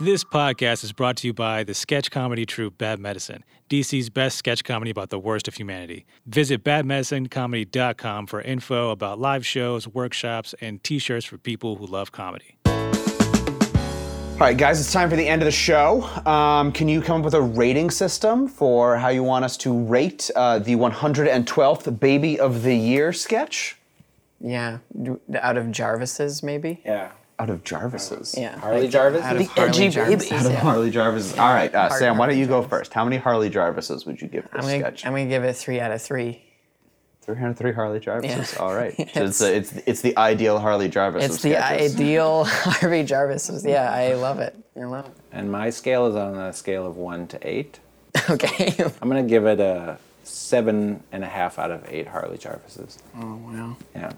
This 0.00 0.24
podcast 0.24 0.82
is 0.82 0.90
brought 0.92 1.16
to 1.18 1.28
you 1.28 1.32
by 1.32 1.62
the 1.62 1.72
sketch 1.72 2.10
comedy 2.10 2.44
troupe 2.44 2.76
Bad 2.76 2.98
Medicine, 2.98 3.44
DC's 3.70 4.10
best 4.10 4.36
sketch 4.36 4.64
comedy 4.64 4.90
about 4.90 5.10
the 5.10 5.20
worst 5.20 5.46
of 5.46 5.54
humanity. 5.54 6.04
Visit 6.26 6.64
badmedicinecomedy.com 6.64 8.26
for 8.26 8.42
info 8.42 8.90
about 8.90 9.20
live 9.20 9.46
shows, 9.46 9.86
workshops, 9.86 10.52
and 10.60 10.82
t 10.82 10.98
shirts 10.98 11.24
for 11.24 11.38
people 11.38 11.76
who 11.76 11.86
love 11.86 12.10
comedy. 12.10 12.56
All 12.66 14.40
right, 14.40 14.56
guys, 14.58 14.80
it's 14.80 14.92
time 14.92 15.08
for 15.08 15.14
the 15.14 15.28
end 15.28 15.42
of 15.42 15.46
the 15.46 15.52
show. 15.52 16.02
Um, 16.26 16.72
can 16.72 16.88
you 16.88 17.00
come 17.00 17.20
up 17.20 17.24
with 17.24 17.34
a 17.34 17.42
rating 17.42 17.88
system 17.88 18.48
for 18.48 18.96
how 18.96 19.10
you 19.10 19.22
want 19.22 19.44
us 19.44 19.56
to 19.58 19.72
rate 19.84 20.28
uh, 20.34 20.58
the 20.58 20.74
112th 20.74 22.00
Baby 22.00 22.40
of 22.40 22.64
the 22.64 22.74
Year 22.74 23.12
sketch? 23.12 23.76
Yeah, 24.40 24.78
out 25.40 25.56
of 25.56 25.70
Jarvis's 25.70 26.42
maybe. 26.42 26.82
Yeah. 26.84 27.12
Out 27.38 27.50
of 27.50 27.64
Jarvis's. 27.64 28.36
Yeah, 28.38 28.56
Harley 28.58 28.82
like, 28.82 28.90
Jarvis? 28.90 29.22
Out 29.22 29.32
of 29.36 29.38
The 29.38 29.44
Harley 29.46 29.68
edgy 29.70 29.88
Jarvis's, 29.88 30.30
baby. 30.30 30.54
yeah. 30.54 30.60
Harley 30.60 30.90
Jarvis's. 30.90 31.36
All 31.38 31.52
right, 31.52 31.74
uh, 31.74 31.90
Sam, 31.90 32.16
why 32.16 32.26
don't 32.26 32.38
you 32.38 32.46
go 32.46 32.60
Jarvis. 32.60 32.70
first? 32.70 32.94
How 32.94 33.04
many 33.04 33.16
Harley 33.16 33.50
Jarvis's 33.50 34.06
would 34.06 34.20
you 34.20 34.28
give 34.28 34.44
this 34.44 34.52
I'm 34.54 34.60
gonna, 34.62 34.78
sketch? 34.78 35.06
I'm 35.06 35.12
gonna 35.12 35.26
give 35.26 35.42
it 35.44 35.54
three 35.56 35.80
out 35.80 35.90
of 35.90 36.00
three. 36.00 36.42
303 37.22 37.72
Harley 37.72 38.00
Jarvis's. 38.00 38.52
Yeah. 38.52 38.58
All 38.60 38.74
right. 38.74 38.94
So 39.14 39.24
it's, 39.24 39.40
uh, 39.42 39.46
it's 39.46 39.72
it's 39.86 40.00
the 40.02 40.14
ideal 40.18 40.58
Harley 40.58 40.88
Jarvis 40.88 41.24
It's 41.24 41.36
of 41.38 41.42
the 41.42 41.56
ideal 41.56 42.44
Harvey 42.44 43.02
Jarvis. 43.02 43.64
Yeah, 43.64 43.90
I 43.90 44.12
love 44.14 44.40
it. 44.40 44.54
I 44.76 44.84
love 44.84 45.06
it. 45.06 45.12
And 45.32 45.50
my 45.50 45.70
scale 45.70 46.06
is 46.06 46.16
on 46.16 46.36
a 46.36 46.52
scale 46.52 46.86
of 46.86 46.96
one 46.98 47.26
to 47.28 47.38
eight. 47.48 47.78
it. 48.14 48.20
Okay. 48.30 48.74
I'm 49.02 49.08
gonna 49.08 49.22
give 49.24 49.44
it 49.46 49.58
a 49.58 49.98
seven 50.22 51.02
and 51.12 51.24
a 51.24 51.26
half 51.26 51.58
out 51.58 51.70
of 51.70 51.84
eight 51.88 52.06
Harley 52.06 52.38
Jarvises. 52.38 52.98
oh 53.16 53.36
wow. 53.36 53.76
Yeah. 53.94 54.12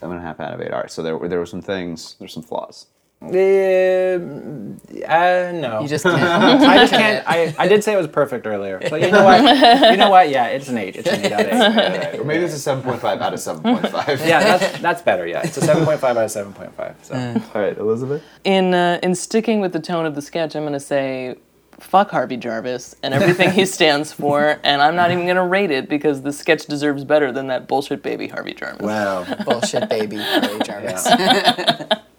Seven 0.00 0.16
and 0.16 0.24
a 0.24 0.26
half 0.26 0.40
out 0.40 0.54
of 0.54 0.62
eight. 0.62 0.72
All 0.72 0.80
right. 0.80 0.90
So 0.90 1.02
there 1.02 1.16
were 1.18 1.28
there 1.28 1.38
were 1.38 1.46
some 1.46 1.60
things. 1.60 2.16
There's 2.18 2.32
some 2.32 2.42
flaws. 2.42 2.86
Um, 3.22 4.80
uh, 5.06 5.52
no. 5.52 5.80
You 5.82 5.88
just 5.88 6.04
can't. 6.06 6.62
I 6.62 6.76
just 6.78 6.92
can't. 6.94 7.28
I, 7.28 7.54
I 7.58 7.68
did 7.68 7.84
say 7.84 7.92
it 7.92 7.98
was 7.98 8.08
perfect 8.08 8.46
earlier. 8.46 8.80
So 8.88 8.96
you 8.96 9.10
know 9.10 9.22
what? 9.24 9.42
You 9.90 9.96
know 9.98 10.08
what? 10.08 10.30
Yeah, 10.30 10.46
it's 10.46 10.70
an 10.70 10.78
eight. 10.78 10.96
It's 10.96 11.06
an 11.06 11.26
eight 11.26 11.32
out 11.32 11.40
of 11.40 11.46
eight. 11.52 12.00
Or 12.20 12.24
maybe 12.24 12.44
it's 12.44 12.54
a 12.54 12.58
seven 12.58 12.82
point 12.82 12.98
five 12.98 13.20
out 13.20 13.34
of 13.34 13.40
seven 13.40 13.62
point 13.62 13.88
five. 13.88 14.20
Yeah, 14.26 14.56
that's 14.56 14.78
that's 14.80 15.02
better. 15.02 15.26
Yeah, 15.26 15.42
it's 15.44 15.58
a 15.58 15.60
seven 15.60 15.84
point 15.84 16.00
five 16.00 16.16
out 16.16 16.24
of 16.24 16.30
seven 16.30 16.54
point 16.54 16.74
five. 16.74 16.96
So 17.02 17.14
All 17.54 17.60
right, 17.60 17.76
Elizabeth. 17.76 18.22
In 18.44 18.72
uh, 18.72 19.00
in 19.02 19.14
sticking 19.14 19.60
with 19.60 19.74
the 19.74 19.80
tone 19.80 20.06
of 20.06 20.14
the 20.14 20.22
sketch, 20.22 20.56
I'm 20.56 20.64
gonna 20.64 20.80
say 20.80 21.36
fuck 21.80 22.10
Harvey 22.10 22.36
Jarvis 22.36 22.94
and 23.02 23.12
everything 23.14 23.50
he 23.50 23.66
stands 23.76 24.12
for, 24.12 24.58
and 24.62 24.80
I'm 24.80 24.94
not 24.94 25.10
even 25.10 25.26
gonna 25.26 25.46
rate 25.46 25.70
it 25.70 25.88
because 25.88 26.22
the 26.22 26.32
sketch 26.32 26.66
deserves 26.66 27.04
better 27.04 27.32
than 27.32 27.48
that 27.48 27.66
bullshit 27.66 28.02
baby 28.02 28.28
Harvey 28.28 28.54
Jarvis. 28.54 28.82
Wow. 28.86 29.24
bullshit 29.44 29.88
baby 29.88 30.16
Harvey 30.16 30.64
Jarvis. 30.64 31.08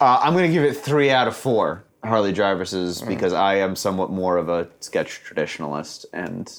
Uh, 0.00 0.18
I'm 0.22 0.32
going 0.32 0.46
to 0.46 0.52
give 0.52 0.64
it 0.64 0.74
three 0.74 1.10
out 1.10 1.28
of 1.28 1.36
four 1.36 1.84
Harvey 2.02 2.32
Jarvis's 2.32 3.02
because 3.02 3.32
I 3.34 3.56
am 3.56 3.76
somewhat 3.76 4.10
more 4.10 4.38
of 4.38 4.48
a 4.48 4.68
sketch 4.80 5.20
traditionalist, 5.24 6.06
and 6.12 6.50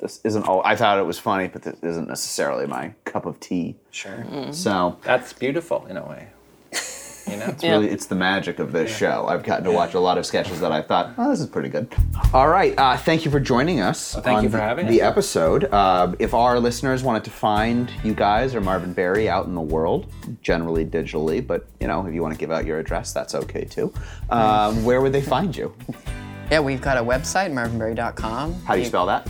this 0.00 0.20
isn't 0.24 0.46
all. 0.46 0.60
I 0.64 0.76
thought 0.76 0.98
it 0.98 1.06
was 1.06 1.18
funny, 1.18 1.48
but 1.48 1.62
this 1.62 1.76
isn't 1.82 2.08
necessarily 2.08 2.66
my 2.66 2.92
cup 3.04 3.24
of 3.24 3.40
tea. 3.40 3.76
Sure. 3.90 4.26
So 4.52 4.98
that's 5.02 5.32
beautiful 5.32 5.86
in 5.86 5.96
a 5.96 6.06
way. 6.06 6.28
You 7.28 7.36
know. 7.36 7.46
it's 7.46 7.62
really 7.62 7.88
it's 7.88 8.06
the 8.06 8.14
magic 8.14 8.58
of 8.58 8.72
this 8.72 8.94
show. 8.94 9.26
I've 9.28 9.42
gotten 9.42 9.64
to 9.64 9.72
watch 9.72 9.94
a 9.94 10.00
lot 10.00 10.18
of 10.18 10.26
sketches 10.26 10.60
that 10.60 10.72
I 10.72 10.82
thought, 10.82 11.14
oh, 11.18 11.30
this 11.30 11.40
is 11.40 11.46
pretty 11.46 11.68
good. 11.68 11.92
All 12.32 12.48
right, 12.48 12.76
uh, 12.78 12.96
thank 12.96 13.24
you 13.24 13.30
for 13.30 13.40
joining 13.40 13.80
us. 13.80 14.14
thank 14.14 14.26
on 14.38 14.44
you 14.44 14.50
for 14.50 14.56
the, 14.56 14.62
having 14.62 14.86
the 14.86 15.02
us. 15.02 15.10
episode. 15.10 15.64
Uh, 15.64 16.14
if 16.18 16.34
our 16.34 16.58
listeners 16.58 17.02
wanted 17.02 17.24
to 17.24 17.30
find 17.30 17.90
you 18.02 18.14
guys 18.14 18.54
or 18.54 18.60
Marvin 18.60 18.92
Berry 18.92 19.28
out 19.28 19.46
in 19.46 19.54
the 19.54 19.60
world, 19.60 20.12
generally 20.42 20.84
digitally, 20.84 21.44
but 21.46 21.66
you 21.80 21.86
know, 21.86 22.06
if 22.06 22.14
you 22.14 22.22
want 22.22 22.34
to 22.34 22.38
give 22.38 22.50
out 22.50 22.64
your 22.64 22.78
address, 22.78 23.12
that's 23.12 23.34
okay 23.34 23.64
too. 23.64 23.92
Um, 24.30 24.84
where 24.84 25.00
would 25.00 25.12
they 25.12 25.22
find 25.22 25.56
you? 25.56 25.74
Yeah, 26.50 26.58
we've 26.58 26.80
got 26.80 26.96
a 26.96 27.00
website, 27.00 27.52
marvinberry.com. 27.52 28.62
How 28.64 28.74
do 28.74 28.80
you 28.80 28.86
spell 28.86 29.06
that? 29.06 29.28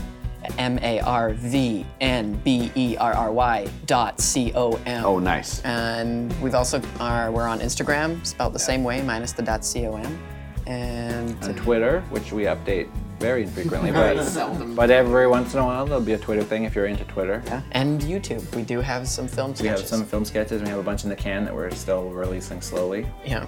M 0.58 0.78
A 0.82 1.00
R 1.00 1.30
V 1.34 1.84
N 2.00 2.34
B 2.44 2.70
E 2.74 2.96
R 2.98 3.12
R 3.12 3.32
Y 3.32 3.68
dot 3.86 4.20
C 4.20 4.52
O 4.54 4.72
M. 4.86 5.04
Oh, 5.04 5.18
nice. 5.18 5.60
And 5.62 6.32
we've 6.42 6.54
also 6.54 6.80
are 6.98 7.30
we're 7.30 7.46
on 7.48 7.60
Instagram, 7.60 8.24
spelled 8.26 8.52
the 8.52 8.58
same 8.58 8.84
way, 8.84 9.02
minus 9.02 9.32
the 9.32 9.42
dot 9.42 9.64
C 9.64 9.86
O 9.86 9.94
M. 9.96 10.18
And 10.66 11.36
On 11.44 11.54
Twitter, 11.54 12.00
which 12.10 12.32
we 12.32 12.44
update 12.44 12.88
very 13.18 13.42
infrequently, 13.42 13.90
Very 13.92 14.16
but 14.16 14.24
seldom. 14.24 14.74
but 14.74 14.90
every 14.90 15.26
once 15.26 15.52
in 15.52 15.60
a 15.60 15.64
while 15.64 15.84
there'll 15.84 16.00
be 16.00 16.12
a 16.12 16.18
Twitter 16.18 16.42
thing 16.44 16.64
if 16.64 16.74
you're 16.74 16.86
into 16.86 17.04
Twitter. 17.04 17.42
Yeah. 17.46 17.62
and 17.72 18.00
YouTube. 18.02 18.54
We 18.54 18.62
do 18.62 18.80
have 18.80 19.06
some 19.08 19.26
film 19.28 19.54
sketches. 19.54 19.62
We 19.62 19.68
have 19.68 19.80
some 19.88 20.04
film 20.04 20.24
sketches. 20.24 20.52
And 20.60 20.62
we 20.64 20.68
have 20.70 20.78
a 20.78 20.82
bunch 20.82 21.04
in 21.04 21.10
the 21.10 21.16
can 21.16 21.44
that 21.44 21.54
we're 21.54 21.70
still 21.72 22.08
releasing 22.10 22.60
slowly. 22.62 23.06
Yeah. 23.24 23.46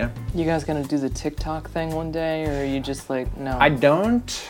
Yeah. 0.00 0.10
You 0.34 0.44
guys 0.44 0.64
gonna 0.64 0.82
do 0.82 0.98
the 0.98 1.10
TikTok 1.10 1.70
thing 1.70 1.94
one 1.94 2.10
day, 2.10 2.46
or 2.46 2.62
are 2.62 2.64
you 2.64 2.80
just 2.80 3.08
like 3.10 3.36
no? 3.36 3.56
I 3.60 3.68
don't. 3.68 4.48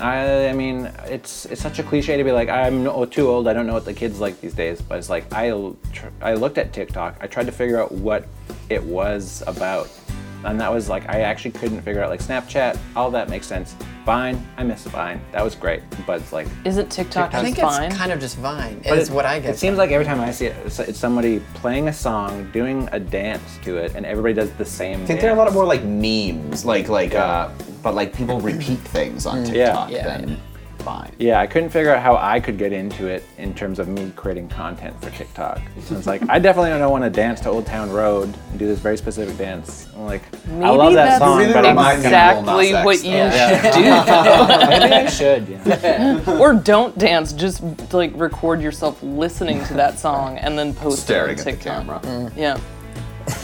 I, 0.00 0.48
I 0.48 0.52
mean, 0.52 0.90
it's 1.04 1.46
it's 1.46 1.60
such 1.60 1.78
a 1.78 1.82
cliche 1.82 2.16
to 2.16 2.24
be 2.24 2.32
like 2.32 2.48
I'm 2.48 2.84
no, 2.84 3.04
too 3.04 3.28
old. 3.28 3.48
I 3.48 3.52
don't 3.52 3.66
know 3.66 3.74
what 3.74 3.84
the 3.84 3.94
kids 3.94 4.20
like 4.20 4.40
these 4.40 4.54
days. 4.54 4.80
But 4.80 4.98
it's 4.98 5.10
like 5.10 5.32
I 5.32 5.50
tr- 5.92 6.08
I 6.20 6.34
looked 6.34 6.58
at 6.58 6.72
TikTok. 6.72 7.16
I 7.20 7.26
tried 7.26 7.46
to 7.46 7.52
figure 7.52 7.80
out 7.80 7.92
what 7.92 8.26
it 8.68 8.82
was 8.82 9.42
about, 9.46 9.88
and 10.44 10.60
that 10.60 10.72
was 10.72 10.88
like 10.88 11.08
I 11.08 11.20
actually 11.20 11.52
couldn't 11.52 11.82
figure 11.82 12.02
out 12.02 12.10
like 12.10 12.20
Snapchat. 12.20 12.78
All 12.96 13.10
that 13.10 13.28
makes 13.28 13.46
sense. 13.46 13.74
Vine, 14.04 14.46
I 14.58 14.64
miss 14.64 14.84
Vine. 14.84 15.20
That 15.32 15.42
was 15.42 15.54
great. 15.54 15.82
But 16.06 16.20
it's 16.20 16.32
like 16.32 16.46
Isn't 16.64 16.90
TikTok 16.90 17.32
I 17.32 17.42
think 17.42 17.56
just 17.56 17.76
fine? 17.78 17.88
it's 17.88 17.96
kind 17.96 18.12
of 18.12 18.20
just 18.20 18.36
Vine. 18.36 18.80
but 18.86 18.98
Is 18.98 19.08
it- 19.08 19.14
what 19.14 19.24
I 19.24 19.40
get. 19.40 19.54
It 19.54 19.58
seems 19.58 19.78
like 19.78 19.90
every 19.92 20.04
time 20.04 20.20
I 20.20 20.30
see 20.30 20.46
it, 20.46 20.56
it's, 20.66 20.78
it's 20.78 20.98
somebody 20.98 21.40
playing 21.54 21.88
a 21.88 21.92
song, 21.92 22.50
doing 22.52 22.88
a 22.92 23.00
dance 23.00 23.58
to 23.64 23.76
it, 23.78 23.94
and 23.94 24.04
everybody 24.04 24.34
does 24.34 24.50
the 24.52 24.64
same. 24.64 25.02
I 25.02 25.06
think 25.06 25.20
there 25.20 25.30
are 25.30 25.34
a 25.34 25.38
lot 25.38 25.48
of 25.48 25.54
more 25.54 25.64
like 25.64 25.82
memes, 25.84 26.64
like 26.66 26.88
like 26.88 27.14
uh, 27.14 27.48
but 27.82 27.94
like 27.94 28.14
people 28.14 28.40
repeat 28.40 28.78
things 28.78 29.24
on 29.26 29.44
TikTok 29.44 29.90
Yeah. 29.90 30.18
than 30.18 30.40
Vine. 30.84 31.12
Yeah, 31.18 31.40
I 31.40 31.46
couldn't 31.46 31.70
figure 31.70 31.92
out 31.94 32.02
how 32.02 32.16
I 32.16 32.38
could 32.40 32.58
get 32.58 32.72
into 32.72 33.06
it 33.06 33.24
in 33.38 33.54
terms 33.54 33.78
of 33.78 33.88
me 33.88 34.12
creating 34.14 34.48
content 34.48 35.00
for 35.02 35.10
TikTok. 35.10 35.60
So 35.82 35.96
it's 35.96 36.06
like 36.06 36.22
I 36.28 36.38
definitely 36.38 36.70
don't 36.70 36.90
want 36.90 37.04
to 37.04 37.10
dance 37.10 37.40
to 37.40 37.48
Old 37.50 37.66
Town 37.66 37.90
Road 37.90 38.32
and 38.50 38.58
do 38.58 38.66
this 38.66 38.78
very 38.78 38.96
specific 38.96 39.36
dance. 39.38 39.88
I'm 39.96 40.04
like, 40.04 40.22
I 40.60 40.70
love 40.70 40.92
that 40.94 41.18
that's 41.18 41.24
song, 41.24 41.38
but 41.52 41.64
I'm 41.66 41.74
not 41.76 41.84
gonna. 41.96 42.04
exactly 42.04 42.72
Lil 42.72 42.84
what 42.84 43.04
you 43.04 43.12
though. 43.12 43.30
should 43.30 43.74
Maybe 44.68 44.94
I 44.94 45.06
should. 45.06 45.48
Yeah. 45.48 46.20
do, 46.24 46.32
or 46.38 46.54
don't 46.54 46.96
dance. 46.98 47.32
Just 47.32 47.62
like 47.92 48.12
record 48.14 48.60
yourself 48.60 49.02
listening 49.02 49.64
to 49.66 49.74
that 49.74 49.98
song 49.98 50.38
and 50.38 50.58
then 50.58 50.74
post 50.74 51.02
Staring 51.02 51.38
it 51.38 51.40
at 51.40 51.46
on 51.46 51.46
the 51.46 51.50
TikTok. 51.52 52.02
camera. 52.02 52.32
Yeah. 52.36 52.58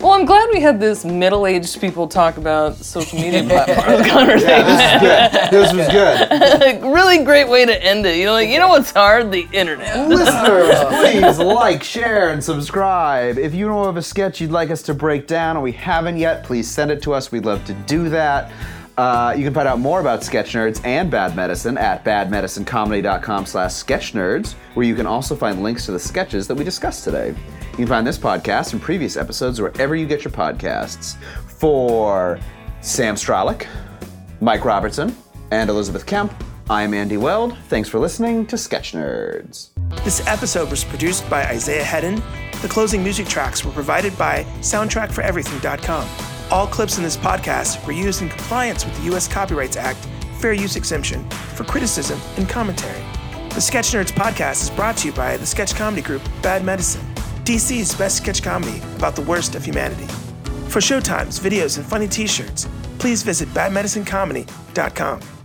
well, 0.00 0.12
I'm 0.12 0.24
glad 0.24 0.48
we 0.52 0.60
had 0.60 0.80
this 0.80 1.04
middle-aged 1.04 1.80
people 1.80 2.08
talk 2.08 2.38
about 2.38 2.76
social 2.76 3.18
media 3.18 3.44
platforms 3.48 4.10
conversation. 4.10 4.64
this 4.64 4.92
is 4.94 5.00
good. 5.00 5.50
This 5.50 5.72
was 5.72 5.86
good. 5.88 6.82
really 6.92 7.22
great 7.22 7.48
way 7.48 7.66
to 7.66 7.84
end 7.84 8.06
it. 8.06 8.16
You 8.16 8.24
know, 8.24 8.32
like 8.32 8.48
you 8.48 8.58
know 8.58 8.68
what's 8.68 8.90
hard? 8.90 9.30
The 9.30 9.46
internet. 9.52 10.08
Listeners, 10.08 10.78
please 11.00 11.38
like, 11.38 11.82
share, 11.82 12.30
and 12.30 12.42
subscribe. 12.42 13.36
If 13.36 13.54
you 13.54 13.68
know 13.68 13.84
of 13.84 13.98
a 13.98 14.02
sketch 14.02 14.40
you'd 14.40 14.50
like 14.50 14.70
us 14.70 14.80
to 14.82 14.94
break 14.94 15.26
down 15.26 15.56
and 15.56 15.62
we 15.62 15.72
haven't 15.72 16.16
yet, 16.16 16.42
please 16.42 16.70
send 16.70 16.90
it 16.90 17.02
to 17.02 17.12
us. 17.12 17.30
We'd 17.30 17.44
love 17.44 17.64
to 17.66 17.74
do 17.74 18.08
that. 18.08 18.50
Uh, 18.96 19.34
you 19.36 19.44
can 19.44 19.54
find 19.54 19.66
out 19.66 19.78
more 19.78 20.00
about 20.00 20.22
Sketch 20.22 20.52
Nerds 20.52 20.84
and 20.84 21.10
Bad 21.10 21.34
Medicine 21.34 21.78
at 21.78 22.04
badmedicinecomedy.com 22.04 23.46
slash 23.46 23.70
sketchnerds, 23.70 24.52
where 24.74 24.86
you 24.86 24.94
can 24.94 25.06
also 25.06 25.34
find 25.34 25.62
links 25.62 25.86
to 25.86 25.92
the 25.92 25.98
sketches 25.98 26.46
that 26.48 26.54
we 26.54 26.64
discussed 26.64 27.04
today. 27.04 27.34
You 27.70 27.76
can 27.76 27.86
find 27.86 28.06
this 28.06 28.18
podcast 28.18 28.74
and 28.74 28.82
previous 28.82 29.16
episodes 29.16 29.60
wherever 29.60 29.96
you 29.96 30.06
get 30.06 30.24
your 30.24 30.32
podcasts. 30.32 31.16
For 31.46 32.38
Sam 32.80 33.14
Stralick, 33.14 33.66
Mike 34.40 34.64
Robertson, 34.64 35.16
and 35.52 35.70
Elizabeth 35.70 36.04
Kemp, 36.04 36.34
I'm 36.68 36.92
Andy 36.92 37.16
Weld. 37.16 37.56
Thanks 37.68 37.88
for 37.88 37.98
listening 37.98 38.46
to 38.46 38.58
Sketch 38.58 38.92
Nerds. 38.92 39.68
This 40.04 40.26
episode 40.26 40.70
was 40.70 40.84
produced 40.84 41.28
by 41.30 41.44
Isaiah 41.44 41.84
Hedden. 41.84 42.22
The 42.60 42.68
closing 42.68 43.02
music 43.02 43.26
tracks 43.26 43.64
were 43.64 43.72
provided 43.72 44.16
by 44.18 44.44
SoundtrackForEverything.com. 44.60 46.31
All 46.52 46.66
clips 46.66 46.98
in 46.98 47.02
this 47.02 47.16
podcast 47.16 47.84
were 47.86 47.94
used 47.94 48.20
in 48.20 48.28
compliance 48.28 48.84
with 48.84 48.94
the 48.98 49.04
U.S. 49.04 49.26
Copyrights 49.26 49.78
Act 49.78 50.06
Fair 50.38 50.52
Use 50.52 50.76
Exemption 50.76 51.26
for 51.54 51.64
criticism 51.64 52.20
and 52.36 52.46
commentary. 52.46 53.02
The 53.54 53.60
Sketch 53.62 53.86
Nerds 53.92 54.12
podcast 54.12 54.64
is 54.64 54.68
brought 54.68 54.98
to 54.98 55.08
you 55.08 55.14
by 55.14 55.38
the 55.38 55.46
sketch 55.46 55.74
comedy 55.74 56.02
group 56.02 56.20
Bad 56.42 56.62
Medicine, 56.62 57.06
DC's 57.44 57.94
best 57.94 58.18
sketch 58.18 58.42
comedy 58.42 58.82
about 58.96 59.16
the 59.16 59.22
worst 59.22 59.54
of 59.54 59.64
humanity. 59.64 60.04
For 60.68 60.80
showtimes, 60.80 61.40
videos, 61.40 61.78
and 61.78 61.86
funny 61.86 62.06
t 62.06 62.26
shirts, 62.26 62.68
please 62.98 63.22
visit 63.22 63.48
badmedicinecomedy.com. 63.54 65.41